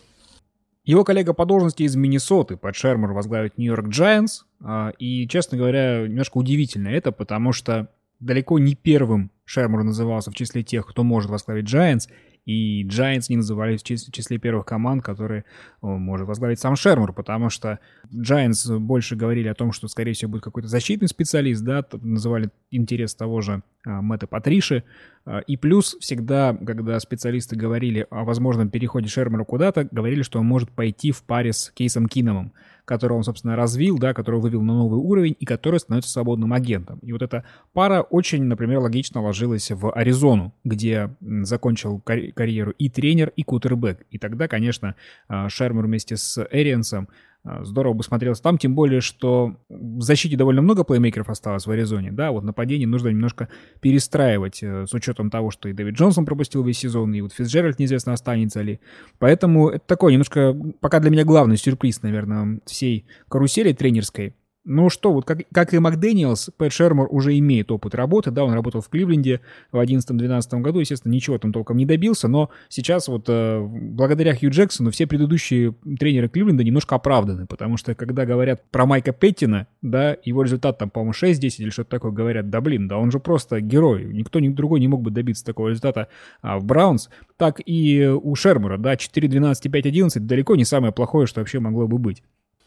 Его 0.84 1.04
коллега 1.04 1.32
по 1.32 1.46
должности 1.46 1.84
из 1.84 1.94
Миннесоты, 1.94 2.56
Пэт 2.56 2.74
Шермер, 2.74 3.12
возглавит 3.12 3.56
Нью-Йорк 3.56 3.86
Giants. 3.86 4.40
А, 4.64 4.90
и, 4.98 5.28
честно 5.28 5.56
говоря, 5.58 6.08
немножко 6.08 6.38
удивительно 6.38 6.88
это, 6.88 7.12
потому 7.12 7.52
что 7.52 7.86
далеко 8.18 8.58
не 8.58 8.74
первым 8.74 9.30
Шермер 9.44 9.84
назывался 9.84 10.32
в 10.32 10.34
числе 10.34 10.64
тех, 10.64 10.88
кто 10.88 11.04
может 11.04 11.30
возглавить 11.30 11.72
Giants 11.72 12.08
и 12.44 12.84
Giants 12.84 13.26
не 13.28 13.36
назывались 13.36 13.82
в 13.82 13.84
числе 13.84 14.38
первых 14.38 14.66
команд, 14.66 15.02
которые 15.02 15.44
может 15.80 16.26
возглавить 16.26 16.58
сам 16.58 16.74
Шермур, 16.74 17.12
потому 17.12 17.50
что 17.50 17.78
Giants 18.12 18.78
больше 18.78 19.14
говорили 19.14 19.48
о 19.48 19.54
том, 19.54 19.72
что, 19.72 19.88
скорее 19.88 20.12
всего, 20.12 20.32
будет 20.32 20.42
какой-то 20.42 20.68
защитный 20.68 21.08
специалист, 21.08 21.62
да, 21.62 21.84
называли 22.00 22.50
интерес 22.70 23.14
того 23.14 23.40
же 23.40 23.62
а, 23.86 24.02
Мэтта 24.02 24.26
Патриши, 24.26 24.82
а, 25.24 25.38
и 25.40 25.56
плюс 25.56 25.96
всегда, 26.00 26.54
когда 26.54 26.98
специалисты 26.98 27.54
говорили 27.54 28.06
о 28.10 28.24
возможном 28.24 28.70
переходе 28.70 29.08
Шермера 29.08 29.44
куда-то, 29.44 29.88
говорили, 29.90 30.22
что 30.22 30.40
он 30.40 30.46
может 30.46 30.70
пойти 30.70 31.12
в 31.12 31.22
паре 31.22 31.52
с 31.52 31.70
Кейсом 31.70 32.06
Киномом, 32.08 32.52
которого 32.84 33.18
он, 33.18 33.24
собственно, 33.24 33.56
развил, 33.56 33.98
да, 33.98 34.14
которого 34.14 34.40
вывел 34.40 34.62
на 34.62 34.74
новый 34.74 34.98
уровень 34.98 35.36
и 35.38 35.44
который 35.44 35.80
становится 35.80 36.10
свободным 36.10 36.52
агентом. 36.52 36.98
И 37.00 37.12
вот 37.12 37.22
эта 37.22 37.44
пара 37.72 38.02
очень, 38.02 38.44
например, 38.44 38.80
логично 38.80 39.22
ложилась 39.22 39.70
в 39.70 39.92
Аризону, 39.92 40.54
где 40.64 41.14
закончил 41.20 42.00
карьеру 42.00 42.72
и 42.72 42.88
тренер, 42.88 43.32
и 43.36 43.42
кутербэк. 43.42 44.06
И 44.10 44.18
тогда, 44.18 44.48
конечно, 44.48 44.94
а, 45.28 45.48
Шермер 45.48 45.86
вместе 45.86 46.16
с 46.16 46.44
Эриансом 46.50 47.08
а, 47.08 47.12
здорово 47.44 47.94
бы 47.94 48.04
смотрелся 48.04 48.42
там, 48.42 48.58
тем 48.58 48.74
более, 48.74 49.00
что 49.00 49.56
в 49.68 50.00
защите 50.00 50.36
довольно 50.36 50.62
много 50.62 50.84
плеймейкеров 50.84 51.28
осталось 51.28 51.66
в 51.66 51.70
Аризоне, 51.70 52.12
да, 52.12 52.30
вот 52.30 52.44
нападение 52.44 52.86
нужно 52.86 53.08
немножко 53.08 53.48
перестраивать 53.80 54.62
э, 54.62 54.86
с 54.86 54.94
учетом 54.94 55.30
того, 55.30 55.50
что 55.50 55.68
и 55.68 55.72
Дэвид 55.72 55.94
Джонсон 55.94 56.24
пропустил 56.24 56.62
весь 56.62 56.78
сезон, 56.78 57.12
и 57.14 57.20
вот 57.20 57.32
Фицджеральд 57.32 57.78
неизвестно 57.78 58.12
останется 58.12 58.62
ли. 58.62 58.80
Поэтому 59.18 59.70
это 59.70 59.84
такой 59.86 60.12
немножко, 60.12 60.56
пока 60.80 61.00
для 61.00 61.10
меня 61.10 61.24
главный 61.24 61.56
сюрприз, 61.56 62.02
наверное, 62.02 62.60
всей 62.66 63.06
карусели 63.28 63.72
тренерской. 63.72 64.34
Ну 64.64 64.90
что, 64.90 65.12
вот 65.12 65.24
как, 65.24 65.40
как 65.52 65.74
и 65.74 65.78
Макдэниелс, 65.80 66.50
Пэт 66.56 66.72
Шермор 66.72 67.08
уже 67.10 67.36
имеет 67.36 67.72
опыт 67.72 67.96
работы, 67.96 68.30
да, 68.30 68.44
он 68.44 68.52
работал 68.52 68.80
в 68.80 68.88
Кливленде 68.88 69.40
в 69.72 69.76
2011-2012 69.76 70.60
году, 70.60 70.78
естественно, 70.78 71.12
ничего 71.12 71.36
там 71.38 71.52
толком 71.52 71.76
не 71.76 71.84
добился, 71.84 72.28
но 72.28 72.48
сейчас 72.68 73.08
вот 73.08 73.24
э, 73.28 73.60
благодаря 73.60 74.36
Хью 74.36 74.50
Джексону 74.50 74.92
все 74.92 75.08
предыдущие 75.08 75.74
тренеры 75.98 76.28
Кливленда 76.28 76.62
немножко 76.62 76.94
оправданы, 76.94 77.46
потому 77.46 77.76
что 77.76 77.96
когда 77.96 78.24
говорят 78.24 78.62
про 78.70 78.86
Майка 78.86 79.12
Петтина, 79.12 79.66
да, 79.82 80.16
его 80.22 80.44
результат 80.44 80.78
там, 80.78 80.90
по-моему, 80.90 81.12
6-10 81.12 81.54
или 81.58 81.70
что-то 81.70 81.90
такое, 81.90 82.12
говорят, 82.12 82.48
да 82.48 82.60
блин, 82.60 82.86
да 82.86 82.98
он 82.98 83.10
же 83.10 83.18
просто 83.18 83.60
герой, 83.60 84.04
никто 84.04 84.38
ни 84.38 84.48
другой 84.48 84.78
не 84.78 84.86
мог 84.86 85.02
бы 85.02 85.10
добиться 85.10 85.44
такого 85.44 85.70
результата 85.70 86.06
а, 86.40 86.60
в 86.60 86.64
Браунс, 86.64 87.10
так 87.36 87.60
и 87.66 88.06
у 88.06 88.32
Шермора, 88.36 88.78
да, 88.78 88.94
4-12 88.94 89.54
и 89.64 89.68
5-11 89.68 90.20
далеко 90.20 90.54
не 90.54 90.64
самое 90.64 90.92
плохое, 90.92 91.26
что 91.26 91.40
вообще 91.40 91.58
могло 91.58 91.88
бы 91.88 91.98
быть. 91.98 92.22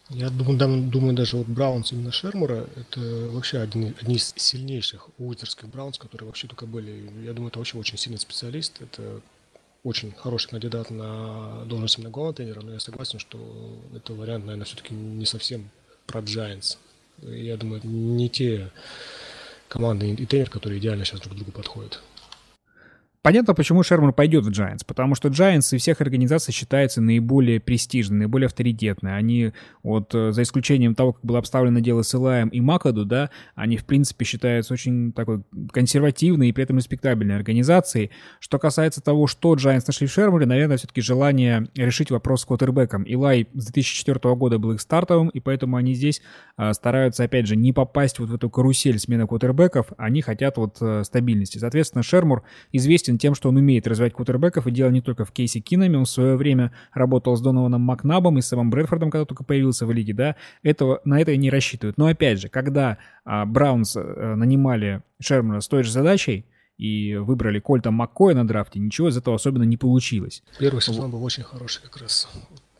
Я 0.09 0.29
думаю, 0.29 0.89
думаю, 0.89 1.15
даже 1.15 1.37
вот 1.37 1.47
Браунс 1.47 1.91
именно 1.91 2.11
Шермура, 2.11 2.67
это 2.75 2.99
вообще 3.31 3.57
один, 3.59 3.95
одни 3.99 4.15
из 4.15 4.33
сильнейших 4.35 5.09
уитерских 5.17 5.67
Браунс, 5.67 5.97
которые 5.97 6.27
вообще 6.27 6.47
только 6.47 6.67
были. 6.67 7.11
Я 7.23 7.33
думаю, 7.33 7.49
это 7.49 7.59
очень-очень 7.59 7.97
сильный 7.97 8.19
специалист. 8.19 8.79
Это 8.81 9.21
очень 9.83 10.11
хороший 10.11 10.49
кандидат 10.49 10.91
на 10.91 11.65
должность 11.65 11.97
именно 11.97 12.11
главного 12.11 12.35
тренера, 12.35 12.61
но 12.61 12.73
я 12.73 12.79
согласен, 12.79 13.17
что 13.19 13.79
это 13.95 14.13
вариант, 14.13 14.45
наверное, 14.45 14.65
все-таки 14.65 14.93
не 14.93 15.25
совсем 15.25 15.69
про 16.05 16.21
Giants. 16.21 16.77
Я 17.21 17.57
думаю, 17.57 17.81
не 17.83 18.29
те 18.29 18.71
команды 19.67 20.11
и 20.11 20.25
тренер, 20.25 20.49
которые 20.49 20.79
идеально 20.79 21.05
сейчас 21.05 21.21
друг 21.21 21.35
другу 21.35 21.51
подходят. 21.51 22.01
Понятно, 23.25 23.55
почему 23.55 23.81
Шерман 23.81 24.13
пойдет 24.13 24.45
в 24.45 24.51
Giants, 24.51 24.81
потому 24.85 25.15
что 25.15 25.29
Giants 25.29 25.75
из 25.75 25.81
всех 25.81 25.99
организаций 25.99 26.53
считается 26.53 27.01
наиболее 27.01 27.59
престижной, 27.59 28.19
наиболее 28.19 28.45
авторитетной. 28.45 29.17
Они, 29.17 29.51
вот 29.81 30.13
э, 30.13 30.31
за 30.31 30.43
исключением 30.43 30.93
того, 30.93 31.13
как 31.13 31.25
было 31.25 31.39
обставлено 31.39 31.79
дело 31.79 32.03
с 32.03 32.13
Илаем 32.13 32.49
и 32.49 32.61
Макаду, 32.61 33.03
да, 33.03 33.31
они, 33.55 33.77
в 33.77 33.85
принципе, 33.85 34.25
считаются 34.25 34.75
очень 34.75 35.11
такой 35.11 35.41
консервативной 35.73 36.49
и 36.49 36.51
при 36.51 36.65
этом 36.65 36.77
респектабельной 36.77 37.35
организацией. 37.35 38.11
Что 38.39 38.59
касается 38.59 39.01
того, 39.01 39.25
что 39.25 39.55
Giants 39.55 39.85
нашли 39.87 40.05
в 40.05 40.11
Шермане, 40.11 40.45
наверное, 40.45 40.77
все-таки 40.77 41.01
желание 41.01 41.67
решить 41.73 42.11
вопрос 42.11 42.41
с 42.41 42.45
квотербеком. 42.45 43.01
Илай 43.05 43.47
с 43.55 43.65
2004 43.65 44.35
года 44.35 44.59
был 44.59 44.73
их 44.73 44.81
стартовым, 44.81 45.29
и 45.29 45.39
поэтому 45.39 45.77
они 45.77 45.95
здесь 45.95 46.21
а, 46.57 46.75
стараются, 46.75 47.23
опять 47.23 47.47
же, 47.47 47.55
не 47.55 47.73
попасть 47.73 48.19
вот 48.19 48.29
в 48.29 48.35
эту 48.35 48.51
карусель 48.51 48.99
смены 48.99 49.25
квотербеков, 49.25 49.87
они 49.97 50.21
хотят 50.21 50.57
вот 50.57 50.77
а, 50.79 51.03
стабильности. 51.03 51.57
Соответственно, 51.57 52.03
Шермур 52.03 52.43
известен 52.71 53.14
известен 53.15 53.17
тем, 53.17 53.35
что 53.35 53.49
он 53.49 53.57
умеет 53.57 53.87
развивать 53.87 54.13
квотербеков, 54.13 54.67
и 54.67 54.71
дело 54.71 54.89
не 54.89 55.01
только 55.01 55.25
в 55.25 55.31
Кейсе 55.31 55.59
Кинами, 55.59 55.97
он 55.97 56.05
в 56.05 56.09
свое 56.09 56.35
время 56.35 56.71
работал 56.93 57.35
с 57.35 57.41
Донованом 57.41 57.81
Макнабом 57.81 58.37
и 58.37 58.41
с 58.41 58.47
Сэмом 58.47 58.69
Брэдфордом, 58.69 59.11
когда 59.11 59.25
только 59.25 59.43
появился 59.43 59.85
в 59.85 59.91
лиге, 59.91 60.13
да, 60.13 60.35
этого, 60.63 61.01
на 61.05 61.19
это 61.19 61.31
и 61.31 61.37
не 61.37 61.49
рассчитывают. 61.49 61.97
Но 61.97 62.07
опять 62.07 62.39
же, 62.39 62.49
когда 62.49 62.97
а, 63.23 63.45
Браунс 63.45 63.95
а, 63.95 64.35
нанимали 64.35 65.01
Шермана 65.19 65.61
с 65.61 65.67
той 65.67 65.83
же 65.83 65.91
задачей, 65.91 66.45
и 66.77 67.15
выбрали 67.15 67.59
Кольта 67.59 67.89
Маккоя 67.89 68.35
на 68.35 68.45
драфте, 68.45 68.79
ничего 68.79 69.07
из 69.07 69.15
этого 69.15 69.37
особенно 69.37 69.63
не 69.63 69.77
получилось. 69.77 70.43
Первый 70.59 70.81
сезон 70.81 71.09
был 71.09 71.23
очень 71.23 71.43
хороший 71.43 71.81
как 71.81 71.95
раз. 72.01 72.27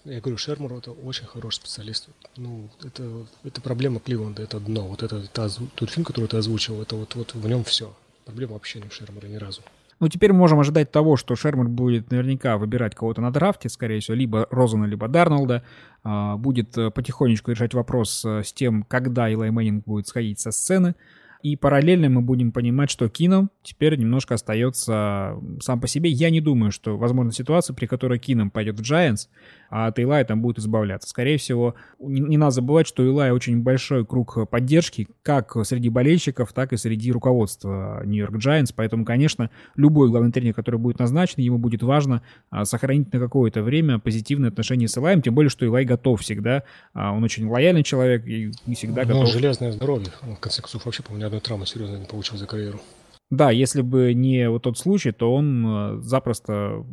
Я 0.03 0.19
говорю, 0.19 0.37
Шермур 0.37 0.73
это 0.73 0.91
очень 0.91 1.25
хороший 1.25 1.55
специалист. 1.55 2.09
Ну, 2.35 2.69
это, 2.83 3.25
это 3.45 3.61
проблема 3.61 4.01
Кливленда, 4.01 4.43
это 4.43 4.59
дно. 4.59 4.81
Вот 4.81 5.01
это, 5.01 5.19
это 5.19 5.49
тот 5.75 5.89
фильм, 5.89 6.03
который 6.03 6.27
ты 6.27 6.35
озвучил, 6.35 6.81
это 6.81 6.97
вот, 6.97 7.15
вот 7.15 7.33
в 7.33 7.47
нем 7.47 7.63
все. 7.63 7.95
Проблема 8.25 8.53
вообще 8.53 8.81
не 8.81 8.89
в 8.89 8.93
Шермуре 8.93 9.29
ни 9.29 9.37
разу. 9.37 9.61
Ну, 9.99 10.09
теперь 10.09 10.33
можем 10.33 10.59
ожидать 10.59 10.91
того, 10.91 11.15
что 11.15 11.35
Шермер 11.35 11.69
будет 11.69 12.11
наверняка 12.11 12.57
выбирать 12.57 12.95
кого-то 12.95 13.21
на 13.21 13.31
драфте, 13.31 13.69
скорее 13.69 14.01
всего, 14.01 14.15
либо 14.15 14.47
Розана, 14.51 14.85
либо 14.85 15.07
Дарнолда. 15.07 15.63
А, 16.03 16.35
будет 16.35 16.77
э, 16.77 16.91
потихонечку 16.91 17.51
решать 17.51 17.73
вопрос 17.73 18.23
э, 18.25 18.43
с 18.43 18.51
тем, 18.51 18.83
когда 18.83 19.29
Илай 19.29 19.51
Мэннинг 19.51 19.85
будет 19.85 20.07
сходить 20.07 20.39
со 20.39 20.51
сцены. 20.51 20.95
И 21.41 21.55
параллельно 21.55 22.09
мы 22.09 22.21
будем 22.21 22.51
понимать, 22.51 22.89
что 22.89 23.07
Кином 23.07 23.51
теперь 23.61 23.97
немножко 23.97 24.33
остается 24.33 25.37
сам 25.61 25.79
по 25.79 25.87
себе. 25.87 26.09
Я 26.09 26.31
не 26.31 26.41
думаю, 26.41 26.71
что 26.71 26.97
возможна 26.97 27.31
ситуация, 27.31 27.75
при 27.75 27.85
которой 27.85 28.17
Кином 28.17 28.49
пойдет 28.49 28.79
в 28.79 28.81
Giants, 28.81 29.27
а 29.75 29.87
от 29.87 29.99
Илая 29.99 30.23
там 30.23 30.41
будет 30.41 30.57
избавляться. 30.57 31.09
Скорее 31.09 31.37
всего, 31.37 31.75
не, 31.99 32.21
не 32.21 32.37
надо 32.37 32.51
забывать, 32.51 32.87
что 32.87 33.05
Илая 33.05 33.33
очень 33.33 33.61
большой 33.61 34.05
круг 34.05 34.49
поддержки, 34.49 35.09
как 35.21 35.53
среди 35.65 35.89
болельщиков, 35.89 36.53
так 36.53 36.71
и 36.71 36.77
среди 36.77 37.11
руководства 37.11 38.01
Нью-Йорк 38.05 38.35
Giants. 38.35 38.71
Поэтому, 38.73 39.03
конечно, 39.03 39.49
любой 39.75 40.09
главный 40.09 40.31
тренер, 40.31 40.53
который 40.53 40.79
будет 40.79 40.99
назначен, 40.99 41.41
ему 41.41 41.57
будет 41.57 41.83
важно 41.83 42.21
а, 42.49 42.63
сохранить 42.63 43.11
на 43.11 43.19
какое-то 43.19 43.63
время 43.63 43.99
позитивные 43.99 44.47
отношения 44.47 44.87
с 44.87 44.95
Илаем, 44.95 45.21
тем 45.21 45.35
более, 45.35 45.49
что 45.49 45.65
Илай 45.65 45.83
готов 45.83 46.21
всегда. 46.21 46.63
А, 46.93 47.11
он 47.11 47.25
очень 47.25 47.45
лояльный 47.45 47.83
человек 47.83 48.25
и 48.25 48.53
не 48.65 48.75
всегда 48.75 49.01
ну, 49.01 49.09
готов. 49.09 49.27
железное 49.27 49.73
здоровье. 49.73 50.07
Он, 50.23 50.37
в 50.37 50.39
конце 50.39 50.61
концов, 50.61 50.85
вообще, 50.85 51.03
по-моему, 51.03 51.23
ни 51.23 51.25
одной 51.25 51.41
травмы 51.41 51.65
серьезно 51.65 51.97
не 51.97 52.05
получил 52.05 52.37
за 52.37 52.45
карьеру. 52.45 52.79
Да, 53.31 53.49
если 53.49 53.81
бы 53.81 54.13
не 54.13 54.49
вот 54.49 54.63
тот 54.63 54.77
случай, 54.77 55.11
то 55.11 55.33
он 55.33 55.65
э, 55.65 56.01
запросто 56.01 56.85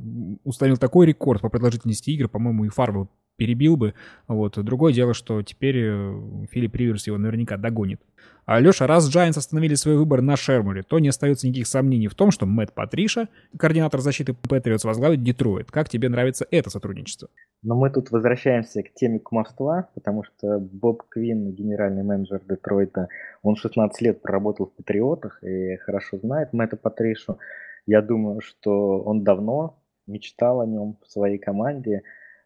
установил 0.45 0.79
такой 0.79 1.07
рекорд 1.07 1.43
по 1.43 1.51
продолжительности 1.51 2.11
игр, 2.11 2.29
по-моему, 2.29 2.65
и 2.65 2.69
Фарвел 2.69 3.11
перебил 3.37 3.77
бы. 3.77 3.95
Вот. 4.29 4.63
Другое 4.63 4.93
дело, 4.93 5.15
что 5.15 5.43
теперь 5.43 5.77
э, 5.79 6.47
Филипп 6.51 6.77
Риверс 6.77 7.07
его 7.07 7.19
наверняка 7.19 7.57
догонит. 7.57 8.01
А 8.45 8.59
Леша, 8.59 8.87
раз 8.89 9.09
Giants 9.15 9.39
остановили 9.39 9.75
свой 9.75 9.97
выбор 9.97 10.21
на 10.21 10.37
Шермуре, 10.37 10.83
то 10.83 10.99
не 10.99 11.09
остается 11.09 11.47
никаких 11.47 11.69
сомнений 11.69 12.09
в 12.09 12.15
том, 12.15 12.33
что 12.33 12.45
Мэтт 12.45 12.75
Патриша, 12.75 13.29
координатор 13.57 14.01
защиты 14.01 14.35
Патриотс, 14.35 14.85
возглавит 14.85 15.23
Детройт. 15.23 15.71
Как 15.71 15.89
тебе 15.89 16.09
нравится 16.09 16.45
это 16.51 16.69
сотрудничество? 16.69 17.29
Но 17.63 17.77
мы 17.77 17.91
тут 17.91 18.11
возвращаемся 18.11 18.83
к 18.83 18.93
теме 18.95 19.21
кумовства, 19.21 19.89
потому 19.95 20.25
что 20.25 20.59
Боб 20.59 21.05
Квин, 21.09 21.53
генеральный 21.53 22.03
менеджер 22.03 22.43
Детройта, 22.49 23.09
он 23.43 23.55
16 23.55 24.01
лет 24.03 24.23
проработал 24.23 24.67
в 24.67 24.75
Патриотах 24.75 25.43
и 25.45 25.77
хорошо 25.77 26.19
знает 26.19 26.53
Мэтта 26.53 26.77
Патришу. 26.77 27.39
Я 27.87 28.03
думаю, 28.03 28.41
что 28.41 29.03
он 29.03 29.23
давно 29.23 29.79
мечтал 30.09 30.61
о 30.61 30.67
нем 30.67 30.99
в 31.03 31.11
своей 31.11 31.39
команде. 31.39 32.03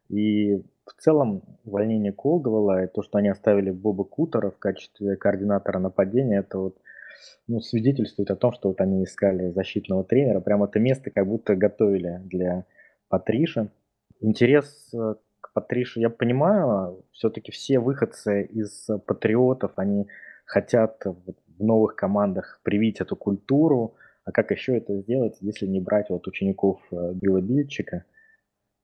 И 0.08 0.62
в 0.86 1.02
целом 1.02 1.42
увольнение 1.64 2.12
Колдовала 2.12 2.84
и 2.84 2.86
то, 2.86 3.02
что 3.02 3.18
они 3.18 3.28
оставили 3.28 3.70
Боба 3.70 4.04
Кутера 4.04 4.50
в 4.50 4.58
качестве 4.58 5.16
координатора 5.16 5.78
нападения, 5.78 6.38
это 6.38 6.58
вот 6.58 6.78
ну, 7.48 7.60
свидетельствует 7.60 8.30
о 8.30 8.36
том, 8.36 8.52
что 8.52 8.68
вот 8.68 8.80
они 8.80 9.04
искали 9.04 9.50
защитного 9.50 10.04
тренера. 10.04 10.40
Прям 10.40 10.62
это 10.62 10.78
место 10.78 11.10
как 11.10 11.26
будто 11.26 11.56
готовили 11.56 12.20
для 12.24 12.66
Патриша. 13.08 13.70
Интерес 14.20 14.92
э, 14.94 15.14
к 15.40 15.52
Патрише, 15.52 16.00
я 16.00 16.10
понимаю, 16.10 17.04
все-таки 17.12 17.52
все 17.52 17.78
выходцы 17.78 18.44
из 18.44 18.88
патриотов, 19.06 19.72
они 19.76 20.08
хотят 20.44 21.04
в 21.04 21.34
новых 21.58 21.96
командах 21.96 22.60
привить 22.62 23.00
эту 23.00 23.16
культуру. 23.16 23.94
А 24.24 24.32
как 24.32 24.50
еще 24.50 24.76
это 24.76 24.96
сделать, 24.98 25.36
если 25.40 25.66
не 25.66 25.80
брать 25.80 26.10
вот 26.10 26.26
учеников 26.26 26.80
э, 26.90 27.12
Билла 27.14 27.40
Бильчика, 27.40 28.04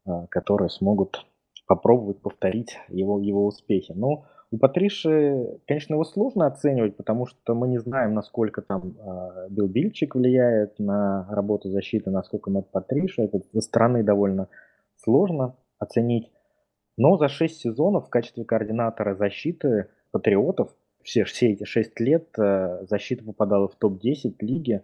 э, 0.06 0.10
которые 0.30 0.70
смогут 0.70 1.26
попробовать 1.72 2.20
повторить 2.20 2.76
его, 2.88 3.18
его 3.18 3.46
успехи. 3.46 3.92
Но 3.96 4.26
у 4.50 4.58
Патриши, 4.58 5.58
конечно, 5.66 5.94
его 5.94 6.04
сложно 6.04 6.46
оценивать, 6.46 6.98
потому 6.98 7.24
что 7.24 7.54
мы 7.54 7.66
не 7.66 7.78
знаем, 7.78 8.12
насколько 8.12 8.60
там 8.60 8.94
э, 8.98 9.46
Билл 9.48 9.68
Бильчик 9.68 10.14
влияет 10.14 10.78
на 10.78 11.26
работу 11.30 11.70
защиты, 11.70 12.10
насколько 12.10 12.50
Мэтт 12.50 12.70
Патриша. 12.70 13.22
Это 13.22 13.40
со 13.54 13.60
стороны 13.62 14.02
довольно 14.02 14.48
сложно 14.96 15.56
оценить. 15.78 16.30
Но 16.98 17.16
за 17.16 17.28
6 17.28 17.58
сезонов 17.58 18.08
в 18.08 18.10
качестве 18.10 18.44
координатора 18.44 19.14
защиты 19.14 19.88
патриотов 20.10 20.68
все, 21.02 21.24
все 21.24 21.52
эти 21.52 21.64
6 21.64 22.00
лет 22.00 22.28
э, 22.38 22.84
защита 22.86 23.24
попадала 23.24 23.66
в 23.66 23.76
топ-10 23.76 24.34
лиги, 24.40 24.82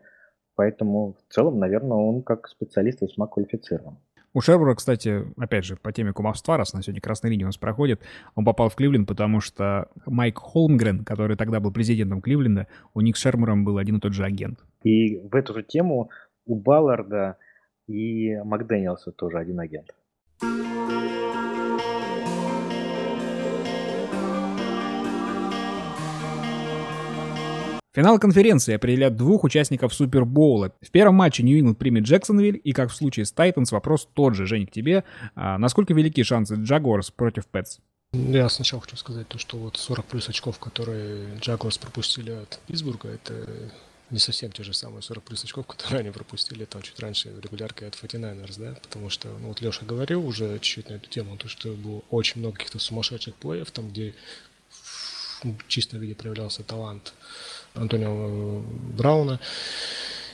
поэтому 0.55 1.19
в 1.29 1.35
целом, 1.35 1.59
наверное, 1.59 1.99
он 1.99 2.23
как 2.23 2.49
специалист 2.49 3.03
весьма 3.03 3.27
квалифицирован. 3.27 3.99
У 4.35 4.41
Шербура, 4.41 4.75
кстати, 4.75 5.25
опять 5.39 5.65
же, 5.65 5.77
по 5.77 5.91
теме 5.91 6.13
кумовства, 6.13 6.57
раз 6.57 6.75
на 6.75 6.83
сегодня 6.83 7.01
красной 7.01 7.31
линии 7.31 7.45
у 7.45 7.49
нас 7.49 7.57
проходит, 7.57 8.03
он 8.35 8.45
попал 8.45 8.69
в 8.69 8.75
Кливленд, 8.75 9.09
потому 9.09 9.41
что 9.41 9.89
Майк 10.07 10.39
Холмгрен, 10.39 11.05
который 11.05 11.37
тогда 11.37 11.61
был 11.61 11.73
президентом 11.73 12.21
Кливленда, 12.21 12.67
у 12.95 13.01
них 13.01 13.17
с 13.17 13.21
Шербуром 13.21 13.65
был 13.65 13.79
один 13.79 13.97
и 13.97 14.01
тот 14.01 14.13
же 14.13 14.25
агент. 14.25 14.59
И 14.83 15.19
в 15.19 15.35
эту 15.35 15.55
же 15.55 15.63
тему 15.63 16.11
у 16.45 16.57
Балларда 16.57 17.37
и 17.87 18.37
Макдэниелса 18.45 19.13
тоже 19.13 19.39
один 19.39 19.61
агент. 19.61 19.89
Финал 27.99 28.21
конференции 28.21 28.75
определят 28.75 29.17
двух 29.17 29.43
участников 29.43 29.93
Супербоула. 29.93 30.73
В 30.81 30.91
первом 30.93 31.17
матче 31.17 31.43
Нью-Ингланд 31.43 31.79
примет 31.79 32.05
Джексонвиль, 32.05 32.61
и 32.63 32.73
как 32.73 32.93
в 32.93 32.95
случае 32.95 33.27
с 33.27 33.33
Тайтанс, 33.33 33.73
вопрос 33.73 34.09
тот 34.15 34.37
же, 34.37 34.47
Жень, 34.47 34.69
к 34.69 34.71
тебе. 34.71 35.03
А 35.35 35.59
насколько 35.59 35.93
велики 35.95 36.23
шансы 36.23 36.55
Джагуарс 36.55 37.11
против 37.11 37.49
Пэтс? 37.49 37.79
Я 38.13 38.49
сначала 38.51 38.83
хочу 38.83 38.95
сказать 38.95 39.27
то, 39.27 39.39
что 39.39 39.57
вот 39.57 39.79
40 39.79 40.05
плюс 40.05 40.29
очков, 40.29 40.61
которые 40.61 41.39
Джагуарс 41.41 41.79
пропустили 41.79 42.31
от 42.31 42.61
Питтсбурга, 42.69 43.09
это 43.09 43.73
не 44.11 44.21
совсем 44.21 44.53
те 44.53 44.63
же 44.63 44.75
самые 44.75 45.03
40 45.03 45.25
плюс 45.25 45.43
очков, 45.43 45.67
которые 45.67 45.99
они 45.99 46.11
пропустили 46.13 46.67
там 46.67 46.83
чуть 46.83 47.01
раньше 47.01 47.35
регуляркой 47.43 47.89
от 47.89 47.95
49ers, 47.97 48.61
да, 48.61 48.77
потому 48.81 49.11
что, 49.11 49.27
ну 49.41 49.49
вот 49.49 49.61
Леша 49.61 49.85
говорил 49.85 50.25
уже 50.25 50.57
чуть-чуть 50.61 50.89
на 50.89 50.95
эту 50.95 51.11
тему, 51.11 51.37
то, 51.37 51.49
что 51.49 51.73
было 51.73 52.03
очень 52.11 52.41
много 52.41 52.59
каких-то 52.59 52.79
сумасшедших 52.79 53.35
плеев, 53.35 53.69
там, 53.73 53.89
где 53.89 54.15
в 55.43 55.67
чистом 55.67 55.99
виде 55.99 56.15
проявлялся 56.15 56.63
талант 56.63 57.13
Антонио 57.81 58.63
Брауна, 58.97 59.41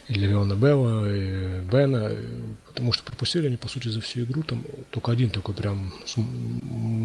и 0.08 0.14
Левиона 0.14 0.54
Белла, 0.54 1.10
и 1.10 1.60
Бена, 1.60 2.12
потому 2.66 2.92
что 2.92 3.04
пропустили 3.04 3.46
они, 3.46 3.56
по 3.56 3.68
сути, 3.68 3.88
за 3.88 4.00
всю 4.00 4.24
игру 4.24 4.42
там 4.42 4.64
только 4.90 5.12
один 5.12 5.30
такой 5.30 5.54
прям 5.54 5.92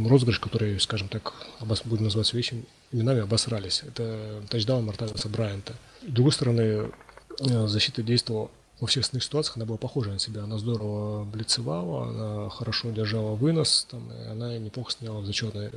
розыгрыш, 0.08 0.40
который, 0.40 0.80
скажем 0.80 1.08
так, 1.08 1.34
обос... 1.60 1.84
будем 1.86 2.06
называть 2.06 2.34
вещи 2.34 2.66
именами, 2.92 3.22
обосрались. 3.22 3.84
Это 3.88 4.44
тачдаун 4.50 4.86
Мартависа 4.86 5.30
Брайанта. 5.30 5.76
С 6.02 6.12
другой 6.12 6.34
стороны, 6.34 6.92
э, 7.40 7.68
защита 7.68 8.04
действовала 8.04 8.50
во 8.80 8.88
всех 8.88 9.04
остальных 9.04 9.24
ситуациях 9.24 9.58
она 9.58 9.66
была 9.66 9.78
похожа 9.78 10.12
на 10.12 10.20
себя. 10.20 10.44
Она 10.44 10.58
здорово 10.58 11.26
блицевала, 11.26 12.08
она 12.08 12.50
хорошо 12.50 12.92
держала 12.92 13.36
вынос, 13.36 13.88
там, 13.90 14.10
и 14.12 14.30
она 14.30 14.58
неплохо 14.58 14.92
сняла 14.92 15.20
в 15.20 15.26
зачетной, 15.26 15.70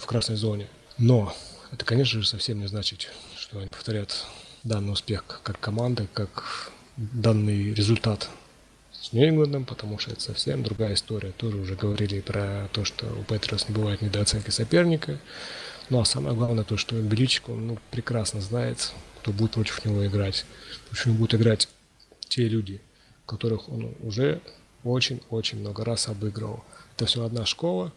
в 0.00 0.06
красной 0.06 0.36
зоне. 0.36 0.68
Но 0.98 1.32
это, 1.70 1.84
конечно 1.84 2.20
же, 2.20 2.26
совсем 2.26 2.58
не 2.58 2.66
значит, 2.66 3.12
что 3.48 3.60
они 3.60 3.68
повторят 3.68 4.26
данный 4.62 4.92
успех 4.92 5.24
как 5.42 5.58
команда, 5.58 6.06
как 6.12 6.70
данный 6.98 7.72
результат 7.72 8.28
с 8.92 9.14
Нью-Ингландом, 9.14 9.64
потому 9.64 9.98
что 9.98 10.10
это 10.10 10.20
совсем 10.20 10.62
другая 10.62 10.92
история. 10.92 11.32
Тоже 11.32 11.56
уже 11.56 11.74
говорили 11.74 12.20
про 12.20 12.68
то, 12.72 12.84
что 12.84 13.06
у 13.06 13.22
Патриос 13.22 13.68
не 13.68 13.74
бывает 13.74 14.02
недооценки 14.02 14.50
соперника. 14.50 15.18
Ну 15.88 15.98
а 15.98 16.04
самое 16.04 16.36
главное 16.36 16.62
то, 16.62 16.76
что 16.76 17.00
Беличик, 17.00 17.48
он 17.48 17.68
ну, 17.68 17.78
прекрасно 17.90 18.42
знает, 18.42 18.92
кто 19.20 19.32
будет 19.32 19.52
против 19.52 19.82
него 19.82 20.06
играть. 20.06 20.44
Почему 20.90 21.14
будут 21.14 21.40
играть 21.40 21.68
те 22.28 22.46
люди, 22.48 22.82
которых 23.24 23.70
он 23.70 23.94
уже 24.02 24.42
очень-очень 24.84 25.60
много 25.60 25.86
раз 25.86 26.08
обыгрывал. 26.08 26.64
Это 26.96 27.06
все 27.06 27.24
одна 27.24 27.46
школа 27.46 27.94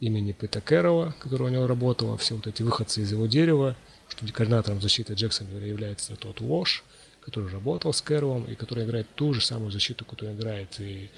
имени 0.00 0.30
Пита 0.30 0.60
Кэрролла, 0.60 1.16
который 1.18 1.48
у 1.48 1.50
него 1.50 1.66
работала, 1.66 2.16
все 2.16 2.36
вот 2.36 2.46
эти 2.46 2.62
выходцы 2.62 3.02
из 3.02 3.10
его 3.10 3.26
дерева, 3.26 3.76
что 4.12 4.30
координатором 4.32 4.80
защиты 4.80 5.14
Джексонвилля 5.14 5.66
является 5.66 6.16
тот 6.16 6.40
Вош, 6.40 6.84
который 7.20 7.50
работал 7.50 7.92
с 7.92 8.02
Кэрролом 8.02 8.44
и 8.44 8.54
который 8.54 8.84
играет 8.84 9.06
ту 9.14 9.32
же 9.32 9.40
самую 9.40 9.70
защиту, 9.70 10.04
которую 10.04 10.36
играет 10.36 10.78
и 10.80 11.10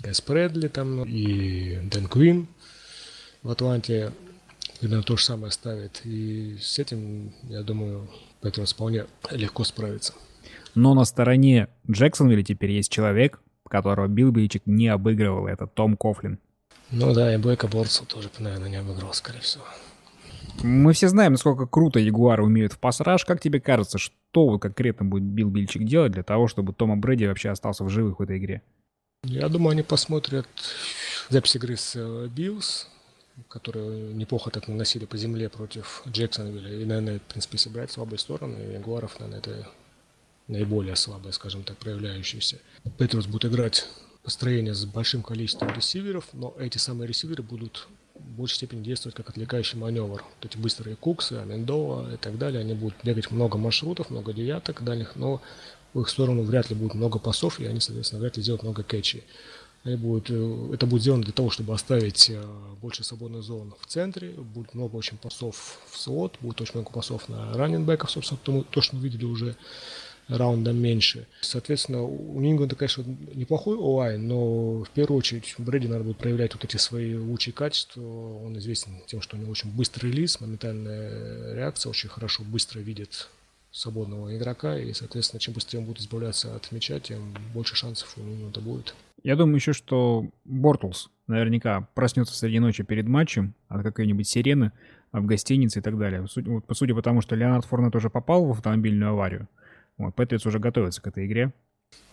Гэс 0.00 0.20
Предли 0.22 0.68
там, 0.68 1.04
и 1.04 1.76
Дэн 1.90 2.08
Квин 2.08 2.48
в 3.42 3.50
Атланте, 3.50 4.12
примерно 4.80 5.02
то 5.02 5.16
же 5.16 5.24
самое 5.24 5.52
ставит. 5.52 6.00
И 6.04 6.56
с 6.60 6.78
этим, 6.78 7.34
я 7.48 7.62
думаю, 7.62 8.08
Петрос 8.40 8.72
вполне 8.72 9.06
легко 9.30 9.64
справится. 9.64 10.14
Но 10.74 10.94
на 10.94 11.04
стороне 11.04 11.68
Джексонвилля 11.90 12.42
теперь 12.42 12.70
есть 12.70 12.90
человек, 12.90 13.40
которого 13.68 14.06
Билл 14.08 14.30
Беличек 14.30 14.62
не 14.64 14.88
обыгрывал, 14.88 15.46
это 15.46 15.66
Том 15.66 15.96
Кофлин. 15.96 16.38
Ну 16.90 17.12
да, 17.12 17.34
и 17.34 17.36
Блэка 17.36 17.68
Борца 17.68 18.04
тоже, 18.04 18.30
наверное, 18.38 18.68
не 18.68 18.76
обыграл, 18.76 19.12
скорее 19.12 19.40
всего. 19.40 19.64
Мы 20.62 20.92
все 20.92 21.08
знаем, 21.08 21.32
насколько 21.32 21.66
круто 21.66 21.98
Ягуары 21.98 22.44
умеют 22.44 22.72
в 22.72 22.78
пассаж. 22.78 23.24
Как 23.24 23.40
тебе 23.40 23.60
кажется, 23.60 23.98
что 23.98 24.58
конкретно 24.58 25.04
будет 25.04 25.24
Билл 25.24 25.50
Бильчик 25.50 25.84
делать 25.84 26.12
для 26.12 26.22
того, 26.22 26.46
чтобы 26.46 26.72
Тома 26.72 26.96
Брэди 26.96 27.24
вообще 27.24 27.50
остался 27.50 27.84
в 27.84 27.88
живых 27.88 28.18
в 28.18 28.22
этой 28.22 28.38
игре? 28.38 28.62
Я 29.24 29.48
думаю, 29.48 29.72
они 29.72 29.82
посмотрят 29.82 30.46
запись 31.28 31.56
игры 31.56 31.76
с 31.76 31.94
э, 31.96 32.28
Биллс, 32.28 32.88
которые 33.48 34.12
неплохо 34.14 34.50
так 34.50 34.68
наносили 34.68 35.04
по 35.04 35.16
земле 35.16 35.48
против 35.48 36.02
Джексонвилля. 36.08 36.80
И, 36.80 36.84
наверное, 36.84 37.18
в 37.18 37.22
принципе, 37.22 37.58
собирать 37.58 37.90
слабые 37.90 38.18
стороны. 38.18 38.56
Ягуаров, 38.72 39.18
наверное, 39.20 39.38
это 39.38 39.68
наиболее 40.48 40.96
слабое, 40.96 41.32
скажем 41.32 41.62
так, 41.64 41.76
проявляющееся. 41.78 42.58
Пэтриотс 42.98 43.26
будет 43.26 43.46
играть 43.46 43.88
построение 44.22 44.74
с 44.74 44.84
большим 44.84 45.22
количеством 45.22 45.72
ресиверов, 45.74 46.28
но 46.32 46.54
эти 46.58 46.78
самые 46.78 47.08
ресиверы 47.08 47.42
будут 47.42 47.88
в 48.14 48.36
большей 48.36 48.56
степени 48.56 48.82
действовать 48.82 49.16
как 49.16 49.30
отвлекающий 49.30 49.78
маневр. 49.78 50.22
Вот 50.22 50.44
эти 50.44 50.56
быстрые 50.56 50.96
Куксы, 50.96 51.34
Амендола 51.34 52.14
и 52.14 52.16
так 52.16 52.38
далее, 52.38 52.60
они 52.60 52.74
будут 52.74 52.96
бегать 53.02 53.30
много 53.30 53.58
маршрутов, 53.58 54.10
много 54.10 54.32
девяток 54.32 54.84
дальних, 54.84 55.16
но 55.16 55.40
в 55.94 56.00
их 56.00 56.08
сторону 56.08 56.42
вряд 56.42 56.70
ли 56.70 56.76
будет 56.76 56.94
много 56.94 57.18
пасов, 57.18 57.60
и 57.60 57.66
они, 57.66 57.80
соответственно, 57.80 58.20
вряд 58.20 58.36
ли 58.36 58.42
сделают 58.42 58.62
много 58.62 58.82
кэчей. 58.82 59.24
Они 59.84 59.96
будут, 59.96 60.30
э, 60.30 60.74
это 60.74 60.86
будет 60.86 61.02
сделано 61.02 61.24
для 61.24 61.32
того, 61.32 61.50
чтобы 61.50 61.74
оставить 61.74 62.30
э, 62.30 62.42
больше 62.80 63.02
свободных 63.02 63.42
зон 63.42 63.74
в 63.80 63.86
центре, 63.86 64.30
будет 64.30 64.74
много 64.74 64.96
очень 64.96 65.18
пасов 65.18 65.80
в 65.90 65.98
слот, 65.98 66.38
будет 66.40 66.60
очень 66.60 66.74
много 66.74 66.90
пасов 66.90 67.28
на 67.28 67.52
раннинбеков, 67.54 68.10
собственно, 68.10 68.38
то, 68.62 68.80
что 68.80 68.96
мы 68.96 69.02
видели 69.02 69.24
уже 69.24 69.56
раундом 70.36 70.76
меньше. 70.76 71.26
Соответственно, 71.40 72.02
у 72.02 72.40
Нингленда, 72.40 72.76
конечно, 72.76 73.04
неплохой 73.34 73.76
онлайн, 73.76 74.26
но 74.26 74.82
в 74.84 74.90
первую 74.90 75.18
очередь 75.18 75.54
Брэди 75.58 75.86
надо 75.86 76.04
будет 76.04 76.18
проявлять 76.18 76.54
вот 76.54 76.64
эти 76.64 76.76
свои 76.76 77.16
лучшие 77.16 77.54
качества. 77.54 78.00
Он 78.00 78.56
известен 78.58 78.92
тем, 79.06 79.20
что 79.20 79.36
у 79.36 79.40
него 79.40 79.50
очень 79.50 79.70
быстрый 79.74 80.10
релиз, 80.10 80.40
моментальная 80.40 81.54
реакция, 81.54 81.90
очень 81.90 82.08
хорошо, 82.08 82.42
быстро 82.44 82.80
видит 82.80 83.28
свободного 83.70 84.36
игрока, 84.36 84.78
и, 84.78 84.92
соответственно, 84.92 85.40
чем 85.40 85.54
быстрее 85.54 85.78
он 85.78 85.86
будет 85.86 86.00
избавляться 86.00 86.54
от 86.54 86.70
мяча, 86.72 87.00
тем 87.00 87.34
больше 87.54 87.74
шансов 87.74 88.16
у 88.18 88.20
Нингленда 88.20 88.60
будет. 88.60 88.94
Я 89.22 89.36
думаю 89.36 89.56
еще, 89.56 89.72
что 89.72 90.26
Бортлс 90.44 91.08
наверняка 91.26 91.88
проснется 91.94 92.34
среди 92.34 92.58
ночи 92.58 92.82
перед 92.82 93.06
матчем 93.06 93.54
от 93.68 93.82
какой-нибудь 93.82 94.28
сирены 94.28 94.72
в 95.12 95.24
гостинице 95.24 95.78
и 95.78 95.82
так 95.82 95.96
далее. 95.96 96.26
Судя 96.28 96.94
по 96.94 97.02
тому, 97.02 97.20
что 97.20 97.36
Леонард 97.36 97.64
Форнет 97.66 97.94
уже 97.94 98.10
попал 98.10 98.44
в 98.44 98.50
автомобильную 98.50 99.12
аварию, 99.12 99.48
вот, 100.06 100.14
Патриотс 100.14 100.46
уже 100.46 100.58
готовится 100.58 101.00
к 101.00 101.06
этой 101.06 101.26
игре. 101.26 101.52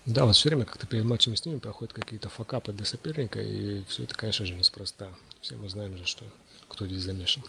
Да, 0.06 0.26
вот 0.26 0.36
все 0.36 0.50
время 0.50 0.66
как-то 0.66 0.88
перед 0.88 1.06
матчем 1.06 1.36
с 1.36 1.46
ними 1.46 1.60
проходят 1.60 1.94
какие-то 1.94 2.30
факапы 2.30 2.74
для 2.74 2.86
соперника, 2.86 3.42
и 3.42 3.84
все 3.86 4.04
это, 4.04 4.16
конечно 4.16 4.46
же, 4.46 4.54
неспроста. 4.54 5.10
Все 5.42 5.56
мы 5.56 5.70
знаем 5.70 5.98
же, 5.98 6.06
что 6.06 6.26
кто 6.68 6.88
здесь 6.88 7.02
замешан. 7.02 7.44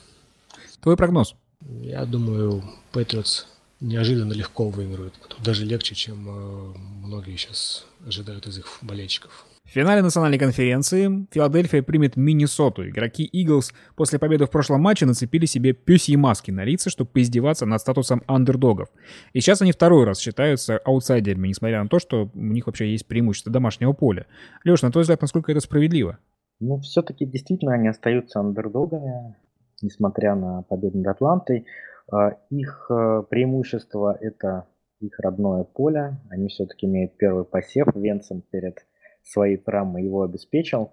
Твой 0.80 0.96
прогноз? 0.96 1.34
Я 1.60 2.04
думаю, 2.04 2.62
Патриотс 2.92 3.46
неожиданно 3.80 4.32
легко 4.32 4.68
выиграют. 4.68 5.14
Даже 5.42 5.64
легче, 5.64 5.94
чем 5.94 6.28
э, 6.28 6.78
многие 7.02 7.36
сейчас 7.36 7.86
ожидают 8.06 8.46
из 8.46 8.58
их 8.58 8.78
болельщиков. 8.82 9.46
В 9.64 9.72
финале 9.72 10.02
национальной 10.02 10.38
конференции 10.38 11.28
Филадельфия 11.30 11.82
примет 11.82 12.16
Миннесоту. 12.16 12.88
Игроки 12.88 13.24
Иглс 13.24 13.72
после 13.94 14.18
победы 14.18 14.46
в 14.46 14.50
прошлом 14.50 14.80
матче 14.80 15.06
нацепили 15.06 15.46
себе 15.46 15.72
пёсьи 15.72 16.16
маски 16.16 16.50
на 16.50 16.64
лица, 16.64 16.90
чтобы 16.90 17.10
поиздеваться 17.10 17.66
над 17.66 17.80
статусом 17.80 18.22
андердогов. 18.26 18.88
И 19.32 19.40
сейчас 19.40 19.62
они 19.62 19.70
второй 19.70 20.04
раз 20.04 20.18
считаются 20.18 20.78
аутсайдерами, 20.78 21.48
несмотря 21.48 21.82
на 21.82 21.88
то, 21.88 22.00
что 22.00 22.30
у 22.34 22.38
них 22.38 22.66
вообще 22.66 22.90
есть 22.90 23.06
преимущество 23.06 23.52
домашнего 23.52 23.92
поля. 23.92 24.26
Леш, 24.64 24.82
на 24.82 24.90
твой 24.90 25.02
взгляд, 25.02 25.22
насколько 25.22 25.52
это 25.52 25.60
справедливо? 25.60 26.18
Ну, 26.58 26.78
все-таки 26.80 27.24
действительно 27.24 27.74
они 27.74 27.88
остаются 27.88 28.40
андердогами, 28.40 29.36
несмотря 29.82 30.34
на 30.34 30.62
победу 30.62 30.98
над 30.98 31.06
Атлантой. 31.06 31.66
А, 32.10 32.36
их 32.50 32.86
э, 32.90 33.22
преимущество– 33.30 34.18
это 34.20 34.66
их 35.00 35.18
родное 35.20 35.64
поле. 35.64 36.18
Они 36.28 36.48
все-таки 36.48 36.86
имеют 36.86 37.16
первый 37.16 37.44
посев 37.44 37.86
венцем 37.94 38.42
перед 38.50 38.84
своей 39.30 39.56
травмы 39.56 40.00
его 40.02 40.22
обеспечил. 40.22 40.92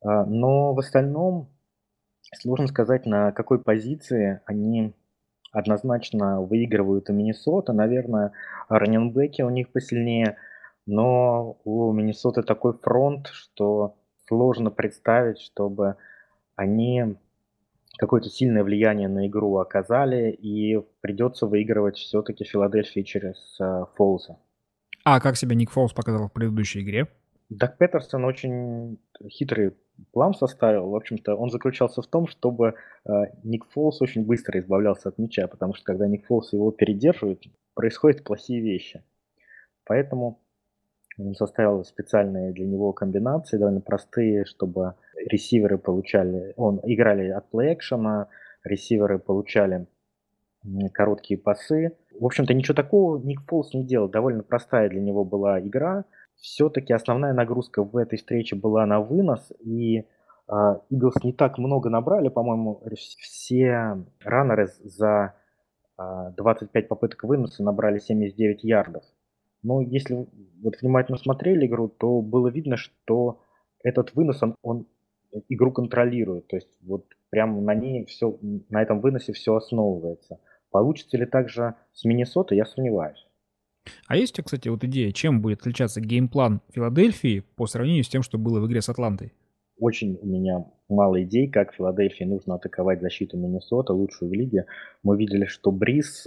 А, 0.00 0.24
но 0.24 0.74
в 0.74 0.78
остальном 0.78 1.48
сложно 2.40 2.66
сказать, 2.66 3.06
на 3.06 3.32
какой 3.32 3.60
позиции 3.60 4.40
они 4.46 4.94
однозначно 5.52 6.40
выигрывают 6.40 7.10
у 7.10 7.12
Миннесота. 7.12 7.72
Наверное, 7.72 8.32
раненбеки 8.68 9.42
у 9.42 9.50
них 9.50 9.70
посильнее. 9.70 10.36
Но 10.86 11.58
у 11.64 11.92
Миннесоты 11.92 12.42
такой 12.42 12.72
фронт, 12.78 13.28
что 13.28 13.96
сложно 14.26 14.70
представить, 14.70 15.40
чтобы 15.40 15.96
они 16.56 17.16
какое-то 17.98 18.30
сильное 18.30 18.64
влияние 18.64 19.08
на 19.08 19.28
игру 19.28 19.58
оказали, 19.58 20.30
и 20.30 20.80
придется 21.02 21.46
выигрывать 21.46 21.96
все-таки 21.96 22.44
Филадельфии 22.44 23.02
через 23.02 23.36
э, 23.60 23.84
Фолза. 23.94 24.38
А 25.04 25.20
как 25.20 25.36
себя 25.36 25.54
Ник 25.54 25.70
Фолз 25.70 25.92
показал 25.92 26.28
в 26.28 26.32
предыдущей 26.32 26.80
игре? 26.80 27.06
Даг 27.58 27.76
Петерсон 27.76 28.24
очень 28.24 28.98
хитрый 29.28 29.74
план 30.12 30.32
составил. 30.34 30.88
В 30.88 30.96
общем-то, 30.96 31.34
он 31.34 31.50
заключался 31.50 32.00
в 32.00 32.06
том, 32.06 32.26
чтобы 32.26 32.74
э, 33.04 33.10
Ник 33.44 33.66
Фолс 33.70 34.00
очень 34.00 34.24
быстро 34.24 34.58
избавлялся 34.58 35.10
от 35.10 35.18
мяча, 35.18 35.46
потому 35.48 35.74
что 35.74 35.84
когда 35.84 36.06
Ник 36.06 36.26
Фолс 36.26 36.52
его 36.52 36.70
передерживает, 36.70 37.42
происходят 37.74 38.24
плохие 38.24 38.62
вещи. 38.62 39.02
Поэтому 39.84 40.40
он 41.18 41.34
составил 41.34 41.84
специальные 41.84 42.52
для 42.52 42.64
него 42.64 42.92
комбинации, 42.92 43.58
довольно 43.58 43.80
простые, 43.80 44.46
чтобы 44.46 44.94
ресиверы 45.14 45.76
получали, 45.76 46.54
он 46.56 46.80
играли 46.84 47.28
от 47.28 47.50
плей-экшена, 47.50 48.28
ресиверы 48.64 49.18
получали 49.18 49.86
короткие 50.94 51.38
пасы. 51.38 51.96
В 52.18 52.24
общем-то, 52.24 52.54
ничего 52.54 52.74
такого 52.74 53.18
Ник 53.18 53.42
Фолс 53.42 53.74
не 53.74 53.84
делал. 53.84 54.08
Довольно 54.08 54.42
простая 54.42 54.88
для 54.88 55.00
него 55.00 55.24
была 55.24 55.60
игра– 55.60 56.06
все-таки 56.42 56.92
основная 56.92 57.32
нагрузка 57.32 57.82
в 57.82 57.96
этой 57.96 58.18
встрече 58.18 58.56
была 58.56 58.84
на 58.84 59.00
вынос, 59.00 59.52
и 59.60 60.04
Иглс 60.90 61.16
а, 61.16 61.26
не 61.26 61.32
так 61.32 61.56
много 61.56 61.88
набрали, 61.88 62.28
по-моему, 62.28 62.82
все 62.94 64.04
раннеры 64.24 64.66
за 64.82 65.34
25 65.96 66.84
а, 66.84 66.88
попыток 66.88 67.22
выноса 67.24 67.62
набрали 67.62 68.00
79 68.00 68.64
ярдов. 68.64 69.04
Но 69.62 69.80
если 69.80 70.26
вот 70.62 70.74
внимательно 70.82 71.16
смотрели 71.16 71.66
игру, 71.66 71.88
то 71.88 72.20
было 72.20 72.48
видно, 72.48 72.76
что 72.76 73.40
этот 73.84 74.12
вынос, 74.14 74.42
он, 74.42 74.56
он 74.62 74.86
игру 75.48 75.70
контролирует. 75.70 76.48
То 76.48 76.56
есть 76.56 76.76
вот 76.82 77.06
прямо 77.30 77.60
на 77.60 77.74
ней 77.74 78.04
все, 78.06 78.36
на 78.68 78.82
этом 78.82 79.00
выносе 79.00 79.32
все 79.32 79.54
основывается. 79.54 80.40
Получится 80.72 81.16
ли 81.16 81.26
также 81.26 81.76
с 81.92 82.04
Миннесотой, 82.04 82.56
я 82.56 82.64
сомневаюсь. 82.64 83.28
А 84.06 84.16
есть 84.16 84.32
у 84.32 84.36
тебя, 84.36 84.44
кстати, 84.44 84.68
вот 84.68 84.84
идея, 84.84 85.12
чем 85.12 85.40
будет 85.40 85.60
отличаться 85.60 86.00
геймплан 86.00 86.60
Филадельфии 86.72 87.44
по 87.56 87.66
сравнению 87.66 88.04
с 88.04 88.08
тем, 88.08 88.22
что 88.22 88.38
было 88.38 88.60
в 88.60 88.66
игре 88.66 88.80
с 88.80 88.88
Атлантой? 88.88 89.32
Очень 89.78 90.18
у 90.22 90.26
меня 90.26 90.64
мало 90.88 91.22
идей, 91.24 91.48
как 91.48 91.74
Филадельфии 91.74 92.24
нужно 92.24 92.54
атаковать 92.54 93.00
защиту 93.00 93.36
Миннесота, 93.36 93.92
лучшую 93.92 94.30
в 94.30 94.34
лиге. 94.34 94.66
Мы 95.02 95.16
видели, 95.16 95.46
что 95.46 95.72
Брис, 95.72 96.24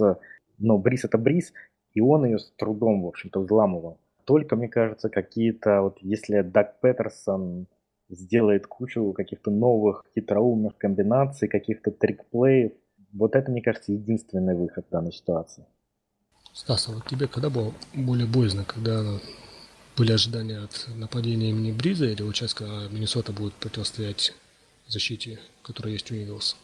ну, 0.58 0.78
Брис 0.78 1.04
это 1.04 1.16
Брис, 1.16 1.52
и 1.94 2.00
он 2.00 2.26
ее 2.26 2.38
с 2.38 2.52
трудом, 2.58 3.02
в 3.02 3.06
общем-то, 3.06 3.40
взламывал. 3.40 3.98
Только, 4.24 4.56
мне 4.56 4.68
кажется, 4.68 5.08
какие-то, 5.08 5.82
вот 5.82 5.98
если 6.00 6.42
Даг 6.42 6.80
Петерсон 6.80 7.66
сделает 8.08 8.66
кучу 8.66 9.12
каких-то 9.12 9.50
новых 9.50 10.04
хитроумных 10.14 10.76
комбинаций, 10.76 11.48
каких-то 11.48 11.90
трикплеев, 11.90 12.72
вот 13.12 13.34
это, 13.34 13.50
мне 13.50 13.62
кажется, 13.62 13.92
единственный 13.92 14.54
выход 14.54 14.86
в 14.86 14.90
данной 14.90 15.12
ситуации. 15.12 15.64
Стас, 16.56 16.88
а 16.88 16.92
вот 16.92 17.04
тебе 17.04 17.26
когда 17.26 17.50
было 17.50 17.74
более 17.92 18.26
боязно, 18.26 18.64
когда 18.64 19.04
были 19.94 20.12
ожидания 20.12 20.60
от 20.60 20.88
нападения 20.96 21.50
имени 21.50 21.70
Бриза 21.70 22.06
или 22.06 22.22
участка 22.22 22.64
Миннесота 22.90 23.32
будет 23.32 23.52
противостоять 23.52 24.32
защите, 24.88 25.38
которая 25.62 25.92
есть 25.92 26.10
у 26.10 26.14
Иглс? 26.14 26.56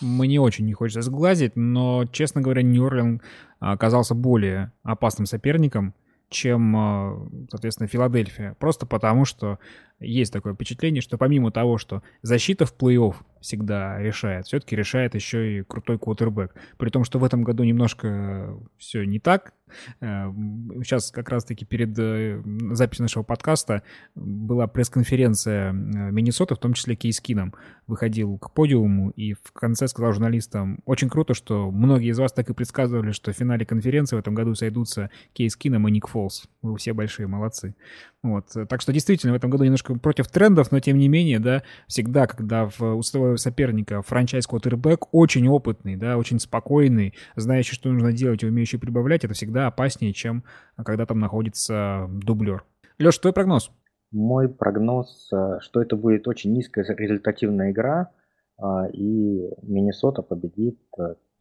Мне 0.00 0.40
очень 0.40 0.64
не 0.64 0.74
хочется 0.74 1.02
сглазить, 1.02 1.56
но, 1.56 2.04
честно 2.12 2.40
говоря, 2.40 2.62
Нью-Орлен 2.62 3.20
оказался 3.58 4.14
более 4.14 4.70
опасным 4.84 5.26
соперником, 5.26 5.92
чем, 6.28 6.76
э, 6.76 7.46
соответственно, 7.50 7.88
Филадельфия. 7.88 8.56
Просто 8.58 8.86
потому, 8.86 9.24
что 9.24 9.58
есть 10.00 10.32
такое 10.32 10.54
впечатление, 10.54 11.00
что 11.00 11.16
помимо 11.16 11.50
того, 11.50 11.78
что 11.78 12.02
защита 12.22 12.66
в 12.66 12.74
плей-офф 12.76 13.14
всегда 13.40 13.98
решает, 13.98 14.46
все-таки 14.46 14.76
решает 14.76 15.14
еще 15.14 15.58
и 15.58 15.62
крутой 15.62 15.98
квотербек. 15.98 16.54
При 16.78 16.90
том, 16.90 17.04
что 17.04 17.18
в 17.18 17.24
этом 17.24 17.44
году 17.44 17.64
немножко 17.64 18.58
все 18.76 19.04
не 19.04 19.20
так. 19.20 19.54
Сейчас 20.00 21.10
как 21.10 21.28
раз-таки 21.28 21.64
перед 21.64 21.96
записью 21.96 23.04
нашего 23.04 23.22
подкаста 23.22 23.82
была 24.14 24.66
пресс-конференция 24.66 25.72
Миннесоты, 25.72 26.54
в 26.54 26.58
том 26.58 26.72
числе 26.74 26.96
Кейс 26.96 27.20
Кином, 27.20 27.54
выходил 27.86 28.38
к 28.38 28.52
подиуму 28.52 29.10
и 29.10 29.34
в 29.34 29.52
конце 29.52 29.88
сказал 29.88 30.12
журналистам, 30.12 30.80
очень 30.84 31.08
круто, 31.08 31.34
что 31.34 31.70
многие 31.70 32.10
из 32.10 32.18
вас 32.18 32.32
так 32.32 32.50
и 32.50 32.54
предсказывали, 32.54 33.12
что 33.12 33.32
в 33.32 33.36
финале 33.36 33.64
конференции 33.64 34.16
в 34.16 34.18
этом 34.18 34.34
году 34.34 34.54
сойдутся 34.54 35.10
Кейс 35.32 35.56
Кином 35.56 35.86
и 35.88 35.90
Ник 35.90 36.08
Фолс. 36.08 36.48
Вы 36.62 36.76
все 36.78 36.92
большие 36.92 37.26
молодцы. 37.26 37.74
Вот. 38.22 38.48
Так 38.68 38.80
что 38.80 38.92
действительно 38.92 39.32
в 39.32 39.36
этом 39.36 39.50
году 39.50 39.64
немножко 39.64 39.94
против 39.94 40.26
трендов, 40.28 40.72
но 40.72 40.80
тем 40.80 40.98
не 40.98 41.06
менее, 41.08 41.38
да, 41.38 41.62
всегда, 41.86 42.26
когда 42.26 42.68
в 42.76 43.02
своего 43.02 43.36
соперника 43.36 44.02
франчайз 44.02 44.46
квотербек 44.46 45.14
очень 45.14 45.46
опытный, 45.46 45.96
да, 45.96 46.16
очень 46.18 46.40
спокойный, 46.40 47.14
знающий, 47.36 47.74
что 47.74 47.92
нужно 47.92 48.12
делать 48.12 48.42
и 48.42 48.46
умеющий 48.46 48.78
прибавлять, 48.78 49.24
это 49.24 49.34
всегда 49.34 49.65
опаснее, 49.66 50.12
чем 50.12 50.44
когда 50.84 51.06
там 51.06 51.18
находится 51.18 52.06
дублер. 52.10 52.64
Леш, 52.98 53.18
твой 53.18 53.32
прогноз? 53.32 53.70
Мой 54.10 54.48
прогноз, 54.48 55.28
э, 55.32 55.58
что 55.60 55.82
это 55.82 55.96
будет 55.96 56.28
очень 56.28 56.52
низкая 56.52 56.84
результативная 56.96 57.72
игра, 57.72 58.10
а, 58.58 58.86
и 58.88 59.50
Миннесота 59.62 60.22
победит 60.22 60.78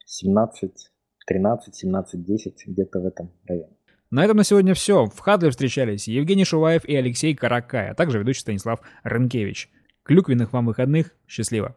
17 0.06 0.92
13, 1.26 1.76
17, 1.76 2.24
10, 2.24 2.64
где-то 2.68 3.00
в 3.00 3.06
этом 3.06 3.32
районе. 3.48 3.76
На 4.12 4.24
этом 4.24 4.38
на 4.38 4.44
сегодня 4.44 4.74
все. 4.74 5.06
В 5.06 5.20
Хадле 5.20 5.50
встречались 5.50 6.08
Евгений 6.08 6.46
Шуваев 6.46 6.86
и 6.86 6.96
Алексей 6.96 7.36
Каракай, 7.36 7.90
а 7.90 7.96
также 7.96 8.20
ведущий 8.20 8.42
Станислав 8.42 8.80
Ренкевич. 9.04 9.70
Клюквенных 10.04 10.54
вам 10.54 10.68
выходных. 10.68 11.16
Счастливо. 11.28 11.76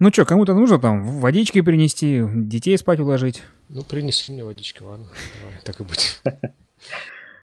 Ну 0.00 0.10
что, 0.10 0.24
кому-то 0.24 0.54
нужно 0.54 0.78
там 0.78 1.02
водички 1.20 1.60
принести, 1.60 2.22
детей 2.26 2.78
спать 2.78 3.00
уложить? 3.00 3.42
Ну, 3.68 3.82
принеси 3.82 4.32
мне 4.32 4.42
водички, 4.42 4.82
ладно. 4.82 5.06
Давай, 5.42 5.60
так 5.62 5.78
и 5.78 5.84
быть. 5.84 6.20